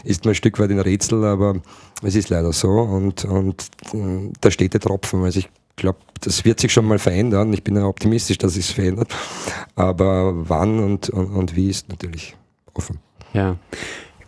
ist 0.02 0.24
mir 0.24 0.32
ein 0.32 0.34
Stück 0.34 0.58
weit 0.58 0.70
ein 0.70 0.80
Rätsel, 0.80 1.24
aber 1.24 1.54
es 2.02 2.16
ist 2.16 2.28
leider 2.28 2.52
so 2.52 2.70
und, 2.70 3.24
und 3.24 3.66
äh, 3.94 4.32
da 4.40 4.50
steht 4.50 4.74
der 4.74 4.80
Tropfen. 4.80 5.22
Also 5.22 5.38
ich 5.38 5.48
glaube, 5.76 5.98
das 6.22 6.44
wird 6.44 6.58
sich 6.58 6.72
schon 6.72 6.86
mal 6.86 6.98
verändern. 6.98 7.52
Ich 7.52 7.62
bin 7.62 7.76
ja 7.76 7.86
optimistisch, 7.86 8.38
dass 8.38 8.56
es 8.56 8.72
verändert. 8.72 9.14
Aber 9.76 10.48
wann 10.48 10.80
und, 10.80 11.08
und, 11.10 11.26
und 11.26 11.54
wie 11.54 11.70
ist 11.70 11.88
natürlich 11.88 12.36
offen. 12.74 12.98
Ja. 13.32 13.56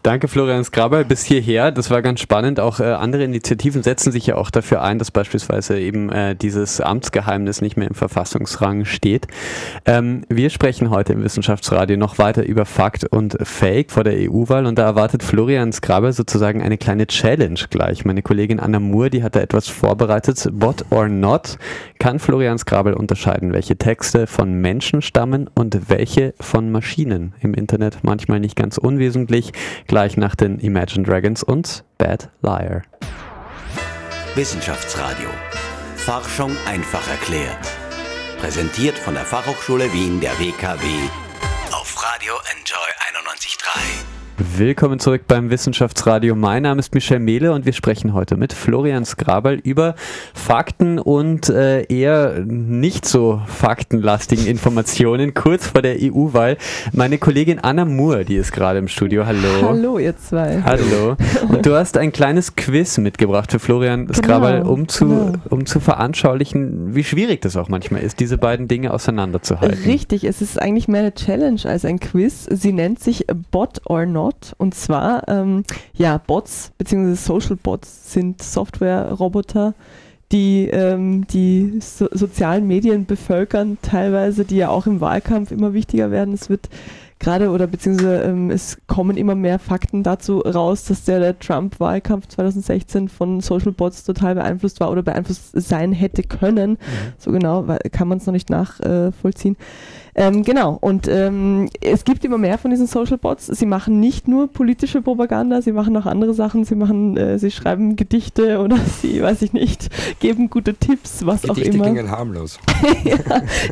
Danke, 0.05 0.29
Florian 0.29 0.65
Skraber, 0.65 1.03
bis 1.03 1.25
hierher. 1.25 1.73
Das 1.73 1.91
war 1.91 2.03
ganz 2.03 2.21
spannend. 2.21 2.61
Auch 2.61 2.79
äh, 2.79 2.83
andere 2.83 3.25
Initiativen 3.25 3.83
setzen 3.83 4.13
sich 4.13 4.27
ja 4.27 4.35
auch 4.35 4.51
dafür 4.51 4.83
ein, 4.83 4.99
dass 4.99 5.11
beispielsweise 5.11 5.81
eben 5.81 6.13
äh, 6.13 6.37
dieses 6.37 6.83
Amtsgeheimnis 6.83 7.63
nicht 7.63 7.79
mehr 7.79 7.89
im 7.89 7.95
Verfassungsrang 7.95 8.85
steht. 8.85 9.27
Ähm, 9.87 10.27
wir 10.29 10.51
sprechen 10.51 10.91
heute 10.91 11.15
im 11.15 11.25
Wissenschaftsradio 11.25 11.97
noch 11.97 12.19
weiter 12.19 12.45
über 12.45 12.67
Fakt 12.67 13.05
und 13.05 13.39
Fake 13.45 13.91
vor 13.91 14.05
der 14.05 14.31
EU-Wahl 14.31 14.67
und 14.67 14.79
da 14.79 14.83
erwartet 14.83 15.23
Florian 15.23 15.73
Skraber 15.73 16.13
sozusagen 16.13 16.61
eine 16.61 16.77
kleine 16.77 17.07
Challenge 17.07 17.61
gleich. 17.71 18.05
Meine 18.05 18.21
Kollegin 18.21 18.61
Anna 18.61 18.81
Moore, 18.81 19.09
die 19.09 19.23
hat 19.23 19.37
da 19.37 19.41
etwas 19.41 19.69
vorbereitet. 19.69 20.51
Bot 20.53 20.85
or 20.91 21.09
not 21.09 21.57
kann 21.99 22.19
Florian 22.19 22.59
Skrabel 22.59 22.93
unterscheiden, 22.93 23.55
welche 23.55 23.77
Texte 23.77 24.27
von 24.27 24.53
Menschen 24.53 25.01
stammen 25.01 25.49
und 25.55 25.89
welche 25.89 26.35
von 26.41 26.71
Maschinen. 26.71 27.33
Im 27.41 27.55
Internet 27.55 28.01
manchmal 28.03 28.41
nicht 28.41 28.55
ganz 28.55 28.77
unwesentlich 28.77 29.53
gleich 29.95 30.17
nach 30.17 30.35
den 30.35 30.59
Imagine 30.59 31.05
Dragons 31.05 31.45
und 31.45 31.85
Bad 31.99 32.29
Liar. 32.43 32.83
Wissenschaftsradio. 34.35 35.29
Forschung 35.95 36.51
einfach 36.67 37.09
erklärt. 37.09 37.65
Präsentiert 38.41 38.99
von 38.99 39.15
der 39.15 39.25
Fachhochschule 39.25 39.93
Wien 39.93 40.21
der 40.21 40.33
WKW 40.41 40.85
auf 41.71 41.95
Radio 42.03 42.35
Enjoy 42.51 42.89
91.3. 43.23 44.24
Willkommen 44.37 44.99
zurück 44.99 45.23
beim 45.29 45.51
Wissenschaftsradio. 45.51 46.35
Mein 46.35 46.65
Name 46.65 46.81
ist 46.81 46.93
Michel 46.93 47.21
Mehle 47.21 47.53
und 47.53 47.67
wir 47.67 47.73
sprechen 47.73 48.15
heute 48.15 48.37
mit 48.37 48.53
Florian 48.53 49.05
Skraberl 49.05 49.61
über 49.63 49.95
Fakten 50.35 50.99
und 50.99 51.49
äh, 51.51 51.85
eher 51.85 52.41
nicht 52.45 53.07
so 53.07 53.41
faktenlastigen 53.47 54.45
Informationen 54.47 55.35
kurz 55.35 55.69
vor 55.69 55.83
der 55.83 55.99
EU-Wahl. 56.01 56.57
Meine 56.93 57.19
Kollegin 57.19 57.61
Anna 57.61 57.85
Moore, 57.85 58.25
die 58.25 58.35
ist 58.35 58.51
gerade 58.51 58.81
im 58.81 58.89
Studio. 58.89 59.25
Hallo. 59.25 59.69
Hallo, 59.69 59.99
ihr 60.01 60.19
zwei. 60.19 60.61
Hallo. 60.65 61.17
Und 61.49 61.65
du 61.65 61.77
hast 61.77 61.97
ein 61.97 62.11
kleines 62.11 62.57
Quiz 62.57 62.99
mitgebracht 62.99 63.53
für 63.53 63.61
Florian 63.61 64.09
genau, 64.09 64.69
um, 64.69 64.89
zu, 64.89 65.07
genau. 65.07 65.33
um 65.51 65.65
zu 65.65 65.79
veranschaulichen, 65.79 66.93
wie 66.97 67.05
schwierig 67.05 67.41
das 67.43 67.57
auch 67.57 67.69
manchmal 67.69 68.03
ist, 68.03 68.19
diese 68.19 68.37
beiden 68.37 68.67
Dinge 68.67 68.93
auseinanderzuhalten. 68.93 69.85
Richtig, 69.85 70.25
es 70.25 70.43
ist 70.43 70.61
eigentlich 70.61 70.89
mehr 70.89 71.03
eine 71.03 71.15
Challenge 71.15 71.61
als 71.67 71.85
ein 71.85 72.01
Quiz. 72.01 72.49
Sie 72.51 72.73
nennt 72.73 72.99
sich 72.99 73.27
Bot 73.53 73.81
or 73.85 74.07
Not. 74.07 74.24
Bot. 74.25 74.55
Und 74.57 74.75
zwar, 74.75 75.29
ähm, 75.29 75.65
ja, 75.93 76.17
Bots 76.17 76.73
bzw. 76.79 77.13
Social 77.13 77.57
Bots 77.57 78.11
sind 78.11 78.43
Software-Roboter, 78.43 79.75
die 80.33 80.67
ähm, 80.69 81.27
die 81.27 81.79
so 81.83 82.09
sozialen 82.11 82.67
Medien 82.67 83.05
bevölkern, 83.05 83.77
teilweise, 83.83 84.47
die 84.47 84.57
ja 84.57 84.71
auch 84.71 84.87
im 84.87 85.03
Wahlkampf 85.03 85.51
immer 85.51 85.75
wichtiger 85.75 86.11
werden. 86.11 86.33
Es 86.33 86.49
wird 86.49 86.71
gerade 87.19 87.51
oder 87.51 87.67
beziehungsweise 87.67 88.23
ähm, 88.23 88.51
es 88.51 88.79
kommen 88.87 89.19
immer 89.19 89.35
mehr 89.35 89.59
Fakten 89.59 90.03
dazu 90.03 90.39
raus, 90.39 90.85
dass 90.85 91.05
der, 91.05 91.21
der 91.21 91.39
Trump-Wahlkampf 91.39 92.29
2016 92.29 93.11
von 93.11 93.41
Social 93.41 93.73
Bots 93.73 94.05
total 94.05 94.37
beeinflusst 94.37 94.81
war 94.81 94.91
oder 94.91 95.03
beeinflusst 95.03 95.51
sein 95.53 95.93
hätte 95.93 96.23
können. 96.23 96.73
Mhm. 96.73 96.77
So 97.19 97.31
genau 97.31 97.67
kann 97.93 98.09
man 98.09 98.17
es 98.19 98.27
noch 98.27 98.33
nicht 98.33 98.49
nachvollziehen. 98.49 99.57
Äh, 99.57 99.65
ähm, 100.17 100.45
genau, 100.45 100.79
und 100.81 101.09
ähm, 101.09 101.69
es 101.81 102.05
gibt 102.05 102.25
immer 102.25 102.39
mehr 102.39 102.57
von 102.59 102.71
diesen 102.71 102.87
Social 102.87 103.19
Bots. 103.19 103.47
Sie 103.47 103.67
machen 103.67 103.99
nicht 103.99 104.29
nur 104.29 104.49
politische 104.49 105.03
Propaganda, 105.03 105.61
sie 105.61 105.73
machen 105.73 105.97
auch 105.97 106.07
andere 106.07 106.35
Sachen. 106.35 106.65
Sie 106.65 106.77
machen, 106.77 107.17
äh, 107.17 107.39
sie 107.39 107.51
schreiben 107.51 107.97
Gedichte 107.97 108.61
oder 108.61 108.77
sie, 109.03 109.23
weiß 109.23 109.43
ich 109.43 109.53
nicht, 109.53 109.91
geben 110.21 110.51
gute 110.51 110.75
Tipps, 110.75 111.27
was 111.27 111.43
Gedichte 111.43 111.51
auch 111.51 111.57
immer. 111.57 111.65
Gedichte 111.65 111.83
klingen 111.83 112.11
harmlos. 112.11 112.59
ja, 113.05 113.17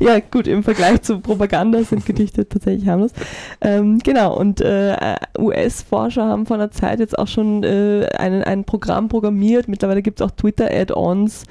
ja, 0.01 0.21
gut, 0.31 0.49
im 0.49 0.65
Vergleich 0.65 1.03
zu 1.03 1.21
Propaganda 1.21 1.83
sind 1.85 2.05
Gedichte 2.07 2.49
tatsächlich 2.49 2.89
harmlos. 2.89 3.13
Ähm, 3.61 3.99
genau, 3.99 4.37
und 4.37 4.61
äh, 4.61 4.97
US-Forscher 5.39 6.27
haben 6.27 6.47
vor 6.47 6.57
einer 6.57 6.73
Zeit 6.73 6.99
jetzt 6.99 7.19
auch 7.19 7.29
schon 7.29 7.63
äh, 7.63 8.09
einen, 8.19 8.43
ein 8.43 8.65
Programm 8.65 9.09
programmiert. 9.09 9.69
Mittlerweile 9.69 10.03
gibt 10.03 10.21
es 10.21 10.27
auch 10.27 10.33
Twitter-Add-ons, 10.33 11.45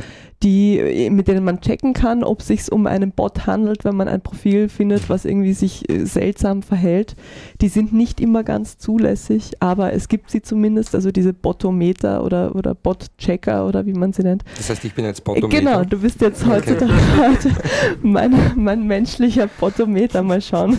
die, 0.43 1.09
mit 1.11 1.27
denen 1.27 1.43
man 1.43 1.61
checken 1.61 1.93
kann, 1.93 2.23
ob 2.23 2.39
es 2.39 2.47
sich 2.47 2.71
um 2.71 2.87
einen 2.87 3.11
Bot 3.11 3.45
handelt, 3.45 3.83
wenn 3.85 3.95
man 3.95 4.07
ein 4.07 4.21
Profil 4.21 4.69
findet, 4.69 5.09
was 5.09 5.25
irgendwie 5.25 5.53
sich 5.53 5.89
äh, 5.89 6.05
seltsam 6.05 6.63
verhält. 6.63 7.15
Die 7.61 7.67
sind 7.67 7.93
nicht 7.93 8.19
immer 8.19 8.43
ganz 8.43 8.77
zulässig, 8.77 9.51
aber 9.59 9.93
es 9.93 10.07
gibt 10.07 10.31
sie 10.31 10.41
zumindest, 10.41 10.95
also 10.95 11.11
diese 11.11 11.33
Botometer 11.33 12.23
oder, 12.23 12.55
oder 12.55 12.73
Bot-Checker 12.73 13.67
oder 13.67 13.85
wie 13.85 13.93
man 13.93 14.13
sie 14.13 14.23
nennt. 14.23 14.43
Das 14.57 14.69
heißt, 14.69 14.83
ich 14.85 14.93
bin 14.93 15.05
jetzt 15.05 15.23
Botometer? 15.23 15.59
Genau, 15.59 15.83
du 15.83 15.99
bist 15.99 16.21
jetzt 16.21 16.45
heute, 16.45 16.75
okay. 16.75 17.51
mein, 18.01 18.33
mein 18.55 18.87
menschlicher 18.87 19.47
Botometer. 19.59 20.23
Mal 20.23 20.41
schauen, 20.41 20.77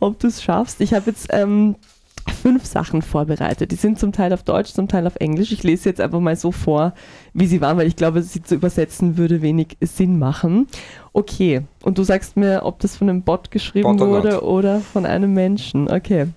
ob 0.00 0.18
du 0.18 0.26
es 0.26 0.42
schaffst. 0.42 0.80
Ich 0.80 0.92
habe 0.92 1.10
jetzt 1.10 1.28
ähm, 1.30 1.76
fünf 2.28 2.64
Sachen 2.64 3.02
vorbereitet. 3.02 3.70
Die 3.72 3.76
sind 3.76 3.98
zum 3.98 4.12
Teil 4.12 4.32
auf 4.32 4.42
Deutsch, 4.42 4.72
zum 4.72 4.88
Teil 4.88 5.06
auf 5.06 5.16
Englisch. 5.16 5.52
Ich 5.52 5.62
lese 5.62 5.88
jetzt 5.88 6.00
einfach 6.00 6.20
mal 6.20 6.36
so 6.36 6.52
vor, 6.52 6.94
wie 7.38 7.46
sie 7.46 7.60
waren, 7.60 7.76
weil 7.76 7.86
ich 7.86 7.96
glaube, 7.96 8.22
sie 8.22 8.42
zu 8.42 8.54
übersetzen 8.54 9.16
würde 9.16 9.42
wenig 9.42 9.76
Sinn 9.80 10.18
machen. 10.18 10.66
Okay, 11.12 11.62
und 11.82 11.98
du 11.98 12.02
sagst 12.02 12.36
mir, 12.36 12.62
ob 12.64 12.78
das 12.80 12.96
von 12.96 13.08
einem 13.08 13.22
Bot 13.22 13.50
geschrieben 13.50 13.96
Bot 13.96 14.08
wurde 14.08 14.30
not. 14.34 14.42
oder 14.42 14.80
von 14.80 15.06
einem 15.06 15.34
Menschen. 15.34 15.90
Okay. 15.90 16.28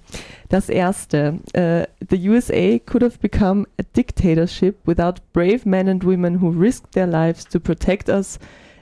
Das 0.50 0.68
erste. 0.70 1.40
Uh, 1.56 1.86
the 2.10 2.30
USA 2.30 2.78
could 2.80 3.04
have 3.04 3.20
become 3.20 3.66
a 3.80 3.84
dictatorship 3.96 4.76
without 4.86 5.22
brave 5.34 5.62
men 5.66 5.88
and 5.88 6.04
women 6.04 6.42
who 6.42 6.50
risked 6.50 6.94
their 6.94 7.08
lives 7.08 7.46
to 7.46 7.60
protect 7.60 8.10
us 8.10 8.38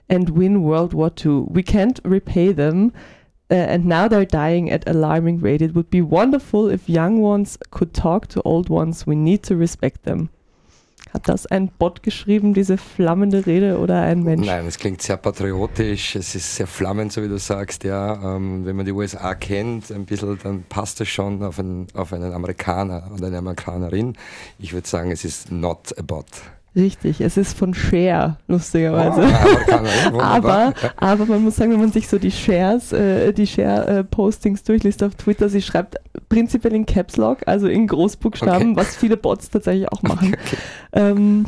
and 0.09 0.31
win 0.31 0.63
World 0.63 0.93
War 0.93 1.11
II. 1.23 1.45
We 1.47 1.61
can't 1.61 1.99
repay 2.03 2.53
them. 2.53 2.91
Uh, 3.51 3.55
and 3.55 3.85
now 3.85 4.07
they're 4.07 4.25
dying 4.25 4.69
at 4.71 4.87
alarming 4.87 5.41
rate. 5.41 5.61
It 5.61 5.73
would 5.73 5.89
be 5.89 6.01
wonderful 6.01 6.69
if 6.69 6.87
young 6.87 7.19
ones 7.19 7.57
could 7.71 7.93
talk 7.93 8.27
to 8.27 8.41
old 8.43 8.69
ones. 8.69 9.07
We 9.07 9.15
need 9.15 9.43
to 9.43 9.55
respect 9.55 10.03
them. 10.03 10.29
Hat 11.13 11.27
das 11.27 11.47
ein 11.47 11.69
Bot 11.69 12.03
geschrieben, 12.03 12.53
diese 12.53 12.77
flammende 12.77 13.45
Rede, 13.45 13.79
oder 13.79 14.01
ein 14.01 14.23
Mensch? 14.23 14.45
Nein, 14.45 14.67
es 14.67 14.77
klingt 14.77 15.01
sehr 15.01 15.17
patriotisch, 15.17 16.15
es 16.15 16.35
ist 16.35 16.55
sehr 16.55 16.67
flammend, 16.67 17.11
so 17.11 17.23
wie 17.23 17.27
du 17.27 17.39
sagst, 17.39 17.83
ja. 17.83 18.35
Ähm, 18.35 18.65
wenn 18.65 18.75
man 18.75 18.85
die 18.85 18.91
USA 18.91 19.33
kennt, 19.33 19.91
ein 19.91 20.05
bisschen, 20.05 20.37
dann 20.43 20.63
passt 20.69 21.01
es 21.01 21.09
schon 21.09 21.41
auf 21.43 21.59
einen, 21.59 21.87
auf 21.93 22.13
einen 22.13 22.31
Amerikaner 22.33 23.09
oder 23.13 23.27
eine 23.27 23.39
Amerikanerin. 23.39 24.15
Ich 24.59 24.73
würde 24.73 24.87
sagen, 24.87 25.11
es 25.11 25.25
ist 25.25 25.51
not 25.51 25.97
a 25.97 26.01
bot. 26.03 26.25
Richtig, 26.75 27.19
es 27.19 27.35
ist 27.35 27.57
von 27.57 27.73
Share, 27.73 28.37
lustigerweise. 28.47 29.27
Oh, 30.13 30.19
aber, 30.19 30.73
aber 30.97 31.25
man 31.25 31.43
muss 31.43 31.55
sagen, 31.55 31.71
wenn 31.71 31.79
man 31.79 31.91
sich 31.91 32.07
so 32.07 32.19
die 32.19 32.31
Shares, 32.31 32.93
äh, 32.93 33.33
die 33.33 33.47
Share-Postings 33.47 34.63
durchliest 34.63 35.03
auf 35.03 35.15
Twitter, 35.15 35.49
sie 35.49 35.61
schreibt 35.61 35.95
prinzipiell 36.29 36.73
in 36.73 36.85
Caps 36.85 37.17
Lock, 37.17 37.39
also 37.47 37.67
in 37.67 37.87
Großbuchstaben, 37.87 38.71
okay. 38.71 38.75
was 38.75 38.95
viele 38.95 39.17
Bots 39.17 39.49
tatsächlich 39.49 39.91
auch 39.91 40.03
machen. 40.03 40.29
Okay, 40.33 40.37
okay. 40.45 40.57
Ähm, 40.93 41.45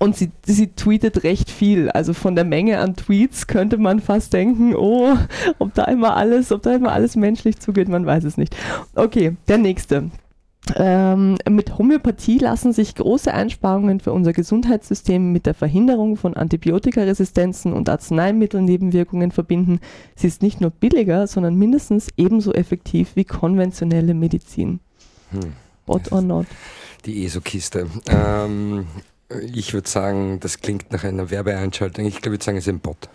und 0.00 0.16
sie, 0.16 0.32
sie 0.44 0.68
tweetet 0.68 1.22
recht 1.22 1.48
viel. 1.48 1.90
Also 1.90 2.12
von 2.12 2.34
der 2.34 2.44
Menge 2.44 2.80
an 2.80 2.96
Tweets 2.96 3.46
könnte 3.46 3.78
man 3.78 4.00
fast 4.00 4.32
denken, 4.32 4.74
oh, 4.74 5.16
ob 5.58 5.74
da 5.74 5.84
immer 5.84 6.16
alles, 6.16 6.50
ob 6.50 6.62
da 6.62 6.74
immer 6.74 6.92
alles 6.92 7.14
menschlich 7.14 7.60
zugeht, 7.60 7.88
man 7.88 8.04
weiß 8.04 8.24
es 8.24 8.36
nicht. 8.36 8.56
Okay, 8.96 9.36
der 9.46 9.58
nächste. 9.58 10.10
Ähm, 10.74 11.38
mit 11.48 11.78
Homöopathie 11.78 12.38
lassen 12.38 12.72
sich 12.72 12.94
große 12.94 13.32
Einsparungen 13.32 14.00
für 14.00 14.12
unser 14.12 14.32
Gesundheitssystem 14.32 15.32
mit 15.32 15.46
der 15.46 15.54
Verhinderung 15.54 16.16
von 16.16 16.34
Antibiotikaresistenzen 16.34 17.72
und 17.72 17.88
Arzneimittelnebenwirkungen 17.88 19.30
verbinden. 19.30 19.80
Sie 20.16 20.26
ist 20.26 20.42
nicht 20.42 20.60
nur 20.60 20.70
billiger, 20.70 21.26
sondern 21.28 21.54
mindestens 21.54 22.08
ebenso 22.16 22.52
effektiv 22.52 23.14
wie 23.14 23.24
konventionelle 23.24 24.14
Medizin. 24.14 24.80
Hm. 25.30 25.52
Bot 25.86 26.10
or 26.10 26.20
not? 26.20 26.46
Die 27.04 27.24
ESO-Kiste. 27.24 27.86
Ähm, 28.08 28.86
ich 29.54 29.72
würde 29.72 29.88
sagen, 29.88 30.40
das 30.40 30.60
klingt 30.60 30.92
nach 30.92 31.04
einer 31.04 31.30
Werbeeinschaltung. 31.30 32.04
Ich 32.06 32.20
glaube, 32.20 32.34
ich 32.34 32.40
würde 32.40 32.44
sagen, 32.44 32.58
es 32.58 32.66
ist 32.66 32.72
ein 32.72 32.80
Bot. 32.80 33.08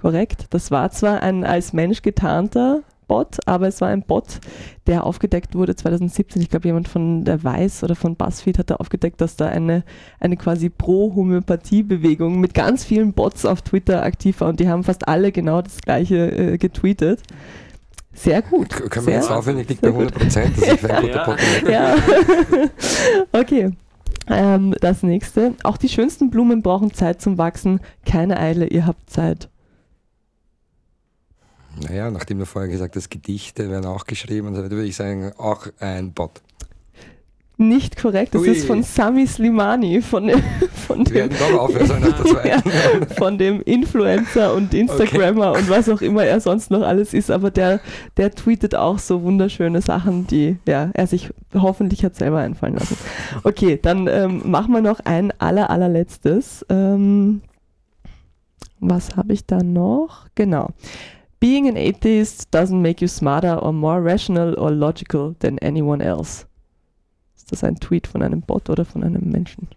Korrekt. 0.00 0.46
Das 0.50 0.70
war 0.70 0.90
zwar 0.92 1.22
ein 1.22 1.44
als 1.44 1.72
Mensch 1.72 2.02
getarnter 2.02 2.82
Bot, 3.08 3.38
aber 3.46 3.66
es 3.66 3.80
war 3.80 3.88
ein 3.88 4.02
Bot, 4.02 4.38
der 4.86 5.04
aufgedeckt 5.04 5.54
wurde 5.54 5.74
2017. 5.74 6.40
Ich 6.40 6.50
glaube, 6.50 6.68
jemand 6.68 6.86
von 6.86 7.24
der 7.24 7.42
Weiß 7.42 7.82
oder 7.82 7.96
von 7.96 8.14
BuzzFeed 8.14 8.58
hat 8.58 8.70
da 8.70 8.76
aufgedeckt, 8.76 9.20
dass 9.20 9.34
da 9.34 9.48
eine, 9.48 9.82
eine 10.20 10.36
quasi 10.36 10.68
Pro-Homöopathie-Bewegung 10.68 12.38
mit 12.38 12.54
ganz 12.54 12.84
vielen 12.84 13.14
Bots 13.14 13.44
auf 13.44 13.62
Twitter 13.62 14.04
aktiv 14.04 14.40
war 14.40 14.48
und 14.48 14.60
die 14.60 14.68
haben 14.68 14.84
fast 14.84 15.08
alle 15.08 15.32
genau 15.32 15.62
das 15.62 15.78
gleiche 15.80 16.30
äh, 16.30 16.58
getweetet. 16.58 17.22
Sehr 18.12 18.42
gut. 18.42 18.70
Können 18.90 19.06
wir 19.06 19.14
jetzt 19.14 19.30
aufhören? 19.30 19.58
Ich 19.58 19.68
liege 19.68 19.80
bei 19.80 19.88
100 19.88 20.14
Prozent. 20.14 20.58
Das 20.58 20.68
ist 20.68 20.84
ein 20.90 21.02
guter 21.02 21.24
Bot. 21.24 21.38
Ja. 21.70 21.96
okay. 23.32 23.70
Ähm, 24.28 24.74
das 24.80 25.02
nächste. 25.02 25.54
Auch 25.62 25.76
die 25.76 25.88
schönsten 25.88 26.30
Blumen 26.30 26.62
brauchen 26.62 26.92
Zeit 26.92 27.22
zum 27.22 27.38
Wachsen. 27.38 27.80
Keine 28.04 28.38
Eile, 28.38 28.66
ihr 28.66 28.86
habt 28.86 29.08
Zeit. 29.08 29.48
Naja, 31.86 32.10
nachdem 32.10 32.38
du 32.38 32.46
vorher 32.46 32.70
gesagt 32.70 32.96
hast, 32.96 33.10
Gedichte 33.10 33.70
werden 33.70 33.86
auch 33.86 34.06
geschrieben, 34.06 34.54
so 34.54 34.62
würde 34.62 34.84
ich 34.84 34.96
sagen, 34.96 35.32
auch 35.38 35.66
ein 35.78 36.12
Bot. 36.12 36.42
Nicht 37.60 37.96
korrekt, 37.96 38.36
das 38.36 38.42
Ui. 38.42 38.50
ist 38.50 38.66
von 38.68 38.84
Sami 38.84 39.26
Slimani, 39.26 40.00
von, 40.00 40.30
von, 40.86 41.02
dem, 41.02 41.28
ja, 42.44 42.62
von 43.16 43.36
dem 43.36 43.60
Influencer 43.62 44.54
und 44.54 44.72
Instagrammer 44.72 45.50
okay. 45.50 45.58
und 45.58 45.68
was 45.68 45.88
auch 45.88 46.00
immer 46.00 46.24
er 46.24 46.38
sonst 46.38 46.70
noch 46.70 46.82
alles 46.82 47.12
ist, 47.12 47.32
aber 47.32 47.50
der, 47.50 47.80
der 48.16 48.32
tweetet 48.32 48.76
auch 48.76 49.00
so 49.00 49.24
wunderschöne 49.24 49.82
Sachen, 49.82 50.28
die 50.28 50.58
ja, 50.68 50.90
er 50.94 51.08
sich 51.08 51.30
hoffentlich 51.52 52.04
hat 52.04 52.14
selber 52.14 52.38
einfallen 52.38 52.74
lassen. 52.74 52.96
Okay, 53.42 53.76
dann 53.82 54.06
ähm, 54.06 54.42
machen 54.44 54.72
wir 54.72 54.80
noch 54.80 55.00
ein 55.00 55.32
aller, 55.40 55.68
allerletztes. 55.68 56.64
Ähm, 56.68 57.40
was 58.78 59.16
habe 59.16 59.32
ich 59.32 59.46
da 59.46 59.64
noch? 59.64 60.28
Genau. 60.36 60.70
Being 61.40 61.68
an 61.68 61.76
atheist 61.76 62.50
doesn't 62.50 62.80
make 62.80 63.00
you 63.00 63.08
smarter 63.08 63.56
or 63.58 63.72
more 63.72 64.02
rational 64.02 64.58
or 64.58 64.70
logical 64.70 65.36
than 65.38 65.58
anyone 65.60 66.02
else. 66.02 66.46
Ist 67.36 67.52
das 67.52 67.62
ein 67.62 67.76
Tweet 67.76 68.06
von 68.06 68.22
einem 68.22 68.42
Bot 68.42 68.68
oder 68.68 68.84
von 68.84 69.04
einem 69.04 69.30
Menschen? 69.30 69.68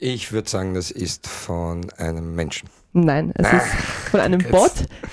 Ich 0.00 0.32
würde 0.32 0.50
sagen, 0.50 0.74
das 0.74 0.90
ist 0.90 1.28
von 1.28 1.88
einem 1.98 2.34
Menschen. 2.34 2.68
Nein, 2.92 3.32
es 3.36 3.46
ah, 3.46 3.56
ist 3.56 3.66
von 4.10 4.20
einem 4.20 4.42
Bot, 4.50 4.72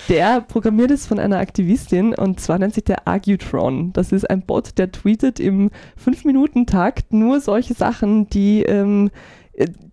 der 0.10 0.41
programmiert 0.41 0.91
ist 0.91 1.08
von 1.08 1.17
einer 1.17 1.39
Aktivistin 1.39 2.13
und 2.13 2.39
zwar 2.39 2.60
nennt 2.60 2.75
sich 2.75 2.84
der 2.84 3.08
Argutron. 3.08 3.93
Das 3.93 4.12
ist 4.12 4.30
ein 4.30 4.41
Bot, 4.41 4.77
der 4.77 4.91
tweetet 4.91 5.39
im 5.39 5.71
5-Minuten-Takt 6.04 7.13
nur 7.13 7.41
solche 7.41 7.73
Sachen, 7.73 8.27
die 8.30 8.63
ähm, 8.63 9.08
äh, 9.08 9.40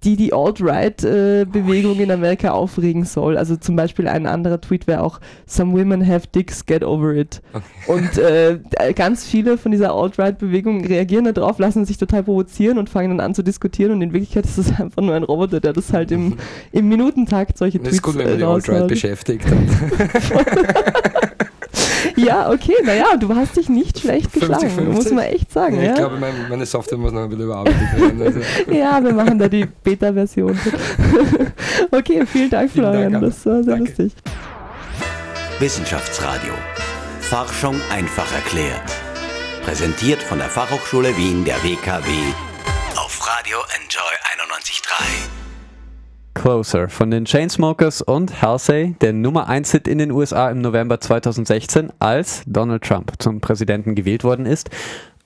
die 0.04 0.16
die 0.16 0.32
Alt-Right-Bewegung 0.32 1.98
in 1.98 2.10
Amerika 2.10 2.50
aufregen 2.50 3.04
soll. 3.04 3.36
Also 3.36 3.56
zum 3.56 3.74
Beispiel 3.74 4.06
ein 4.06 4.26
anderer 4.26 4.60
Tweet 4.60 4.86
wäre 4.86 5.02
auch 5.02 5.20
Some 5.46 5.72
women 5.72 6.06
have 6.06 6.28
dicks, 6.34 6.64
get 6.64 6.84
over 6.84 7.14
it. 7.14 7.42
Okay. 7.52 7.64
Und 7.88 8.18
äh, 8.18 8.58
ganz 8.94 9.26
viele 9.26 9.58
von 9.58 9.72
dieser 9.72 9.92
Alt-Right-Bewegung 9.92 10.84
reagieren 10.84 11.32
darauf, 11.32 11.58
lassen 11.58 11.84
sich 11.84 11.98
total 11.98 12.22
provozieren 12.22 12.78
und 12.78 12.88
fangen 12.88 13.10
dann 13.10 13.20
an 13.20 13.34
zu 13.34 13.42
diskutieren 13.42 13.92
und 13.92 14.02
in 14.02 14.12
Wirklichkeit 14.12 14.44
ist 14.44 14.58
es 14.58 14.68
einfach 14.80 15.02
nur 15.02 15.14
ein 15.14 15.24
Roboter, 15.24 15.60
der 15.60 15.72
das 15.72 15.92
halt 15.92 16.12
im, 16.12 16.36
im 16.70 16.88
Minutentakt 16.88 17.58
solche 17.58 17.78
Tweets 17.78 17.88
Das 17.88 17.96
ist 17.96 18.02
gut, 18.02 18.18
wenn 18.18 18.28
man 18.28 18.38
die 18.38 18.44
Alt-Right 18.44 18.86
beschäftigt. 18.86 19.44
ja, 22.18 22.50
okay, 22.50 22.74
naja, 22.84 23.16
du 23.16 23.34
hast 23.34 23.56
dich 23.56 23.68
nicht 23.68 24.00
schlecht 24.00 24.30
50, 24.30 24.40
geschlagen, 24.40 24.70
50. 24.70 24.94
muss 24.94 25.10
man 25.12 25.24
echt 25.24 25.52
sagen. 25.52 25.80
Ja, 25.80 25.90
ich 25.90 25.94
glaube, 25.94 26.16
mein, 26.18 26.34
meine 26.48 26.66
Software 26.66 26.98
muss 26.98 27.12
noch 27.12 27.22
ein 27.22 27.28
bisschen 27.28 27.44
überarbeitet 27.44 28.00
werden. 28.00 28.22
Also. 28.22 28.40
ja, 28.72 29.02
wir 29.02 29.12
machen 29.12 29.38
da 29.38 29.48
die 29.48 29.66
Beta-Version. 29.66 30.58
okay, 31.90 32.24
vielen 32.26 32.50
Dank, 32.50 32.70
vielen 32.70 32.84
Florian, 32.84 33.12
Dank, 33.12 33.24
das 33.24 33.46
war 33.46 33.62
sehr 33.62 33.74
Danke. 33.74 33.90
lustig. 33.90 34.12
Wissenschaftsradio. 35.58 36.52
Forschung 37.20 37.76
einfach 37.90 38.32
erklärt. 38.34 38.90
Präsentiert 39.64 40.22
von 40.22 40.38
der 40.38 40.48
Fachhochschule 40.48 41.16
Wien 41.16 41.44
der 41.44 41.56
WKW 41.62 42.08
auf 42.96 43.26
Radio 43.26 43.58
Enjoy 43.76 44.12
91.3. 44.44 45.37
Closer 46.40 46.88
von 46.88 47.10
den 47.10 47.24
Chainsmokers 47.24 48.00
und 48.00 48.42
Halsey, 48.42 48.94
der 49.00 49.12
Nummer 49.12 49.48
1 49.48 49.72
Hit 49.72 49.88
in 49.88 49.98
den 49.98 50.12
USA 50.12 50.48
im 50.50 50.60
November 50.60 51.00
2016, 51.00 51.92
als 51.98 52.44
Donald 52.46 52.84
Trump 52.84 53.12
zum 53.18 53.40
Präsidenten 53.40 53.96
gewählt 53.96 54.22
worden 54.22 54.46
ist. 54.46 54.70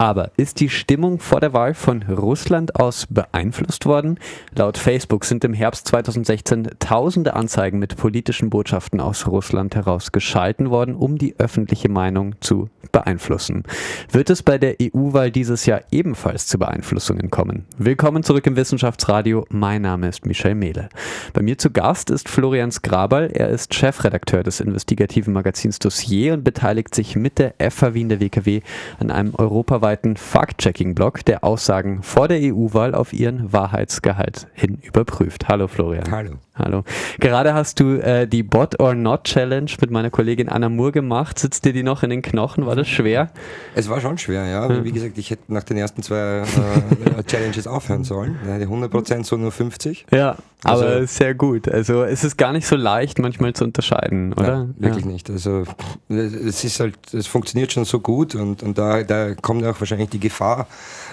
Aber 0.03 0.33
ist 0.37 0.59
die 0.59 0.69
Stimmung 0.69 1.21
vor 1.21 1.39
der 1.39 1.53
Wahl 1.53 1.75
von 1.75 2.03
Russland 2.03 2.75
aus 2.75 3.07
beeinflusst 3.09 3.87
worden? 3.87 4.19
Laut 4.53 4.77
Facebook 4.77 5.25
sind 5.25 5.45
im 5.45 5.55
Herbst 5.55 5.87
2016 5.87 6.71
tausende 6.81 7.35
Anzeigen 7.35 7.79
mit 7.79 7.97
politischen 7.97 8.51
Botschaften 8.51 9.01
aus 9.01 9.29
Russland 9.29 9.77
heraus 9.77 10.11
geschalten 10.11 10.71
worden, 10.71 10.97
um 10.97 11.19
die 11.19 11.39
öffentliche 11.39 11.89
Meinung 11.89 12.35
zu 12.41 12.69
beeinflussen. 12.91 13.63
Wird 14.11 14.29
es 14.29 14.43
bei 14.43 14.59
der 14.59 14.75
EU-Wahl 14.83 15.31
dieses 15.31 15.67
Jahr 15.67 15.83
ebenfalls 15.93 16.49
zu 16.49 16.59
Beeinflussungen 16.59 17.31
kommen? 17.31 17.65
Willkommen 17.79 18.25
zurück 18.25 18.49
im 18.49 18.57
Wissenschaftsradio. 18.57 19.47
Mein 19.51 19.83
Name 19.83 20.09
ist 20.09 20.27
Michel 20.27 20.57
Mehle. 20.57 20.89
Bei 21.33 21.43
mir 21.43 21.59
zu 21.59 21.71
Gast 21.71 22.11
ist 22.11 22.29
Florian 22.29 22.73
Skrabal. 22.73 23.31
Er 23.33 23.51
ist 23.51 23.73
Chefredakteur 23.73 24.43
des 24.43 24.59
investigativen 24.59 25.33
Magazins 25.33 25.79
Dossier 25.79 26.35
und 26.35 26.43
beteiligt 26.43 26.93
sich 26.93 27.15
mit 27.15 27.39
der 27.39 27.55
FH 27.61 27.95
Wien 27.95 28.09
der 28.09 28.19
WKW 28.19 28.63
an 28.99 29.13
einem 29.13 29.37
europaweit 29.37 29.92
weltweiten 29.93 30.17
Fact-Checking-Blog, 30.17 31.25
der 31.27 31.45
Aussagen 31.45 32.03
vor 32.03 32.27
der 32.27 32.39
EU-Wahl 32.41 32.95
auf 32.95 33.13
ihren 33.13 33.53
Wahrheitsgehalt 33.53 34.47
hin 34.55 34.79
überprüft. 34.83 35.49
Hallo 35.49 35.69
Florian. 35.69 36.11
Hallo. 36.11 36.37
Hallo. 36.55 36.85
Gerade 37.19 37.55
hast 37.55 37.81
du 37.81 37.95
äh, 37.95 38.27
die 38.27 38.43
Bot 38.43 38.79
or 38.79 38.95
Not 38.95 39.25
Challenge 39.25 39.71
mit 39.81 39.91
meiner 39.91 40.11
Kollegin 40.11 40.51
Anna 40.51 40.69
Moore 40.69 40.93
gemacht. 40.93 41.39
Sitzt 41.39 41.65
dir 41.65 41.73
die 41.73 41.83
noch 41.83 42.03
in 42.03 42.11
den 42.11 42.21
Knochen? 42.21 42.67
War 42.67 42.77
das 42.77 42.89
schwer? 42.89 43.31
Es 43.75 43.89
war 43.89 44.03
schon 44.03 44.19
schwer, 44.19 44.45
ja. 44.47 44.69
Hm. 44.69 44.85
Wie 44.85 44.93
gesagt, 44.93 45.17
ich 45.17 45.31
hätte 45.31 45.51
nach 45.51 45.63
den 45.63 45.79
ersten 45.79 46.03
zwei 46.03 46.43
äh, 46.43 47.23
Challenges 47.27 47.67
aufhören 47.67 48.05
sollen. 48.05 48.37
Die 48.45 48.67
100% 48.67 49.25
so 49.25 49.39
nur 49.39 49.51
50. 49.51 50.05
Ja, 50.13 50.37
also, 50.63 50.85
aber 50.85 51.07
sehr 51.07 51.35
gut. 51.35 51.69
Also 51.69 52.05
es 52.05 52.23
ist 52.23 52.37
gar 52.37 52.53
nicht 52.53 52.67
so 52.67 52.77
leicht 52.77 53.19
manchmal 53.19 53.55
zu 53.55 53.65
unterscheiden, 53.65 54.35
oder? 54.35 54.69
Ja, 54.79 54.85
wirklich 54.89 55.07
ja. 55.07 55.11
nicht. 55.11 55.31
Also 55.31 55.65
es 56.09 56.65
ist 56.65 56.81
halt, 56.81 57.15
es 57.15 57.27
funktioniert 57.27 57.73
schon 57.73 57.87
so 57.87 57.99
gut 57.99 58.35
und, 58.35 58.63
und 58.63 58.77
da, 58.77 59.03
da 59.03 59.35
kommt 59.35 59.65
auch 59.65 59.81
wahrscheinlich 59.81 60.11
die 60.11 60.21
Gefahr 60.21 60.67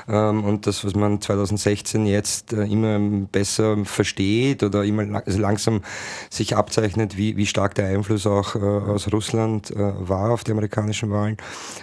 und 0.08 0.68
das, 0.68 0.84
was 0.86 0.96
man 0.96 1.22
2016 1.22 2.06
jetzt 2.06 2.54
äh, 2.54 2.64
immer 2.64 3.00
besser 3.32 3.78
versteht 3.86 4.64
oder 4.64 4.84
immer 4.84 5.22
also 5.26 5.40
langsam 5.40 5.82
sich 6.30 6.56
abzeichnet, 6.56 7.18
wie, 7.18 7.38
wie 7.38 7.46
stark 7.46 7.76
der 7.76 7.88
Einfluss 7.88 8.26
auch 8.28 8.56
äh, 8.56 8.60
aus 8.60 9.12
Russland 9.12 9.72
äh, 9.72 9.78
war 9.78 10.32
auf 10.32 10.44
die 10.44 10.52
amerikanischen 10.52 11.12
Wahlen. 11.12 11.38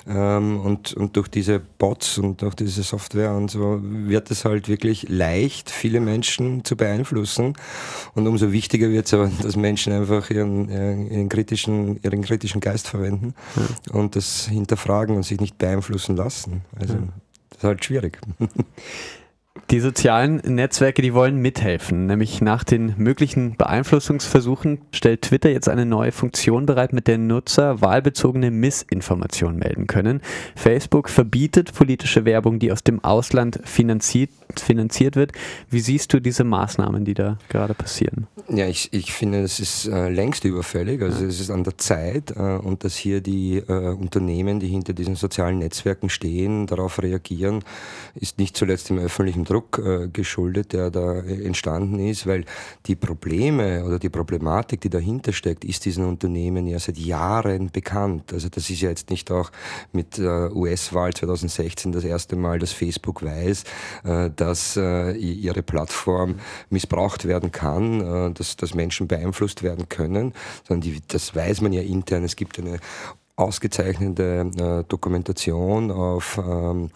Ähm, 0.06 0.60
und, 0.60 0.94
und 0.94 1.16
durch 1.16 1.28
diese 1.28 1.60
Bots 1.60 2.18
und 2.18 2.42
durch 2.42 2.54
diese 2.54 2.82
Software 2.82 3.32
und 3.34 3.50
so 3.50 3.80
wird 3.82 4.30
es 4.30 4.44
halt 4.44 4.68
wirklich 4.68 5.08
leicht, 5.08 5.70
viele 5.70 6.00
Menschen 6.00 6.64
zu 6.64 6.76
beeinflussen. 6.76 7.54
Und 8.14 8.26
umso 8.26 8.52
wichtiger 8.52 8.90
wird 8.90 9.06
es 9.06 9.14
aber, 9.14 9.30
dass 9.42 9.56
Menschen 9.56 9.92
einfach 9.92 10.30
ihren, 10.30 10.68
ihren, 10.68 11.28
kritischen, 11.28 12.00
ihren 12.02 12.22
kritischen 12.22 12.60
Geist 12.60 12.88
verwenden 12.88 13.34
ja. 13.56 13.94
und 13.94 14.16
das 14.16 14.46
hinterfragen 14.46 15.16
und 15.16 15.22
sich 15.24 15.40
nicht 15.40 15.58
beeinflussen 15.58 16.16
lassen. 16.16 16.62
Also 16.78 16.94
ja. 16.94 17.00
Das 17.56 17.64
ist 17.64 17.64
halt 17.64 17.84
schwierig. 17.84 18.18
Die 19.70 19.80
sozialen 19.80 20.36
Netzwerke, 20.44 21.02
die 21.02 21.12
wollen 21.12 21.38
mithelfen. 21.38 22.06
Nämlich 22.06 22.40
nach 22.40 22.62
den 22.62 22.94
möglichen 22.98 23.56
Beeinflussungsversuchen 23.56 24.78
stellt 24.92 25.22
Twitter 25.22 25.50
jetzt 25.50 25.68
eine 25.68 25.86
neue 25.86 26.12
Funktion 26.12 26.66
bereit, 26.66 26.92
mit 26.92 27.08
der 27.08 27.18
Nutzer 27.18 27.80
wahlbezogene 27.80 28.50
Missinformationen 28.50 29.58
melden 29.58 29.86
können. 29.86 30.20
Facebook 30.54 31.08
verbietet 31.08 31.74
politische 31.74 32.24
Werbung, 32.24 32.58
die 32.58 32.70
aus 32.70 32.84
dem 32.84 33.02
Ausland 33.02 33.60
finanziert, 33.64 34.30
finanziert 34.56 35.16
wird. 35.16 35.32
Wie 35.68 35.80
siehst 35.80 36.12
du 36.12 36.20
diese 36.20 36.44
Maßnahmen, 36.44 37.04
die 37.04 37.14
da 37.14 37.38
gerade 37.48 37.74
passieren? 37.74 38.28
Ja, 38.48 38.66
ich, 38.66 38.92
ich 38.92 39.12
finde, 39.12 39.40
es 39.40 39.58
ist 39.58 39.86
äh, 39.86 40.08
längst 40.08 40.44
überfällig. 40.44 41.02
Also 41.02 41.22
ja. 41.22 41.28
es 41.28 41.40
ist 41.40 41.50
an 41.50 41.64
der 41.64 41.76
Zeit 41.78 42.30
äh, 42.36 42.40
und 42.40 42.84
dass 42.84 42.94
hier 42.94 43.20
die 43.20 43.56
äh, 43.56 43.88
Unternehmen, 43.88 44.60
die 44.60 44.68
hinter 44.68 44.92
diesen 44.92 45.16
sozialen 45.16 45.58
Netzwerken 45.58 46.08
stehen, 46.08 46.66
darauf 46.66 47.02
reagieren, 47.02 47.64
ist 48.14 48.38
nicht 48.38 48.56
zuletzt 48.56 48.90
im 48.90 48.98
öffentlichen 48.98 49.44
Druck 49.46 49.78
äh, 49.78 50.08
geschuldet, 50.08 50.72
der 50.72 50.90
da 50.90 51.20
entstanden 51.20 51.98
ist, 51.98 52.26
weil 52.26 52.44
die 52.86 52.96
Probleme 52.96 53.84
oder 53.84 53.98
die 53.98 54.08
Problematik, 54.08 54.80
die 54.80 54.90
dahinter 54.90 55.32
steckt, 55.32 55.64
ist 55.64 55.84
diesen 55.84 56.04
Unternehmen 56.04 56.66
ja 56.66 56.78
seit 56.78 56.98
Jahren 56.98 57.70
bekannt. 57.70 58.32
Also 58.32 58.48
das 58.48 58.68
ist 58.68 58.80
ja 58.80 58.90
jetzt 58.90 59.10
nicht 59.10 59.30
auch 59.30 59.50
mit 59.92 60.18
äh, 60.18 60.48
US-Wahl 60.50 61.14
2016 61.14 61.92
das 61.92 62.04
erste 62.04 62.36
Mal, 62.36 62.58
dass 62.58 62.72
Facebook 62.72 63.22
weiß, 63.22 63.64
äh, 64.04 64.30
dass 64.34 64.76
äh, 64.76 65.12
ihre 65.12 65.62
Plattform 65.62 66.36
missbraucht 66.70 67.26
werden 67.26 67.52
kann, 67.52 68.00
äh, 68.00 68.32
dass, 68.32 68.56
dass 68.56 68.74
Menschen 68.74 69.08
beeinflusst 69.08 69.62
werden 69.62 69.88
können, 69.88 70.34
sondern 70.66 70.82
die, 70.82 71.00
das 71.08 71.34
weiß 71.34 71.60
man 71.60 71.72
ja 71.72 71.82
intern. 71.82 72.24
Es 72.24 72.36
gibt 72.36 72.58
eine 72.58 72.78
ausgezeichnete 73.36 74.50
äh, 74.56 74.84
Dokumentation 74.88 75.90
auf 75.90 76.40
ähm, 76.42 76.90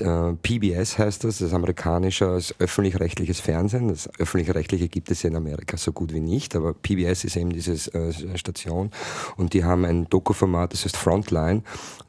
äh, 0.00 0.32
PBS 0.42 0.98
heißt 0.98 1.24
das, 1.24 1.38
das 1.38 1.52
amerikanische 1.52 2.38
öffentlich-rechtliches 2.58 3.40
Fernsehen. 3.40 3.88
Das 3.88 4.08
öffentlich-rechtliche 4.18 4.88
gibt 4.88 5.10
es 5.10 5.24
in 5.24 5.36
Amerika 5.36 5.76
so 5.76 5.92
gut 5.92 6.14
wie 6.14 6.20
nicht, 6.20 6.56
aber 6.56 6.72
PBS 6.72 7.24
ist 7.24 7.36
eben 7.36 7.50
diese 7.50 7.72
äh, 7.92 8.38
Station 8.38 8.90
und 9.36 9.52
die 9.52 9.62
haben 9.62 9.84
ein 9.84 10.08
Doku-Format, 10.08 10.72
das 10.72 10.86
heißt 10.86 10.96
Frontline. 10.96 11.62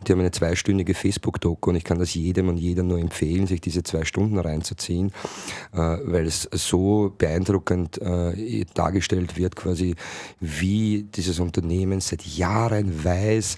Die 0.07 0.11
haben 0.13 0.21
eine 0.21 0.31
zweistündige 0.31 0.93
Facebook-Doku 0.93 1.71
und 1.71 1.75
ich 1.75 1.83
kann 1.83 1.99
das 1.99 2.13
jedem 2.13 2.47
und 2.47 2.57
jeder 2.57 2.83
nur 2.83 2.99
empfehlen, 2.99 3.45
sich 3.45 3.59
diese 3.59 3.83
zwei 3.83 4.05
Stunden 4.05 4.37
reinzuziehen, 4.37 5.11
äh, 5.73 5.77
weil 5.77 6.27
es 6.27 6.47
so 6.53 7.13
beeindruckend 7.17 7.97
äh, 8.01 8.63
dargestellt 8.73 9.35
wird, 9.35 9.57
quasi 9.57 9.95
wie 10.39 11.03
dieses 11.03 11.39
Unternehmen 11.39 11.99
seit 11.99 12.21
Jahren 12.21 13.03
weiß, 13.03 13.57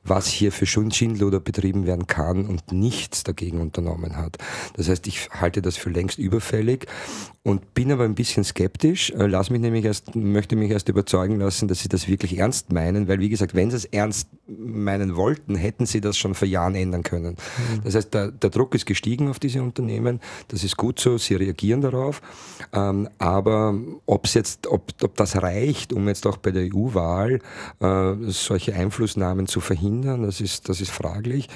was 0.03 0.27
hier 0.27 0.51
für 0.51 0.65
Schindluder 0.65 1.39
betrieben 1.39 1.85
werden 1.85 2.07
kann 2.07 2.45
und 2.45 2.71
nichts 2.71 3.23
dagegen 3.23 3.61
unternommen 3.61 4.17
hat. 4.17 4.37
Das 4.75 4.89
heißt, 4.89 5.05
ich 5.07 5.29
halte 5.29 5.61
das 5.61 5.77
für 5.77 5.89
längst 5.89 6.17
überfällig 6.17 6.87
und 7.43 7.73
bin 7.73 7.91
aber 7.91 8.03
ein 8.03 8.13
bisschen 8.13 8.43
skeptisch. 8.43 9.09
Äh, 9.11 9.25
lass 9.25 9.49
mich 9.49 9.61
nämlich 9.61 9.85
erst, 9.85 10.15
möchte 10.15 10.55
mich 10.55 10.69
erst 10.69 10.89
überzeugen 10.89 11.39
lassen, 11.39 11.67
dass 11.67 11.79
sie 11.79 11.89
das 11.89 12.07
wirklich 12.07 12.37
ernst 12.37 12.71
meinen, 12.71 13.07
weil 13.07 13.19
wie 13.19 13.29
gesagt, 13.29 13.55
wenn 13.55 13.71
sie 13.71 13.77
es 13.77 13.85
ernst 13.85 14.27
meinen 14.47 15.15
wollten, 15.15 15.55
hätten 15.55 15.85
sie 15.85 16.01
das 16.01 16.17
schon 16.17 16.35
vor 16.35 16.47
Jahren 16.47 16.75
ändern 16.75 17.01
können. 17.03 17.35
Mhm. 17.35 17.81
Das 17.83 17.95
heißt, 17.95 18.13
der, 18.13 18.31
der, 18.31 18.51
Druck 18.51 18.75
ist 18.75 18.85
gestiegen 18.85 19.27
auf 19.27 19.39
diese 19.39 19.63
Unternehmen. 19.63 20.19
Das 20.49 20.63
ist 20.63 20.77
gut 20.77 20.99
so, 20.99 21.17
sie 21.17 21.35
reagieren 21.35 21.81
darauf. 21.81 22.21
Ähm, 22.73 23.09
aber 23.17 23.75
ob's 24.05 24.35
jetzt, 24.35 24.67
ob, 24.67 24.91
ob 25.01 25.15
das 25.15 25.41
reicht, 25.41 25.93
um 25.93 26.07
jetzt 26.07 26.27
auch 26.27 26.37
bei 26.37 26.51
der 26.51 26.69
EU-Wahl 26.71 27.39
äh, 27.79 28.13
solche 28.27 28.75
Einflussnahmen 28.75 29.47
zu 29.47 29.61
verhindern, 29.61 29.90
das 29.99 30.41
ist, 30.41 30.69
das 30.69 30.81
ist 30.81 30.91
fraglich. 30.91 31.49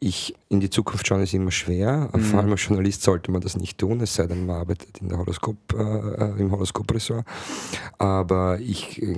Ich, 0.00 0.34
in 0.48 0.60
die 0.60 0.70
Zukunft 0.70 1.06
schauen 1.06 1.22
ist 1.22 1.34
immer 1.34 1.50
schwer. 1.50 2.10
Mhm. 2.12 2.20
Vor 2.20 2.40
allem 2.40 2.52
als 2.52 2.64
Journalist 2.64 3.02
sollte 3.02 3.30
man 3.30 3.40
das 3.40 3.56
nicht 3.56 3.78
tun, 3.78 4.00
es 4.00 4.14
sei 4.14 4.26
denn, 4.26 4.46
man 4.46 4.56
arbeitet 4.56 4.98
in 5.00 5.08
der 5.08 5.18
Horoskop, 5.18 5.56
äh, 5.72 6.40
im 6.40 6.50
Horoskopressort. 6.50 7.24
Aber 7.98 8.58
ich, 8.60 9.02
äh, 9.02 9.16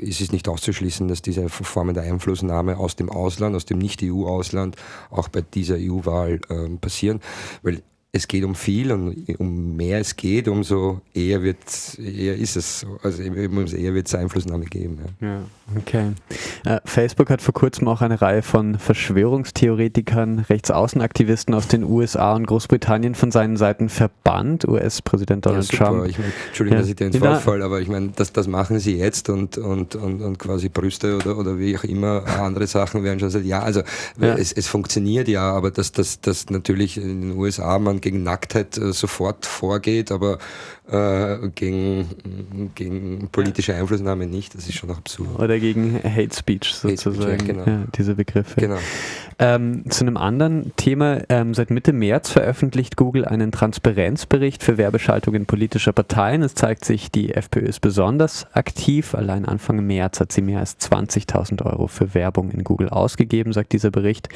es 0.00 0.20
ist 0.20 0.32
nicht 0.32 0.48
auszuschließen, 0.48 1.08
dass 1.08 1.22
diese 1.22 1.48
Formen 1.48 1.94
der 1.94 2.04
Einflussnahme 2.04 2.76
aus 2.76 2.96
dem 2.96 3.10
Ausland, 3.10 3.56
aus 3.56 3.64
dem 3.64 3.78
Nicht-EU-Ausland 3.78 4.76
auch 5.10 5.28
bei 5.28 5.42
dieser 5.42 5.76
EU-Wahl 5.78 6.40
äh, 6.48 6.68
passieren. 6.76 7.20
Weil 7.62 7.82
es 8.14 8.28
geht 8.28 8.44
um 8.44 8.54
viel 8.54 8.92
und 8.92 9.26
um 9.38 9.74
mehr 9.74 9.98
es 9.98 10.16
geht, 10.16 10.46
umso 10.46 11.00
eher 11.14 11.42
wird 11.42 11.56
eher 11.98 12.36
ist 12.36 12.56
es 12.56 12.80
so. 12.80 12.98
Also 13.02 13.22
umso 13.22 13.74
eher 13.74 13.94
wird 13.94 14.06
es 14.06 14.14
Einflussnahme 14.14 14.66
geben. 14.66 14.98
Ja. 15.22 15.28
ja 15.28 15.40
okay. 15.78 16.12
Äh, 16.66 16.80
Facebook 16.84 17.30
hat 17.30 17.40
vor 17.40 17.54
kurzem 17.54 17.88
auch 17.88 18.02
eine 18.02 18.20
Reihe 18.20 18.42
von 18.42 18.78
Verschwörungstheoretikern, 18.78 20.40
Rechtsaußenaktivisten 20.40 21.54
aus 21.54 21.68
den 21.68 21.84
USA 21.84 22.34
und 22.34 22.46
Großbritannien 22.46 23.14
von 23.14 23.30
seinen 23.30 23.56
Seiten 23.56 23.88
verbannt. 23.88 24.68
US-Präsident 24.68 25.46
Donald 25.46 25.72
ja, 25.72 25.78
Trump. 25.78 26.06
Ich 26.06 26.18
mein, 26.18 26.32
Entschuldigung, 26.48 26.80
ja. 26.84 26.94
dass 26.94 27.12
ich 27.14 27.20
Wort 27.22 27.40
falle, 27.40 27.64
aber 27.64 27.80
ich 27.80 27.88
meine, 27.88 28.10
das, 28.14 28.30
das 28.34 28.46
machen 28.46 28.78
sie 28.78 28.98
jetzt 28.98 29.30
und, 29.30 29.56
und, 29.56 29.94
und, 29.94 30.20
und 30.20 30.38
quasi 30.38 30.68
Brüste 30.68 31.16
oder, 31.16 31.38
oder 31.38 31.58
wie 31.58 31.78
auch 31.78 31.84
immer 31.84 32.26
andere 32.26 32.66
Sachen 32.66 33.04
werden 33.04 33.20
schon 33.20 33.30
seit 33.30 33.46
Jahren. 33.46 33.64
Also 33.64 33.82
es, 34.20 34.52
es 34.52 34.66
funktioniert 34.66 35.28
ja, 35.28 35.50
aber 35.50 35.70
dass 35.70 35.92
das, 35.92 36.20
das 36.20 36.50
natürlich 36.50 36.98
in 36.98 37.22
den 37.22 37.38
USA 37.38 37.78
man 37.78 38.01
gegen 38.02 38.22
Nacktheit 38.22 38.76
äh, 38.76 38.92
sofort 38.92 39.46
vorgeht, 39.46 40.12
aber 40.12 40.38
äh, 40.92 41.48
gegen, 41.54 42.06
gegen 42.74 43.28
politische 43.32 43.74
Einflussnahme 43.74 44.26
nicht. 44.26 44.54
Das 44.54 44.68
ist 44.68 44.74
schon 44.74 44.90
absurd. 44.90 45.38
Oder 45.38 45.58
gegen 45.58 45.94
Hate 46.02 46.34
Speech 46.34 46.74
sozusagen. 46.74 47.32
Hate 47.32 47.34
Speech, 47.34 47.48
ja, 47.48 47.64
genau. 47.64 47.64
ja, 47.66 47.84
diese 47.96 48.14
Begriffe. 48.14 48.60
Genau. 48.60 48.78
Ähm, 49.38 49.90
zu 49.90 50.04
einem 50.04 50.16
anderen 50.16 50.72
Thema. 50.76 51.22
Ähm, 51.28 51.54
seit 51.54 51.70
Mitte 51.70 51.92
März 51.92 52.30
veröffentlicht 52.30 52.96
Google 52.96 53.24
einen 53.24 53.50
Transparenzbericht 53.50 54.62
für 54.62 54.76
Werbeschaltungen 54.76 55.46
politischer 55.46 55.92
Parteien. 55.92 56.42
Es 56.42 56.54
zeigt 56.54 56.84
sich, 56.84 57.10
die 57.10 57.34
FPÖ 57.34 57.60
ist 57.60 57.80
besonders 57.80 58.46
aktiv. 58.52 59.14
Allein 59.14 59.44
Anfang 59.46 59.84
März 59.84 60.20
hat 60.20 60.32
sie 60.32 60.42
mehr 60.42 60.60
als 60.60 60.78
20.000 60.78 61.64
Euro 61.64 61.86
für 61.86 62.14
Werbung 62.14 62.50
in 62.50 62.64
Google 62.64 62.88
ausgegeben, 62.88 63.52
sagt 63.52 63.72
dieser 63.72 63.90
Bericht. 63.90 64.28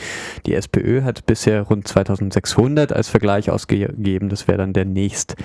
Die 0.47 0.55
SPÖ 0.55 1.03
hat 1.03 1.27
bisher 1.27 1.63
rund 1.63 1.87
2.600 1.87 2.93
als 2.93 3.09
Vergleich 3.09 3.51
ausgegeben. 3.51 4.29
Das 4.29 4.49
wäre 4.49 4.59
dann 4.59 4.73
der 4.73 4.87
nächst 4.87 5.37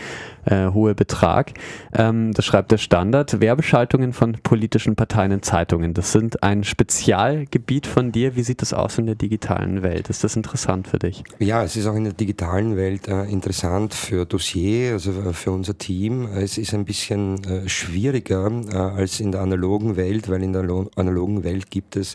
äh, 0.45 0.67
hohe 0.67 0.95
Betrag. 1.01 1.53
Ähm, 1.95 2.31
das 2.31 2.45
schreibt 2.45 2.71
der 2.71 2.77
Standard. 2.77 3.41
Werbeschaltungen 3.41 4.13
von 4.13 4.33
politischen 4.43 4.95
Parteien 4.95 5.31
in 5.31 5.41
Zeitungen. 5.41 5.95
Das 5.95 6.11
sind 6.11 6.43
ein 6.43 6.63
Spezialgebiet 6.63 7.87
von 7.87 8.11
dir. 8.11 8.35
Wie 8.35 8.43
sieht 8.43 8.61
das 8.61 8.71
aus 8.71 8.99
in 8.99 9.07
der 9.07 9.15
digitalen 9.15 9.81
Welt? 9.81 10.11
Ist 10.11 10.23
das 10.23 10.35
interessant 10.35 10.87
für 10.87 10.99
dich? 10.99 11.23
Ja, 11.39 11.63
es 11.63 11.75
ist 11.75 11.87
auch 11.87 11.95
in 11.95 12.03
der 12.03 12.13
digitalen 12.13 12.75
Welt 12.75 13.07
äh, 13.07 13.23
interessant 13.23 13.95
für 13.95 14.27
Dossier, 14.27 14.93
also 14.93 15.09
äh, 15.11 15.33
für 15.33 15.49
unser 15.49 15.75
Team. 15.75 16.27
Es 16.35 16.59
ist 16.59 16.75
ein 16.75 16.85
bisschen 16.85 17.43
äh, 17.45 17.67
schwieriger 17.67 18.51
äh, 18.71 18.75
als 18.75 19.19
in 19.19 19.31
der 19.31 19.41
analogen 19.41 19.95
Welt, 19.95 20.29
weil 20.29 20.43
in 20.43 20.53
der 20.53 20.61
analogen 20.97 21.43
Welt 21.43 21.71
gibt 21.71 21.95
es, 21.95 22.13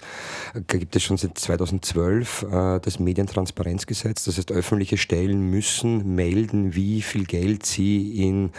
äh, 0.55 0.78
gibt 0.78 0.95
es 0.95 1.03
schon 1.03 1.16
seit 1.16 1.37
2012 1.37 2.47
das 2.82 2.99
Medientransparenzgesetz. 3.01 4.24
Das 4.24 4.37
heißt, 4.37 4.53
öffentliche 4.53 4.97
Stellen 4.97 5.51
müssen 5.51 6.14
melden, 6.14 6.74
wie 6.74 7.03
viel 7.03 7.24
Geld 7.24 7.66
sie 7.66 8.22
in 8.22 8.51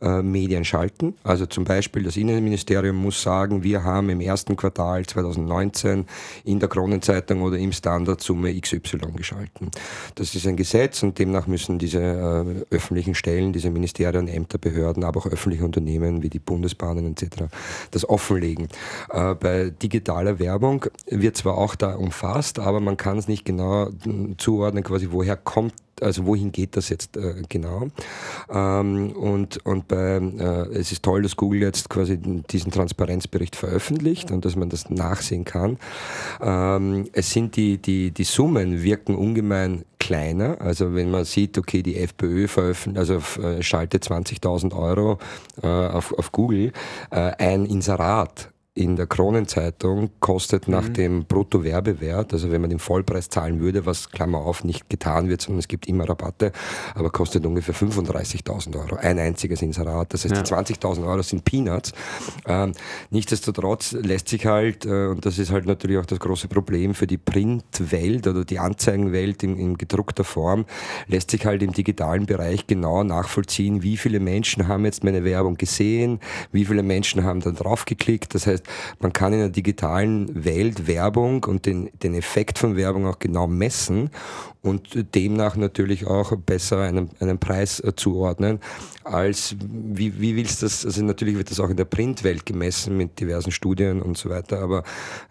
äh, 0.00 0.22
Medien 0.22 0.64
schalten. 0.64 1.14
Also 1.22 1.46
zum 1.46 1.64
Beispiel 1.64 2.02
das 2.02 2.16
Innenministerium 2.16 2.96
muss 2.96 3.22
sagen, 3.22 3.62
wir 3.62 3.84
haben 3.84 4.10
im 4.10 4.20
ersten 4.20 4.56
Quartal 4.56 5.06
2019 5.06 6.06
in 6.44 6.60
der 6.60 6.68
Kronenzeitung 6.68 7.42
oder 7.42 7.58
im 7.58 7.72
Standard 7.72 8.20
Summe 8.20 8.58
XY 8.58 8.98
geschalten. 9.16 9.70
Das 10.14 10.34
ist 10.34 10.46
ein 10.46 10.56
Gesetz 10.56 11.02
und 11.02 11.18
demnach 11.18 11.46
müssen 11.46 11.78
diese 11.78 12.00
äh, 12.00 12.74
öffentlichen 12.74 13.14
Stellen, 13.14 13.52
diese 13.52 13.70
Ministerien, 13.70 14.28
Ämter, 14.28 14.58
Behörden, 14.58 15.04
aber 15.04 15.20
auch 15.20 15.26
öffentliche 15.26 15.64
Unternehmen 15.64 16.22
wie 16.22 16.30
die 16.30 16.38
Bundesbahnen 16.38 17.12
etc. 17.12 17.44
das 17.90 18.08
offenlegen. 18.08 18.68
Äh, 19.10 19.34
bei 19.34 19.70
digitaler 19.70 20.38
Werbung 20.38 20.86
wird 21.08 21.36
zwar 21.36 21.58
auch 21.58 21.74
da 21.74 21.94
umfasst, 21.94 22.58
aber 22.58 22.80
man 22.80 22.96
kann 22.96 23.18
es 23.18 23.28
nicht 23.28 23.44
genau 23.44 23.88
hm, 24.02 24.38
zuordnen, 24.38 24.84
quasi 24.84 25.08
woher 25.10 25.36
kommt 25.36 25.74
also 26.00 26.26
wohin 26.26 26.52
geht 26.52 26.76
das 26.76 26.88
jetzt 26.88 27.16
äh, 27.16 27.42
genau? 27.48 27.88
Ähm, 28.50 29.12
und 29.12 29.64
und 29.64 29.88
bei, 29.88 30.16
äh, 30.16 30.78
es 30.78 30.92
ist 30.92 31.02
toll, 31.02 31.22
dass 31.22 31.36
Google 31.36 31.62
jetzt 31.62 31.88
quasi 31.88 32.18
diesen 32.18 32.72
Transparenzbericht 32.72 33.56
veröffentlicht 33.56 34.30
und 34.30 34.44
dass 34.44 34.56
man 34.56 34.68
das 34.68 34.90
nachsehen 34.90 35.44
kann. 35.44 35.78
Ähm, 36.40 37.08
es 37.12 37.30
sind 37.30 37.56
die, 37.56 37.78
die, 37.78 38.10
die 38.10 38.24
Summen 38.24 38.82
wirken 38.82 39.14
ungemein 39.14 39.84
kleiner. 39.98 40.60
Also 40.60 40.94
wenn 40.94 41.10
man 41.10 41.24
sieht, 41.24 41.56
okay, 41.56 41.82
die 41.82 41.96
FPÖ 41.96 42.46
veröffentlicht, 42.46 42.98
also 42.98 43.42
äh, 43.42 43.62
schaltet 43.62 44.04
20.000 44.04 44.76
Euro 44.76 45.18
äh, 45.62 45.66
auf, 45.66 46.12
auf 46.12 46.30
Google, 46.32 46.72
äh, 47.10 47.32
ein 47.38 47.64
Inserat 47.64 48.50
in 48.76 48.96
der 48.96 49.06
Kronenzeitung 49.06 50.10
kostet 50.18 50.66
nach 50.66 50.88
mhm. 50.88 50.94
dem 50.94 51.24
Bruttowerbewert, 51.26 52.32
also 52.32 52.50
wenn 52.50 52.60
man 52.60 52.70
den 52.70 52.80
Vollpreis 52.80 53.28
zahlen 53.28 53.60
würde, 53.60 53.86
was 53.86 54.10
Klammer 54.10 54.38
auf 54.38 54.64
nicht 54.64 54.90
getan 54.90 55.28
wird, 55.28 55.42
sondern 55.42 55.60
es 55.60 55.68
gibt 55.68 55.86
immer 55.86 56.08
Rabatte, 56.08 56.50
aber 56.96 57.10
kostet 57.10 57.46
ungefähr 57.46 57.74
35.000 57.74 58.76
Euro. 58.76 58.96
Ein 58.96 59.20
einziges 59.20 59.62
Inserat. 59.62 60.12
Das 60.12 60.24
heißt, 60.24 60.34
ja. 60.34 60.42
die 60.42 60.74
20.000 60.74 61.06
Euro 61.06 61.22
sind 61.22 61.44
Peanuts. 61.44 61.92
Ähm, 62.46 62.72
nichtsdestotrotz 63.10 63.92
lässt 63.92 64.28
sich 64.28 64.44
halt, 64.44 64.84
äh, 64.86 65.06
und 65.06 65.24
das 65.24 65.38
ist 65.38 65.52
halt 65.52 65.66
natürlich 65.66 65.98
auch 65.98 66.06
das 66.06 66.18
große 66.18 66.48
Problem 66.48 66.94
für 66.94 67.06
die 67.06 67.18
Printwelt 67.18 68.26
oder 68.26 68.44
die 68.44 68.58
Anzeigenwelt 68.58 69.44
in, 69.44 69.56
in 69.56 69.78
gedruckter 69.78 70.24
Form, 70.24 70.64
lässt 71.06 71.30
sich 71.30 71.46
halt 71.46 71.62
im 71.62 71.72
digitalen 71.72 72.26
Bereich 72.26 72.66
genau 72.66 73.04
nachvollziehen, 73.04 73.84
wie 73.84 73.96
viele 73.96 74.18
Menschen 74.18 74.66
haben 74.66 74.84
jetzt 74.84 75.04
meine 75.04 75.22
Werbung 75.22 75.54
gesehen, 75.54 76.18
wie 76.50 76.64
viele 76.64 76.82
Menschen 76.82 77.22
haben 77.22 77.38
dann 77.38 77.54
draufgeklickt. 77.54 78.34
Das 78.34 78.48
heißt, 78.48 78.63
man 79.00 79.12
kann 79.12 79.32
in 79.32 79.40
der 79.40 79.48
digitalen 79.48 80.44
Welt 80.44 80.86
Werbung 80.86 81.44
und 81.44 81.66
den, 81.66 81.90
den 82.02 82.14
Effekt 82.14 82.58
von 82.58 82.76
Werbung 82.76 83.06
auch 83.06 83.18
genau 83.18 83.46
messen 83.46 84.10
und 84.64 85.14
demnach 85.14 85.56
natürlich 85.56 86.06
auch 86.06 86.34
besser 86.36 86.80
einen, 86.80 87.10
einen 87.20 87.38
Preis 87.38 87.80
äh, 87.80 87.94
zuordnen, 87.94 88.60
als 89.04 89.54
wie, 89.60 90.18
wie 90.18 90.36
willst 90.36 90.62
du 90.62 90.66
das, 90.66 90.86
also 90.86 91.04
natürlich 91.04 91.36
wird 91.36 91.50
das 91.50 91.60
auch 91.60 91.68
in 91.68 91.76
der 91.76 91.84
Printwelt 91.84 92.46
gemessen 92.46 92.96
mit 92.96 93.20
diversen 93.20 93.52
Studien 93.52 94.00
und 94.00 94.16
so 94.16 94.30
weiter, 94.30 94.60
aber 94.60 94.78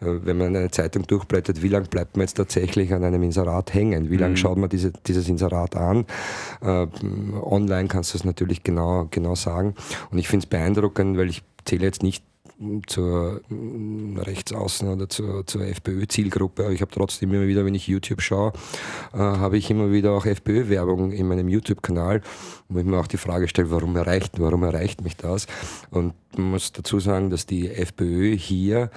äh, 0.01 0.05
wenn 0.23 0.37
man 0.37 0.55
eine 0.55 0.69
Zeitung 0.69 1.07
durchblättert, 1.07 1.63
wie 1.63 1.67
lange 1.69 1.87
bleibt 1.87 2.15
man 2.15 2.27
jetzt 2.27 2.35
tatsächlich 2.35 2.93
an 2.93 3.03
einem 3.03 3.23
Inserat 3.23 3.73
hängen? 3.73 4.11
Wie 4.11 4.17
lange 4.17 4.33
mhm. 4.33 4.37
schaut 4.37 4.57
man 4.59 4.69
diese, 4.69 4.93
dieses 5.07 5.27
Inserat 5.27 5.75
an? 5.75 6.05
Äh, 6.61 6.85
online 7.41 7.87
kannst 7.87 8.13
du 8.13 8.19
es 8.19 8.23
natürlich 8.25 8.61
genau, 8.61 9.07
genau 9.09 9.33
sagen 9.33 9.73
und 10.11 10.19
ich 10.19 10.27
finde 10.27 10.45
es 10.45 10.49
beeindruckend, 10.49 11.17
weil 11.17 11.29
ich 11.29 11.41
zähle 11.65 11.85
jetzt 11.85 12.03
nicht 12.03 12.23
zur 12.87 13.41
mm, 13.49 14.17
Rechtsaußen 14.17 14.87
oder 14.87 15.09
zur, 15.09 15.45
zur 15.45 15.61
FPÖ-Zielgruppe, 15.63 16.63
aber 16.63 16.73
ich 16.73 16.81
habe 16.81 16.91
trotzdem 16.91 17.33
immer 17.33 17.47
wieder, 17.47 17.65
wenn 17.65 17.75
ich 17.75 17.87
YouTube 17.87 18.21
schaue, 18.21 18.53
äh, 19.13 19.17
habe 19.17 19.57
ich 19.57 19.69
immer 19.69 19.91
wieder 19.91 20.11
auch 20.11 20.25
FPÖ-Werbung 20.25 21.11
in 21.11 21.27
meinem 21.27 21.47
YouTube-Kanal, 21.47 22.21
wo 22.69 22.79
ich 22.79 22.85
mir 22.85 22.99
auch 22.99 23.07
die 23.07 23.17
Frage 23.17 23.47
stelle, 23.47 23.71
warum 23.71 23.95
erreicht, 23.95 24.39
warum 24.39 24.63
erreicht 24.63 25.03
mich 25.03 25.15
das? 25.17 25.47
Und 25.91 26.13
man 26.35 26.51
muss 26.51 26.71
dazu 26.71 26.99
sagen, 26.99 27.29
dass 27.29 27.45
die 27.45 27.69
FPÖ 27.69 28.35
hier 28.35 28.89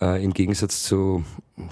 äh, 0.00 0.22
im 0.22 0.32
Gegensatz 0.32 0.82
zu, 0.82 1.24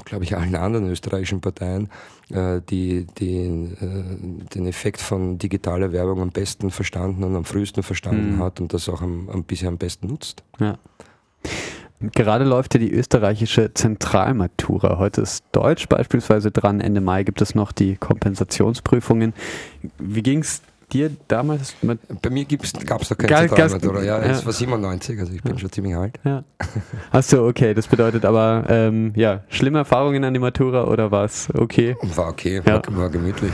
glaube 0.04 0.24
ich, 0.24 0.36
allen 0.36 0.54
anderen 0.54 0.90
österreichischen 0.90 1.40
Parteien 1.40 1.88
äh, 2.30 2.60
die, 2.68 3.06
die 3.18 3.36
äh, 3.36 4.46
den 4.54 4.66
Effekt 4.66 5.00
von 5.00 5.38
digitaler 5.38 5.92
Werbung 5.92 6.20
am 6.20 6.30
besten 6.30 6.70
verstanden 6.70 7.24
und 7.24 7.34
am 7.36 7.44
frühesten 7.44 7.82
verstanden 7.82 8.36
mhm. 8.36 8.42
hat 8.42 8.60
und 8.60 8.72
das 8.72 8.88
auch 8.88 9.02
am, 9.02 9.28
am 9.30 9.44
bisher 9.44 9.68
am 9.68 9.78
besten 9.78 10.08
nutzt. 10.08 10.42
Ja. 10.60 10.78
Gerade 12.00 12.44
läuft 12.44 12.74
ja 12.74 12.80
die 12.80 12.92
österreichische 12.92 13.74
Zentralmatura. 13.74 14.98
Heute 14.98 15.22
ist 15.22 15.44
Deutsch 15.50 15.88
beispielsweise 15.88 16.52
dran. 16.52 16.80
Ende 16.80 17.00
Mai 17.00 17.24
gibt 17.24 17.42
es 17.42 17.56
noch 17.56 17.72
die 17.72 17.96
Kompensationsprüfungen. 17.96 19.34
Wie 19.98 20.22
ging 20.22 20.40
es 20.40 20.62
dir 20.92 21.10
damals 21.28 21.74
mit. 21.82 21.98
Bei 22.22 22.30
mir 22.30 22.44
gab 22.44 23.02
es 23.02 23.08
da 23.08 23.14
keine 23.14 23.48
Zentralmatura. 23.48 24.02
Ja, 24.02 24.18
es 24.18 24.40
ja. 24.40 24.46
war 24.46 24.52
97, 24.52 25.18
also 25.20 25.32
ich 25.32 25.42
bin 25.42 25.52
ja. 25.52 25.58
schon 25.58 25.72
ziemlich 25.72 25.96
alt. 25.96 26.18
Ja. 26.24 26.44
Achso, 27.10 27.46
okay. 27.46 27.74
Das 27.74 27.86
bedeutet 27.86 28.24
aber, 28.24 28.64
ähm, 28.68 29.12
ja, 29.16 29.42
schlimme 29.48 29.78
Erfahrungen 29.78 30.24
an 30.24 30.34
die 30.34 30.40
Matura 30.40 30.84
oder 30.84 31.10
war 31.10 31.24
es 31.24 31.48
okay? 31.54 31.96
War 32.14 32.28
okay, 32.28 32.62
war, 32.64 32.82
war 32.88 33.10
gemütlich. 33.10 33.52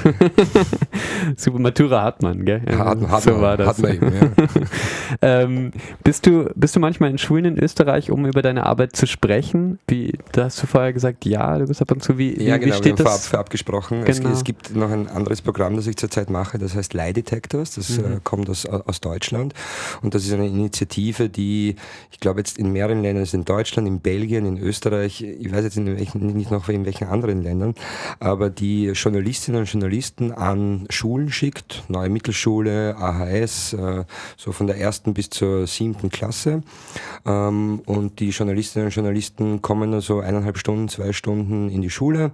Super, 1.37 1.59
Matura 1.59 2.03
hat 2.03 2.23
man, 2.23 2.45
gell? 2.45 2.63
Ja, 2.69 2.79
hat, 2.79 3.01
hat 3.09 3.23
so 3.23 3.33
man, 3.33 3.41
war 3.41 3.57
das. 3.57 3.69
Hat 3.69 3.79
man 3.81 3.95
eben, 3.95 4.13
ähm, 5.23 5.73
bist, 6.03 6.27
du, 6.27 6.51
bist 6.55 6.77
du 6.77 6.81
manchmal 6.81 7.11
in 7.11 7.19
Schulen 7.19 7.45
in 7.45 7.59
Österreich, 7.59 8.11
um 8.11 8.27
über 8.27 8.43
deine 8.43 8.67
Arbeit 8.67 8.97
zu 8.97 9.07
sprechen? 9.07 9.79
Wie, 9.89 10.19
da 10.33 10.45
hast 10.45 10.63
du 10.63 10.67
vorher 10.67 10.93
gesagt, 10.93 11.25
ja, 11.25 11.59
du 11.59 11.67
bist 11.67 11.83
ab 11.83 11.91
und 11.91 12.03
zu, 12.03 12.19
wie, 12.19 12.31
ja, 12.31 12.57
wie, 12.57 12.61
genau, 12.61 12.75
wie 12.75 12.79
steht 12.79 12.99
wir 12.99 13.05
haben 13.05 13.13
das? 13.13 13.29
Vorab, 13.29 13.45
abgesprochen. 13.47 14.05
Genau. 14.05 14.29
Es, 14.29 14.39
es, 14.39 14.45
gibt 14.45 14.75
noch 14.75 14.91
ein 14.91 15.09
anderes 15.09 15.43
Programm, 15.43 15.77
das 15.77 15.87
ich 15.87 15.97
zurzeit 15.97 16.31
mache, 16.31 16.59
das 16.59 16.75
heißt 16.75 16.95
Leide 16.95 17.24
Detectors, 17.25 17.75
das 17.75 17.99
mhm. 17.99 18.05
äh, 18.05 18.21
kommt 18.23 18.51
aus, 18.51 18.67
aus 18.67 19.01
Deutschland. 19.01 19.55
Und 20.03 20.15
das 20.15 20.25
ist 20.25 20.33
eine 20.33 20.47
Initiative, 20.47 21.29
die, 21.29 21.77
ich 22.11 22.21
glaube 22.21 22.41
jetzt 22.41 22.59
in 22.59 22.73
mehreren 22.73 23.03
Ländern, 23.03 23.23
ist 23.23 23.35
in 23.35 23.45
Deutschland, 23.45 23.89
in 23.89 24.01
Belgien, 24.01 24.47
in 24.47 24.59
Österreich, 24.59 25.23
ich 25.23 25.51
weiß 25.53 25.65
jetzt 25.65 25.77
in 25.77 25.87
welchen, 25.87 26.27
nicht 26.37 26.51
noch 26.51 26.69
in 26.69 26.85
welchen 26.85 27.09
anderen 27.09 27.43
Ländern, 27.43 27.75
aber 28.21 28.51
die 28.51 28.87
Journalistinnen 28.89 29.61
und 29.61 29.67
Journalisten 29.67 30.33
an 30.33 30.87
Schulen 30.91 31.31
schickt, 31.31 31.85
neue 31.89 32.09
Mittelschule, 32.09 32.97
AHS, 32.97 33.73
äh, 33.73 34.05
so 34.37 34.53
von 34.53 34.67
der 34.67 34.79
ersten 34.79 35.15
bis 35.15 35.31
zur 35.31 35.67
siebten 35.67 36.11
Klasse. 36.11 36.63
Ähm, 37.25 37.81
und 37.87 38.21
die 38.21 38.31
Journalistinnen 38.31 38.87
und 38.87 38.95
Journalisten 38.95 39.63
kommen 39.63 39.95
also 39.95 40.21
eineinhalb 40.21 40.59
Stunden, 40.59 40.89
zwei 40.89 41.13
Stunden 41.13 41.71
in 41.71 41.83
die 41.83 41.91
Schule 41.91 42.33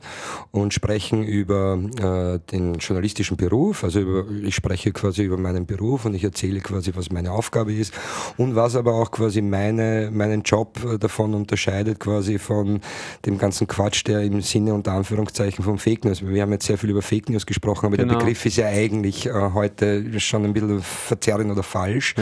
und 0.50 0.74
sprechen 0.74 1.22
über 1.24 1.78
äh, 1.98 2.50
den 2.50 2.74
journalistischen 2.74 3.36
Beruf, 3.36 3.84
also 3.84 4.00
über, 4.00 4.24
ich 4.42 4.54
spreche 4.54 4.79
quasi 4.92 5.22
über 5.22 5.36
meinen 5.36 5.66
Beruf 5.66 6.04
und 6.04 6.14
ich 6.14 6.24
erzähle 6.24 6.60
quasi, 6.60 6.92
was 6.94 7.10
meine 7.10 7.32
Aufgabe 7.32 7.72
ist 7.72 7.92
und 8.36 8.56
was 8.56 8.76
aber 8.76 8.94
auch 8.94 9.10
quasi 9.10 9.42
meine, 9.42 10.10
meinen 10.12 10.42
Job 10.42 10.78
äh, 10.84 10.98
davon 10.98 11.34
unterscheidet 11.34 12.00
quasi 12.00 12.38
von 12.38 12.80
dem 13.26 13.38
ganzen 13.38 13.66
Quatsch, 13.66 14.06
der 14.06 14.22
im 14.22 14.40
Sinne 14.40 14.74
unter 14.74 14.92
Anführungszeichen 14.92 15.64
von 15.64 15.78
Fake 15.78 16.04
News, 16.04 16.26
wir 16.26 16.42
haben 16.42 16.52
jetzt 16.52 16.66
sehr 16.66 16.78
viel 16.78 16.90
über 16.90 17.02
Fake 17.02 17.28
News 17.28 17.46
gesprochen, 17.46 17.86
aber 17.86 17.96
genau. 17.96 18.14
der 18.14 18.18
Begriff 18.18 18.44
ist 18.46 18.56
ja 18.56 18.66
eigentlich 18.66 19.26
äh, 19.26 19.32
heute 19.54 20.18
schon 20.20 20.44
ein 20.44 20.52
bisschen 20.52 20.80
verzerrend 20.80 21.50
oder 21.50 21.62
falsch, 21.62 22.14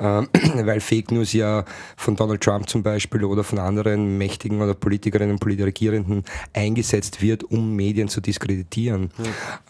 ja. 0.00 0.20
äh, 0.20 0.26
weil 0.66 0.80
Fake 0.80 1.10
News 1.12 1.32
ja 1.32 1.64
von 1.96 2.16
Donald 2.16 2.40
Trump 2.40 2.68
zum 2.68 2.82
Beispiel 2.82 3.24
oder 3.24 3.44
von 3.44 3.58
anderen 3.58 4.18
mächtigen 4.18 4.60
oder 4.60 4.74
Politikerinnen 4.74 5.32
und 5.32 5.38
Politikierenden 5.38 6.24
eingesetzt 6.52 7.22
wird, 7.22 7.44
um 7.44 7.76
Medien 7.76 8.08
zu 8.08 8.20
diskreditieren. 8.20 9.10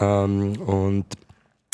Ja. 0.00 0.24
Ähm, 0.24 0.60
und 0.62 1.06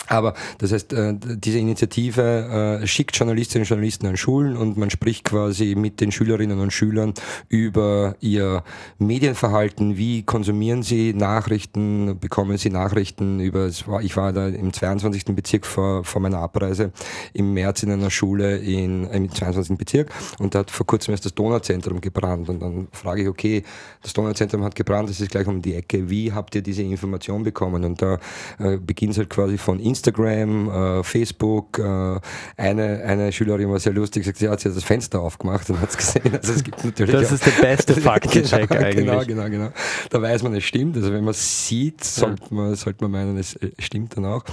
aber 0.08 0.34
das 0.58 0.72
heißt, 0.72 0.92
äh, 0.92 1.14
diese 1.18 1.58
Initiative 1.58 2.80
äh, 2.82 2.86
schickt 2.86 3.16
Journalistinnen 3.16 3.62
und 3.62 3.68
Journalisten 3.68 4.06
an 4.06 4.16
Schulen 4.16 4.56
und 4.56 4.76
man 4.76 4.90
spricht 4.90 5.24
quasi 5.24 5.74
mit 5.76 6.00
den 6.00 6.12
Schülerinnen 6.12 6.60
und 6.60 6.72
Schülern 6.72 7.14
über 7.48 8.16
ihr 8.20 8.62
Medienverhalten. 8.98 9.96
Wie 9.96 10.22
konsumieren 10.22 10.82
sie 10.82 11.12
Nachrichten? 11.12 12.18
Bekommen 12.18 12.56
sie 12.58 12.70
Nachrichten 12.70 13.40
über, 13.40 13.68
ich 13.68 14.16
war 14.16 14.32
da 14.32 14.48
im 14.48 14.72
22. 14.72 15.24
Bezirk 15.36 15.66
vor, 15.66 16.04
vor 16.04 16.20
meiner 16.20 16.38
Abreise 16.38 16.92
im 17.32 17.52
März 17.52 17.82
in 17.82 17.90
einer 17.90 18.10
Schule 18.10 18.58
in, 18.58 19.04
im 19.04 19.30
22. 19.30 19.76
Bezirk 19.76 20.10
und 20.38 20.54
da 20.54 20.60
hat 20.60 20.70
vor 20.70 20.86
kurzem 20.86 21.12
erst 21.12 21.24
das 21.24 21.34
Donauzentrum 21.34 22.00
gebrannt 22.00 22.48
und 22.48 22.60
dann 22.60 22.88
frage 22.92 23.22
ich, 23.22 23.28
okay, 23.28 23.62
das 24.02 24.12
Donauzentrum 24.12 24.62
hat 24.64 24.74
gebrannt, 24.74 25.08
das 25.10 25.20
ist 25.20 25.30
gleich 25.30 25.46
um 25.46 25.62
die 25.62 25.74
Ecke. 25.74 26.08
Wie 26.08 26.32
habt 26.32 26.54
ihr 26.54 26.62
diese 26.62 26.82
Information 26.82 27.42
bekommen? 27.42 27.84
Und 27.84 28.00
da 28.00 28.18
äh, 28.58 28.76
beginnt 28.78 29.12
es 29.12 29.18
halt 29.18 29.30
quasi 29.30 29.58
von 29.58 29.80
Instagram 29.80 29.95
Instagram, 29.96 30.70
äh, 30.70 31.02
Facebook. 31.02 31.78
Äh, 31.78 32.20
eine, 32.56 33.02
eine 33.04 33.32
Schülerin 33.32 33.70
war 33.70 33.80
sehr 33.80 33.92
lustig, 33.92 34.22
gesagt, 34.22 34.38
sie 34.38 34.48
hat 34.48 34.60
sich 34.60 34.74
das 34.74 34.84
Fenster 34.84 35.20
aufgemacht 35.20 35.68
und 35.70 35.80
hat 35.80 35.90
es 35.90 35.96
gesehen. 35.96 36.34
Also 36.34 36.52
es 36.52 36.64
gibt 36.64 36.84
natürlich 36.84 37.14
das 37.14 37.32
ist 37.32 37.46
der 37.46 37.62
beste 37.62 37.94
Faktencheck 38.00 38.68
genau, 38.68 38.82
eigentlich. 38.82 39.06
Genau, 39.06 39.24
genau, 39.24 39.48
genau. 39.48 39.68
Da 40.10 40.22
weiß 40.22 40.42
man, 40.42 40.54
es 40.54 40.64
stimmt. 40.64 40.96
Also 40.96 41.12
wenn 41.12 41.24
man 41.24 41.32
es 41.32 41.66
sieht, 41.66 42.04
sollte 42.04 42.54
man, 42.54 42.74
sollte 42.74 43.04
man 43.04 43.10
meinen, 43.10 43.38
es 43.38 43.58
stimmt 43.78 44.16
dann 44.16 44.26
auch. 44.26 44.44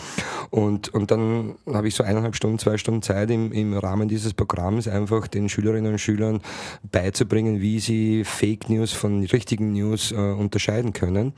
Und, 0.49 0.89
und 0.93 1.11
dann 1.11 1.55
habe 1.71 1.87
ich 1.87 1.95
so 1.95 2.03
eineinhalb 2.03 2.35
Stunden, 2.35 2.59
zwei 2.59 2.77
Stunden 2.77 3.01
Zeit 3.01 3.29
im, 3.31 3.51
im 3.51 3.77
Rahmen 3.77 4.07
dieses 4.07 4.33
Programms 4.33 4.87
einfach 4.87 5.27
den 5.27 5.49
Schülerinnen 5.49 5.91
und 5.93 5.99
Schülern 5.99 6.41
beizubringen, 6.91 7.61
wie 7.61 7.79
sie 7.79 8.23
Fake 8.23 8.69
News 8.69 8.91
von 8.91 9.23
richtigen 9.25 9.73
News 9.73 10.11
äh, 10.11 10.15
unterscheiden 10.15 10.93
können. 10.93 11.33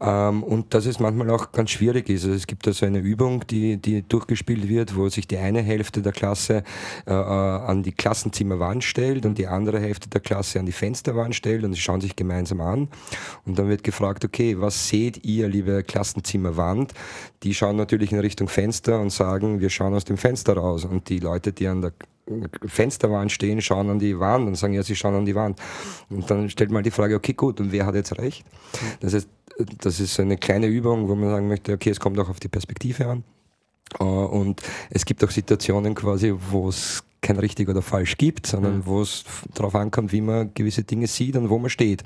Ähm, 0.00 0.42
und 0.42 0.74
dass 0.74 0.86
es 0.86 1.00
manchmal 1.00 1.30
auch 1.30 1.52
ganz 1.52 1.70
schwierig 1.70 2.08
ist. 2.08 2.24
Also 2.24 2.36
es 2.36 2.46
gibt 2.46 2.66
da 2.66 2.72
so 2.72 2.86
eine 2.86 2.98
Übung, 2.98 3.39
die, 3.44 3.76
die 3.76 4.02
durchgespielt 4.02 4.68
wird, 4.68 4.96
wo 4.96 5.08
sich 5.08 5.26
die 5.26 5.38
eine 5.38 5.62
Hälfte 5.62 6.02
der 6.02 6.12
Klasse 6.12 6.62
äh, 7.06 7.12
äh, 7.12 7.14
an 7.14 7.82
die 7.82 7.92
Klassenzimmerwand 7.92 8.84
stellt 8.84 9.26
und 9.26 9.38
die 9.38 9.46
andere 9.46 9.80
Hälfte 9.80 10.08
der 10.08 10.20
Klasse 10.20 10.60
an 10.60 10.66
die 10.66 10.72
Fensterwand 10.72 11.34
stellt 11.34 11.64
und 11.64 11.72
sie 11.72 11.80
schauen 11.80 12.00
sich 12.00 12.16
gemeinsam 12.16 12.60
an. 12.60 12.88
Und 13.44 13.58
dann 13.58 13.68
wird 13.68 13.84
gefragt, 13.84 14.24
okay, 14.24 14.60
was 14.60 14.88
seht 14.88 15.24
ihr, 15.24 15.48
liebe 15.48 15.82
Klassenzimmerwand? 15.82 16.92
Die 17.42 17.54
schauen 17.54 17.76
natürlich 17.76 18.12
in 18.12 18.20
Richtung 18.20 18.48
Fenster 18.48 19.00
und 19.00 19.10
sagen, 19.10 19.60
wir 19.60 19.70
schauen 19.70 19.94
aus 19.94 20.04
dem 20.04 20.16
Fenster 20.16 20.54
raus. 20.54 20.84
Und 20.84 21.08
die 21.08 21.18
Leute, 21.18 21.52
die 21.52 21.66
an 21.66 21.80
der 21.80 21.92
Fensterwand 22.66 23.32
stehen, 23.32 23.60
schauen 23.60 23.90
an 23.90 23.98
die 23.98 24.18
Wand 24.18 24.46
und 24.46 24.54
sagen, 24.56 24.74
ja, 24.74 24.82
sie 24.82 24.96
schauen 24.96 25.14
an 25.14 25.24
die 25.24 25.34
Wand. 25.34 25.60
Und 26.08 26.30
dann 26.30 26.50
stellt 26.50 26.70
man 26.70 26.82
die 26.82 26.90
Frage, 26.90 27.14
okay, 27.16 27.32
gut, 27.32 27.60
und 27.60 27.72
wer 27.72 27.86
hat 27.86 27.94
jetzt 27.94 28.16
recht? 28.18 28.44
Das 29.00 29.14
heißt, 29.14 29.28
das 29.78 30.00
ist 30.00 30.18
eine 30.20 30.36
kleine 30.36 30.66
Übung, 30.66 31.08
wo 31.08 31.14
man 31.14 31.30
sagen 31.30 31.48
möchte, 31.48 31.72
okay, 31.72 31.90
es 31.90 32.00
kommt 32.00 32.18
auch 32.18 32.28
auf 32.28 32.40
die 32.40 32.48
Perspektive 32.48 33.06
an. 33.06 33.24
Äh, 33.98 34.04
und 34.04 34.62
es 34.90 35.04
gibt 35.04 35.22
auch 35.24 35.30
Situationen 35.30 35.94
quasi, 35.94 36.34
wo 36.50 36.68
es 36.68 37.04
kein 37.20 37.38
richtig 37.38 37.68
oder 37.68 37.82
falsch 37.82 38.16
gibt, 38.16 38.46
sondern 38.46 38.78
mhm. 38.78 38.86
wo 38.86 39.02
es 39.02 39.24
darauf 39.54 39.74
ankommt, 39.74 40.12
wie 40.12 40.22
man 40.22 40.54
gewisse 40.54 40.84
Dinge 40.84 41.06
sieht 41.06 41.36
und 41.36 41.50
wo 41.50 41.58
man 41.58 41.70
steht. 41.70 42.02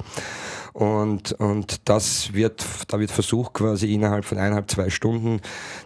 Und, 0.74 1.30
und 1.34 1.88
das 1.88 2.34
wird, 2.34 2.66
da 2.88 2.98
wird 2.98 3.12
versucht, 3.12 3.54
quasi 3.54 3.94
innerhalb 3.94 4.24
von 4.24 4.38
eineinhalb, 4.38 4.68
zwei 4.68 4.90
Stunden 4.90 5.40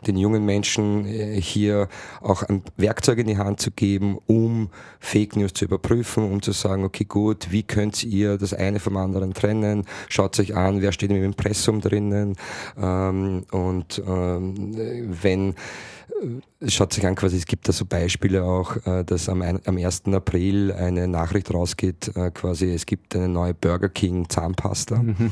den 0.06 0.16
jungen 0.16 0.46
Menschen 0.46 1.04
äh, 1.04 1.38
hier 1.38 1.88
auch 2.22 2.42
ein 2.42 2.62
Werkzeug 2.78 3.18
in 3.18 3.26
die 3.26 3.36
Hand 3.36 3.60
zu 3.60 3.70
geben, 3.70 4.16
um 4.26 4.70
Fake 4.98 5.36
News 5.36 5.52
zu 5.52 5.66
überprüfen, 5.66 6.24
um 6.24 6.40
zu 6.40 6.52
sagen, 6.52 6.84
okay, 6.84 7.04
gut, 7.04 7.48
wie 7.50 7.64
könnt 7.64 8.02
ihr 8.02 8.38
das 8.38 8.54
eine 8.54 8.80
vom 8.80 8.96
anderen 8.96 9.34
trennen? 9.34 9.84
Schaut 10.08 10.40
euch 10.40 10.56
an, 10.56 10.80
wer 10.80 10.92
steht 10.92 11.10
im 11.10 11.22
Impressum 11.22 11.82
drinnen? 11.82 12.36
Ähm, 12.80 13.44
und 13.50 14.02
ähm, 14.06 14.74
wenn 15.22 15.54
es 16.60 16.74
schaut 16.74 16.92
sich 16.92 17.06
an, 17.06 17.14
quasi, 17.14 17.36
es 17.36 17.46
gibt 17.46 17.68
da 17.68 17.72
so 17.72 17.84
Beispiele 17.84 18.44
auch, 18.44 18.76
äh, 18.86 19.04
dass 19.04 19.28
am, 19.28 19.42
am 19.42 19.76
1. 19.76 20.04
April 20.06 20.72
eine 20.72 21.06
Nachricht 21.08 21.52
rausgeht, 21.52 22.16
äh, 22.16 22.30
quasi, 22.30 22.72
es 22.72 22.86
gibt 22.86 23.14
eine 23.14 23.28
neue 23.28 23.54
Burger 23.54 23.88
King 23.88 24.28
Zahnpasta 24.28 24.96
mhm. 25.02 25.30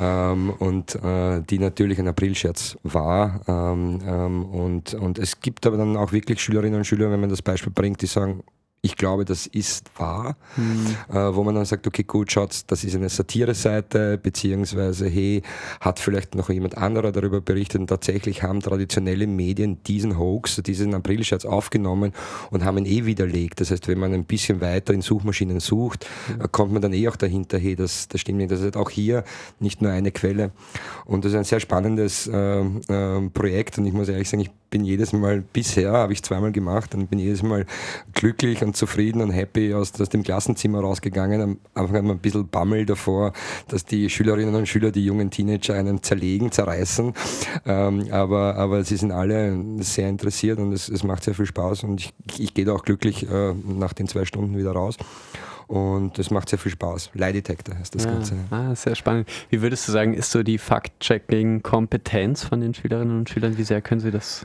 ähm, 0.00 0.50
und 0.58 0.94
äh, 0.96 1.42
die 1.42 1.58
natürlich 1.58 1.98
ein 1.98 2.08
Aprilscherz 2.08 2.76
war. 2.82 3.40
Ähm, 3.46 4.00
ähm, 4.06 4.44
und, 4.46 4.94
und 4.94 5.18
es 5.18 5.40
gibt 5.40 5.66
aber 5.66 5.76
dann 5.76 5.96
auch 5.96 6.12
wirklich 6.12 6.40
Schülerinnen 6.40 6.78
und 6.78 6.84
Schüler, 6.84 7.10
wenn 7.10 7.20
man 7.20 7.30
das 7.30 7.42
Beispiel 7.42 7.72
bringt, 7.72 8.02
die 8.02 8.06
sagen, 8.06 8.42
ich 8.86 8.96
glaube, 8.96 9.24
das 9.24 9.48
ist 9.48 9.90
wahr, 9.98 10.36
mhm. 10.56 10.96
äh, 11.10 11.34
wo 11.34 11.42
man 11.42 11.56
dann 11.56 11.64
sagt, 11.64 11.88
okay, 11.88 12.04
gut, 12.04 12.30
schaut, 12.30 12.62
das 12.68 12.84
ist 12.84 12.94
eine 12.94 13.08
Satire-Seite, 13.08 14.16
beziehungsweise, 14.16 15.08
hey, 15.08 15.42
hat 15.80 15.98
vielleicht 15.98 16.36
noch 16.36 16.50
jemand 16.50 16.78
anderer 16.78 17.10
darüber 17.10 17.40
berichtet 17.40 17.80
und 17.80 17.88
tatsächlich 17.88 18.44
haben 18.44 18.60
traditionelle 18.60 19.26
Medien 19.26 19.82
diesen 19.82 20.16
Hoax, 20.16 20.62
diesen 20.64 20.94
Aprilscherz 20.94 21.44
aufgenommen 21.44 22.12
und 22.50 22.64
haben 22.64 22.78
ihn 22.78 22.86
eh 22.86 23.06
widerlegt. 23.06 23.60
Das 23.60 23.72
heißt, 23.72 23.88
wenn 23.88 23.98
man 23.98 24.14
ein 24.14 24.24
bisschen 24.24 24.60
weiter 24.60 24.94
in 24.94 25.02
Suchmaschinen 25.02 25.58
sucht, 25.58 26.06
mhm. 26.28 26.42
äh, 26.42 26.48
kommt 26.48 26.72
man 26.72 26.80
dann 26.80 26.92
eh 26.92 27.08
auch 27.08 27.16
dahinter, 27.16 27.58
hey, 27.58 27.74
das, 27.74 28.06
das 28.06 28.20
stimmt 28.20 28.38
nicht. 28.38 28.52
Das 28.52 28.60
ist 28.60 28.76
auch 28.76 28.90
hier 28.90 29.24
nicht 29.58 29.82
nur 29.82 29.90
eine 29.90 30.12
Quelle. 30.12 30.52
Und 31.06 31.24
das 31.24 31.32
ist 31.32 31.38
ein 31.38 31.44
sehr 31.44 31.60
spannendes 31.60 32.28
äh 32.28 32.62
Projekt 33.34 33.78
und 33.78 33.86
ich 33.86 33.92
muss 33.92 34.08
ehrlich 34.08 34.28
sagen, 34.28 34.42
ich 34.42 34.50
bin 34.70 34.84
jedes 34.84 35.12
Mal, 35.12 35.42
bisher 35.52 35.92
habe 35.92 36.12
ich 36.12 36.22
zweimal 36.22 36.52
gemacht 36.52 36.94
und 36.94 37.08
bin 37.08 37.18
jedes 37.18 37.42
Mal 37.42 37.66
glücklich 38.14 38.62
und 38.62 38.76
zufrieden 38.76 39.22
und 39.22 39.30
happy 39.30 39.74
aus, 39.74 39.98
aus 40.00 40.08
dem 40.08 40.22
Klassenzimmer 40.22 40.80
rausgegangen. 40.80 41.40
Am 41.40 41.58
Anfang 41.74 41.96
hat 41.96 42.04
man 42.04 42.16
ein 42.16 42.20
bisschen 42.20 42.48
Bammel 42.48 42.86
davor, 42.86 43.32
dass 43.68 43.84
die 43.84 44.10
Schülerinnen 44.10 44.54
und 44.54 44.66
Schüler, 44.66 44.90
die 44.90 45.04
jungen 45.04 45.30
Teenager 45.30 45.74
einen 45.74 46.02
zerlegen, 46.02 46.52
zerreißen. 46.52 47.12
Ähm, 47.64 48.06
aber, 48.10 48.56
aber 48.56 48.84
sie 48.84 48.96
sind 48.96 49.12
alle 49.12 49.58
sehr 49.78 50.08
interessiert 50.08 50.58
und 50.58 50.72
es, 50.72 50.88
es 50.88 51.04
macht 51.04 51.24
sehr 51.24 51.34
viel 51.34 51.46
Spaß 51.46 51.84
und 51.84 52.00
ich, 52.00 52.12
ich 52.38 52.54
gehe 52.54 52.64
da 52.64 52.72
auch 52.72 52.84
glücklich 52.84 53.28
äh, 53.30 53.54
nach 53.54 53.92
den 53.92 54.08
zwei 54.08 54.24
Stunden 54.24 54.56
wieder 54.56 54.72
raus. 54.72 54.96
Und 55.68 56.18
es 56.20 56.30
macht 56.30 56.48
sehr 56.48 56.60
viel 56.60 56.70
Spaß. 56.70 57.10
Lie 57.14 57.32
Detector 57.32 57.76
heißt 57.76 57.94
das 57.94 58.04
ja. 58.04 58.12
Ganze. 58.12 58.36
Ah, 58.50 58.74
sehr 58.74 58.94
spannend. 58.94 59.28
Wie 59.50 59.62
würdest 59.62 59.88
du 59.88 59.92
sagen, 59.92 60.14
ist 60.14 60.30
so 60.30 60.44
die 60.44 60.58
Fact-Checking-Kompetenz 60.58 62.44
von 62.44 62.60
den 62.60 62.72
Schülerinnen 62.72 63.18
und 63.18 63.28
Schülern? 63.28 63.58
Wie 63.58 63.64
sehr 63.64 63.82
können 63.82 64.00
sie 64.00 64.12
das 64.12 64.44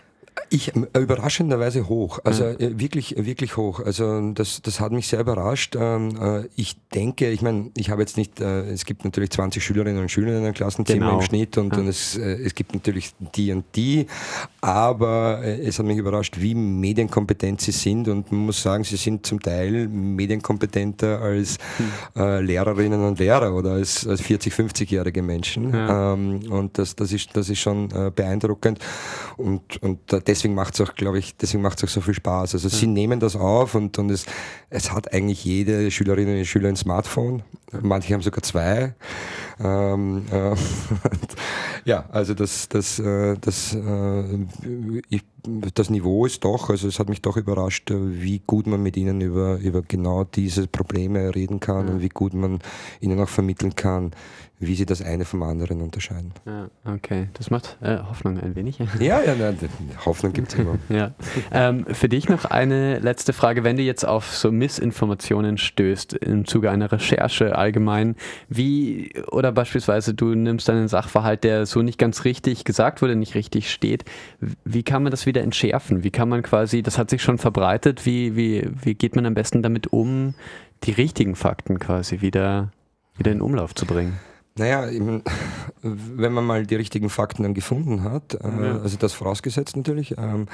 ich 0.50 0.76
äh, 0.76 1.00
überraschenderweise 1.00 1.88
hoch, 1.88 2.20
also 2.24 2.44
ja. 2.44 2.52
Äh, 2.52 2.80
wirklich, 2.80 3.16
wirklich 3.18 3.58
hoch. 3.58 3.80
Also 3.80 4.32
das, 4.32 4.62
das 4.62 4.80
hat 4.80 4.92
mich 4.92 5.08
sehr 5.08 5.20
überrascht. 5.20 5.76
Ähm, 5.80 6.10
äh, 6.22 6.48
ich 6.56 6.76
denke, 6.94 7.30
ich 7.30 7.42
meine, 7.42 7.72
ich 7.78 7.90
habe 7.90 8.02
jetzt 8.02 8.18
nicht, 8.18 8.42
es 8.42 8.86
gibt 8.86 9.06
natürlich 9.06 9.30
20 9.32 9.64
Schülerinnen 9.64 10.02
und 10.02 10.10
Schüler 10.10 10.38
in 10.38 10.44
einem 10.44 10.54
Klassenzimmer 10.54 11.08
genau. 11.08 11.20
im 11.20 11.26
Schnitt 11.26 11.58
und, 11.58 11.74
ja. 11.74 11.80
und 11.80 11.88
es, 11.88 12.18
es 12.18 12.54
gibt 12.54 12.74
natürlich 12.74 13.14
die 13.36 13.52
und 13.52 13.66
die, 13.76 14.08
aber 14.60 15.42
es 15.44 15.80
hat 15.80 15.86
mich 15.86 15.98
überrascht, 15.98 16.40
wie 16.40 16.54
medienkompetent 16.54 17.62
sie 17.62 17.72
sind 17.72 18.08
und 18.08 18.32
man 18.32 18.48
muss 18.48 18.62
sagen, 18.62 18.84
sie 18.84 18.98
sind 18.98 19.26
zum 19.26 19.40
Teil 19.40 19.88
medienkompetenter 19.88 21.22
als 21.22 21.58
hm. 22.16 22.46
Lehrerinnen 22.46 23.04
und 23.04 23.20
Lehrer 23.20 23.54
oder 23.54 23.72
als, 23.72 24.06
als 24.06 24.22
40, 24.22 24.54
50-jährige 24.54 25.22
Menschen. 25.22 25.74
Ja. 25.74 26.14
Ähm, 26.14 26.42
und 26.52 26.78
das, 26.78 26.96
das, 26.96 27.14
ist, 27.14 27.30
das 27.34 27.50
ist 27.50 27.60
schon 27.60 27.90
beeindruckend 28.16 28.80
und, 29.38 29.82
und 29.82 30.00
deswegen 30.22 30.54
macht 30.54 30.74
es 30.74 30.82
auch, 30.82 30.96
glaube 30.96 31.20
ich, 31.20 31.36
deswegen 31.36 31.64
macht 31.64 31.78
es 31.78 31.84
auch 31.84 31.94
so 31.94 32.02
viel 32.02 32.14
Spaß. 32.14 32.54
Also 32.54 32.68
ja. 32.68 32.76
sie 32.76 32.88
nehmen 32.88 33.20
das 33.20 33.36
auf 33.36 33.76
und, 33.76 33.98
und 34.00 34.10
es, 34.10 34.26
es 34.70 34.92
hat 34.92 35.14
eigentlich 35.14 35.44
jede 35.44 35.92
Schülerin 35.92 36.28
und 36.28 36.46
Schüler 36.46 36.70
ein 36.70 36.76
Smartphone. 36.76 37.44
Manche 37.82 38.14
haben 38.14 38.22
sogar 38.22 38.44
zwei. 38.44 38.94
Ähm, 39.60 40.24
äh, 40.32 40.56
ja, 41.86 42.06
also 42.12 42.34
das, 42.34 42.68
das, 42.70 43.00
äh, 43.00 43.38
das, 43.40 43.74
äh, 43.74 44.46
ich 45.10 45.24
das 45.74 45.90
Niveau 45.90 46.26
ist 46.26 46.44
doch, 46.44 46.70
also 46.70 46.88
es 46.88 47.00
hat 47.00 47.10
mich 47.10 47.22
doch 47.22 47.38
überrascht, 47.38 47.92
wie 47.92 48.40
gut 48.46 48.68
man 48.68 48.84
mit 48.84 48.96
ihnen 48.98 49.22
über, 49.22 49.58
über 49.58 49.82
genau 49.82 50.24
diese 50.24 50.68
Probleme 50.68 51.34
reden 51.34 51.60
kann 51.60 51.88
ja. 51.88 51.94
und 51.94 52.02
wie 52.02 52.10
gut 52.10 52.34
man 52.34 52.60
ihnen 53.00 53.20
auch 53.20 53.30
vermitteln 53.30 53.76
kann, 53.76 54.12
wie 54.62 54.76
sie 54.76 54.86
das 54.86 55.02
eine 55.02 55.26
vom 55.26 55.42
anderen 55.42 55.82
unterscheiden. 55.82 56.32
Ja, 56.46 56.70
okay, 56.86 57.30
das 57.34 57.50
macht 57.50 57.78
äh, 57.82 57.98
Hoffnung 57.98 58.40
ein 58.40 58.56
wenig. 58.56 58.78
Ja, 59.00 59.22
ja, 59.24 59.34
nein, 59.34 59.58
Hoffnung 60.06 60.34
gibt 60.34 60.54
es 60.54 60.60
immer. 60.60 60.78
ja. 60.90 61.12
Ähm, 61.52 61.86
für 61.92 62.08
dich 62.08 62.30
noch 62.30 62.46
eine 62.46 63.00
letzte 63.00 63.34
Frage. 63.34 63.64
Wenn 63.64 63.76
du 63.76 63.82
jetzt 63.82 64.06
auf 64.06 64.36
so 64.36 64.52
Missinformationen 64.52 65.58
stößt 65.58 66.14
im 66.14 66.46
Zuge 66.46 66.70
einer 66.70 66.92
Recherche 66.92 67.58
allgemein, 67.58 68.16
wie, 68.50 69.12
oder 69.32 69.52
beispielsweise 69.52 70.14
du 70.14 70.36
nimmst 70.36 70.70
einen 70.70 70.88
Sachverhalt, 70.88 71.44
der 71.44 71.66
so 71.66 71.82
nicht 71.82 71.98
ganz 71.98 72.24
richtig 72.24 72.64
gesagt 72.64 73.02
wurde, 73.02 73.16
nicht 73.16 73.34
richtig 73.34 73.72
steht, 73.72 74.06
wie 74.64 74.84
kann 74.84 75.02
man 75.02 75.10
das 75.10 75.26
wieder 75.26 75.42
entschärfen? 75.42 76.04
Wie 76.04 76.12
kann 76.12 76.30
man 76.30 76.44
quasi, 76.44 76.84
das 76.84 77.00
hat 77.00 77.10
sich 77.10 77.24
schon 77.24 77.40
verbreitet, 77.40 78.06
wie, 78.06 78.36
wie, 78.36 78.70
wie 78.84 78.94
geht 78.94 79.16
man 79.16 79.26
am 79.26 79.34
besten 79.34 79.64
damit 79.64 79.92
um, 79.92 80.36
die 80.84 80.92
richtigen 80.92 81.36
Fakten 81.36 81.80
quasi 81.80 82.22
wieder, 82.22 82.72
wieder 83.18 83.32
in 83.32 83.42
Umlauf 83.42 83.74
zu 83.74 83.88
bringen? 83.88 84.20
Naja, 84.62 84.88
wenn 85.82 86.34
man 86.34 86.46
mal 86.46 86.68
die 86.68 86.76
richtigen 86.76 87.10
Fakten 87.10 87.42
dann 87.42 87.56
gefunden 87.56 88.04
hat, 88.04 88.36
äh, 88.36 88.48
ja. 88.48 88.78
also 88.78 88.96
das 88.96 89.12
vorausgesetzt 89.12 89.76
natürlich, 89.76 90.14
ähm, 90.20 90.46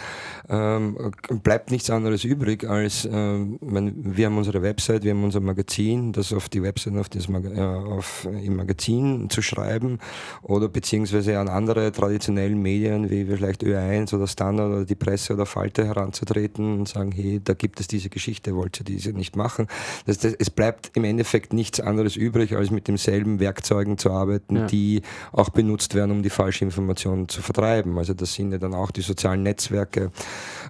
ähm, 0.47 1.11
bleibt 1.43 1.71
nichts 1.71 1.89
anderes 1.89 2.23
übrig 2.23 2.63
als, 2.63 3.03
äh, 3.03 3.11
mein, 3.11 4.15
wir 4.15 4.27
haben 4.27 4.37
unsere 4.37 4.61
Website, 4.61 5.03
wir 5.03 5.11
haben 5.11 5.25
unser 5.25 5.41
Magazin, 5.41 6.13
das 6.13 6.31
auf 6.31 6.47
die 6.47 6.63
Website, 6.63 6.95
auf 6.95 7.09
das 7.09 7.27
Mag 7.27 7.43
äh, 7.43 7.59
auf, 7.59 8.25
im 8.25 8.55
Magazin 8.55 9.29
zu 9.29 9.41
schreiben 9.41 9.99
oder 10.41 10.69
beziehungsweise 10.69 11.37
an 11.37 11.49
andere 11.49 11.91
traditionellen 11.91 12.61
Medien 12.61 13.09
wie 13.09 13.25
vielleicht 13.25 13.61
Ö1 13.61 14.15
oder 14.15 14.27
Standard 14.27 14.71
oder 14.71 14.85
die 14.85 14.95
Presse 14.95 15.33
oder 15.33 15.45
Falte 15.45 15.85
heranzutreten 15.85 16.79
und 16.79 16.87
sagen, 16.87 17.11
hey, 17.11 17.41
da 17.43 17.53
gibt 17.53 17.81
es 17.81 17.87
diese 17.87 18.07
Geschichte, 18.07 18.55
wollt 18.55 18.79
ihr 18.79 18.85
diese 18.85 19.11
nicht 19.11 19.35
machen? 19.35 19.67
Das, 20.05 20.17
das, 20.17 20.33
es 20.33 20.49
bleibt 20.49 20.91
im 20.95 21.03
Endeffekt 21.03 21.51
nichts 21.51 21.81
anderes 21.81 22.15
übrig, 22.15 22.55
als 22.55 22.71
mit 22.71 22.87
demselben 22.87 23.41
Werkzeug 23.41 23.96
Zu 23.97 24.11
arbeiten, 24.11 24.55
ja. 24.55 24.65
die 24.65 25.01
auch 25.31 25.49
benutzt 25.49 25.95
werden, 25.95 26.11
um 26.11 26.23
die 26.23 26.29
falsche 26.29 26.65
Information 26.65 27.27
zu 27.27 27.41
vertreiben. 27.41 27.97
Also 27.97 28.13
das 28.13 28.33
sind 28.33 28.51
ja 28.51 28.57
dann 28.57 28.73
auch 28.73 28.91
die 28.91 29.01
sozialen 29.01 29.43
Netzwerke. 29.43 30.11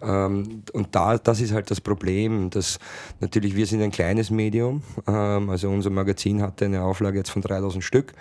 Ähm, 0.01 0.63
und 0.73 0.95
da, 0.95 1.17
das 1.17 1.41
ist 1.41 1.53
halt 1.53 1.69
das 1.71 1.81
Problem, 1.81 2.49
dass 2.49 2.79
natürlich 3.19 3.55
wir 3.55 3.65
sind 3.65 3.81
ein 3.81 3.91
kleines 3.91 4.29
Medium, 4.29 4.81
ähm, 5.07 5.49
also 5.49 5.69
unser 5.69 5.89
Magazin 5.89 6.41
hatte 6.41 6.65
eine 6.65 6.81
Auflage 6.81 7.17
jetzt 7.17 7.29
von 7.29 7.41
3000 7.41 7.83
Stück. 7.83 8.13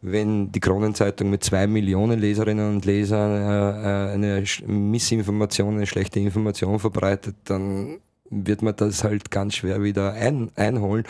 Wenn 0.00 0.50
die 0.50 0.60
Kronenzeitung 0.60 1.30
mit 1.30 1.44
zwei 1.44 1.66
Millionen 1.66 2.18
Leserinnen 2.18 2.74
und 2.74 2.84
Lesern 2.84 3.30
äh, 3.30 4.10
äh, 4.10 4.14
eine 4.14 4.44
Missinformation, 4.66 5.76
eine 5.76 5.86
schlechte 5.86 6.18
Information 6.18 6.78
verbreitet, 6.78 7.36
dann 7.44 7.98
wird 8.32 8.62
man 8.62 8.74
das 8.74 9.04
halt 9.04 9.30
ganz 9.30 9.54
schwer 9.56 9.82
wieder 9.82 10.14
ein, 10.14 10.50
einholen. 10.56 11.04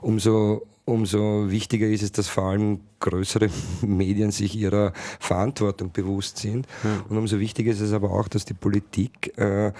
Umso, 0.00 0.66
umso 0.86 1.50
wichtiger 1.50 1.86
ist 1.86 2.02
es, 2.02 2.12
dass 2.12 2.28
vor 2.28 2.44
allem 2.44 2.80
größere 3.00 3.48
Medien 3.82 4.30
sich 4.30 4.56
ihrer 4.56 4.92
Verantwortung 5.18 5.92
bewusst 5.92 6.38
sind. 6.38 6.66
Ja. 6.82 7.04
Und 7.08 7.18
umso 7.18 7.38
wichtiger 7.38 7.72
ist 7.72 7.80
es 7.80 7.92
aber 7.92 8.10
auch, 8.10 8.28
dass 8.28 8.44
die 8.44 8.54
Politik 8.54 9.36
äh, 9.38 9.72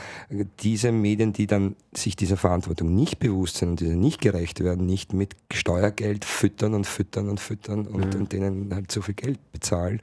diese 0.61 0.93
Medien, 0.93 1.33
die 1.33 1.47
dann 1.47 1.77
sich 1.95 2.17
dieser 2.17 2.37
Verantwortung 2.37 2.95
nicht 2.95 3.19
bewusst 3.19 3.57
sind 3.57 3.71
und 3.71 3.81
diese 3.81 3.97
nicht 3.97 4.21
gerecht 4.21 4.61
werden, 4.61 4.87
nicht 4.87 5.13
mit 5.13 5.37
Steuergeld 5.53 6.25
füttern 6.25 6.75
und 6.75 6.87
füttern 6.87 7.29
und 7.29 7.41
füttern 7.41 7.87
und, 7.87 8.15
ja. 8.15 8.21
und 8.21 8.33
denen 8.33 8.75
halt 8.75 8.91
so 8.91 9.03
viel 9.03 9.15
Geld 9.15 9.39
bezahlen, 9.53 10.01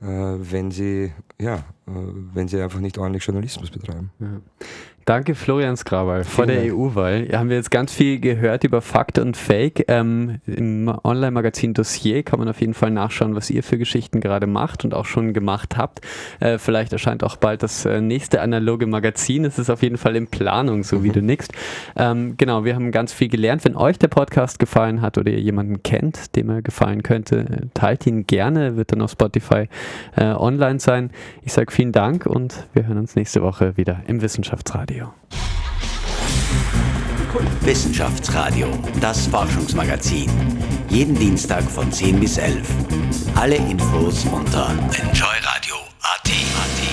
äh, 0.00 0.06
wenn 0.06 0.70
sie 0.70 1.12
ja, 1.38 1.56
äh, 1.86 1.90
wenn 2.34 2.48
sie 2.48 2.60
einfach 2.60 2.80
nicht 2.80 2.98
ordentlich 2.98 3.24
Journalismus 3.24 3.70
betreiben. 3.70 4.10
Ja. 4.18 4.40
Danke, 5.04 5.34
Florian 5.34 5.76
Skrawal. 5.76 6.22
Vor 6.22 6.46
der 6.46 6.72
EU-Wahl 6.72 7.26
haben 7.32 7.48
wir 7.48 7.56
jetzt 7.56 7.72
ganz 7.72 7.92
viel 7.92 8.20
gehört 8.20 8.62
über 8.62 8.80
Fakt 8.80 9.18
und 9.18 9.36
Fake. 9.36 9.84
Ähm, 9.88 10.40
Im 10.46 10.92
Online-Magazin 11.02 11.74
Dossier 11.74 12.22
kann 12.22 12.38
man 12.38 12.48
auf 12.48 12.60
jeden 12.60 12.74
Fall 12.74 12.92
nachschauen, 12.92 13.34
was 13.34 13.50
ihr 13.50 13.64
für 13.64 13.78
Geschichten 13.78 14.20
gerade 14.20 14.46
macht 14.46 14.84
und 14.84 14.94
auch 14.94 15.04
schon 15.04 15.32
gemacht 15.32 15.76
habt. 15.76 16.02
Äh, 16.38 16.58
vielleicht 16.58 16.92
erscheint 16.92 17.24
auch 17.24 17.34
bald 17.34 17.64
das 17.64 17.84
äh, 17.84 18.00
nächste 18.00 18.40
analoge 18.42 18.86
Magazin. 18.86 19.44
Es 19.44 19.58
ist 19.58 19.70
auf 19.70 19.82
jeden 19.82 19.96
Fall 19.96 20.14
in 20.14 20.28
Planung, 20.28 20.84
so 20.84 21.02
wie 21.02 21.10
du 21.10 21.20
nickst. 21.20 21.52
Ähm, 21.96 22.36
genau, 22.36 22.64
wir 22.64 22.76
haben 22.76 22.92
ganz 22.92 23.12
viel 23.12 23.28
gelernt. 23.28 23.64
Wenn 23.64 23.74
euch 23.74 23.98
der 23.98 24.08
Podcast 24.08 24.60
gefallen 24.60 25.02
hat 25.02 25.18
oder 25.18 25.32
ihr 25.32 25.40
jemanden 25.40 25.82
kennt, 25.82 26.36
dem 26.36 26.48
er 26.48 26.62
gefallen 26.62 27.02
könnte, 27.02 27.68
teilt 27.74 28.06
ihn 28.06 28.28
gerne. 28.28 28.76
Wird 28.76 28.92
dann 28.92 29.02
auf 29.02 29.10
Spotify 29.10 29.68
äh, 30.16 30.26
online 30.26 30.78
sein. 30.78 31.10
Ich 31.42 31.52
sage 31.52 31.72
vielen 31.72 31.90
Dank 31.90 32.24
und 32.24 32.68
wir 32.72 32.86
hören 32.86 32.98
uns 32.98 33.16
nächste 33.16 33.42
Woche 33.42 33.76
wieder 33.76 34.00
im 34.06 34.22
Wissenschaftsradio. 34.22 34.91
Radio. 34.92 35.14
Wissenschaftsradio, 37.62 38.68
das 39.00 39.26
Forschungsmagazin. 39.26 40.30
Jeden 40.90 41.18
Dienstag 41.18 41.62
von 41.62 41.90
10 41.90 42.20
bis 42.20 42.36
11. 42.36 42.68
Alle 43.34 43.56
Infos 43.56 44.26
unter 44.26 44.68
enjoyradio.at. 44.70 46.91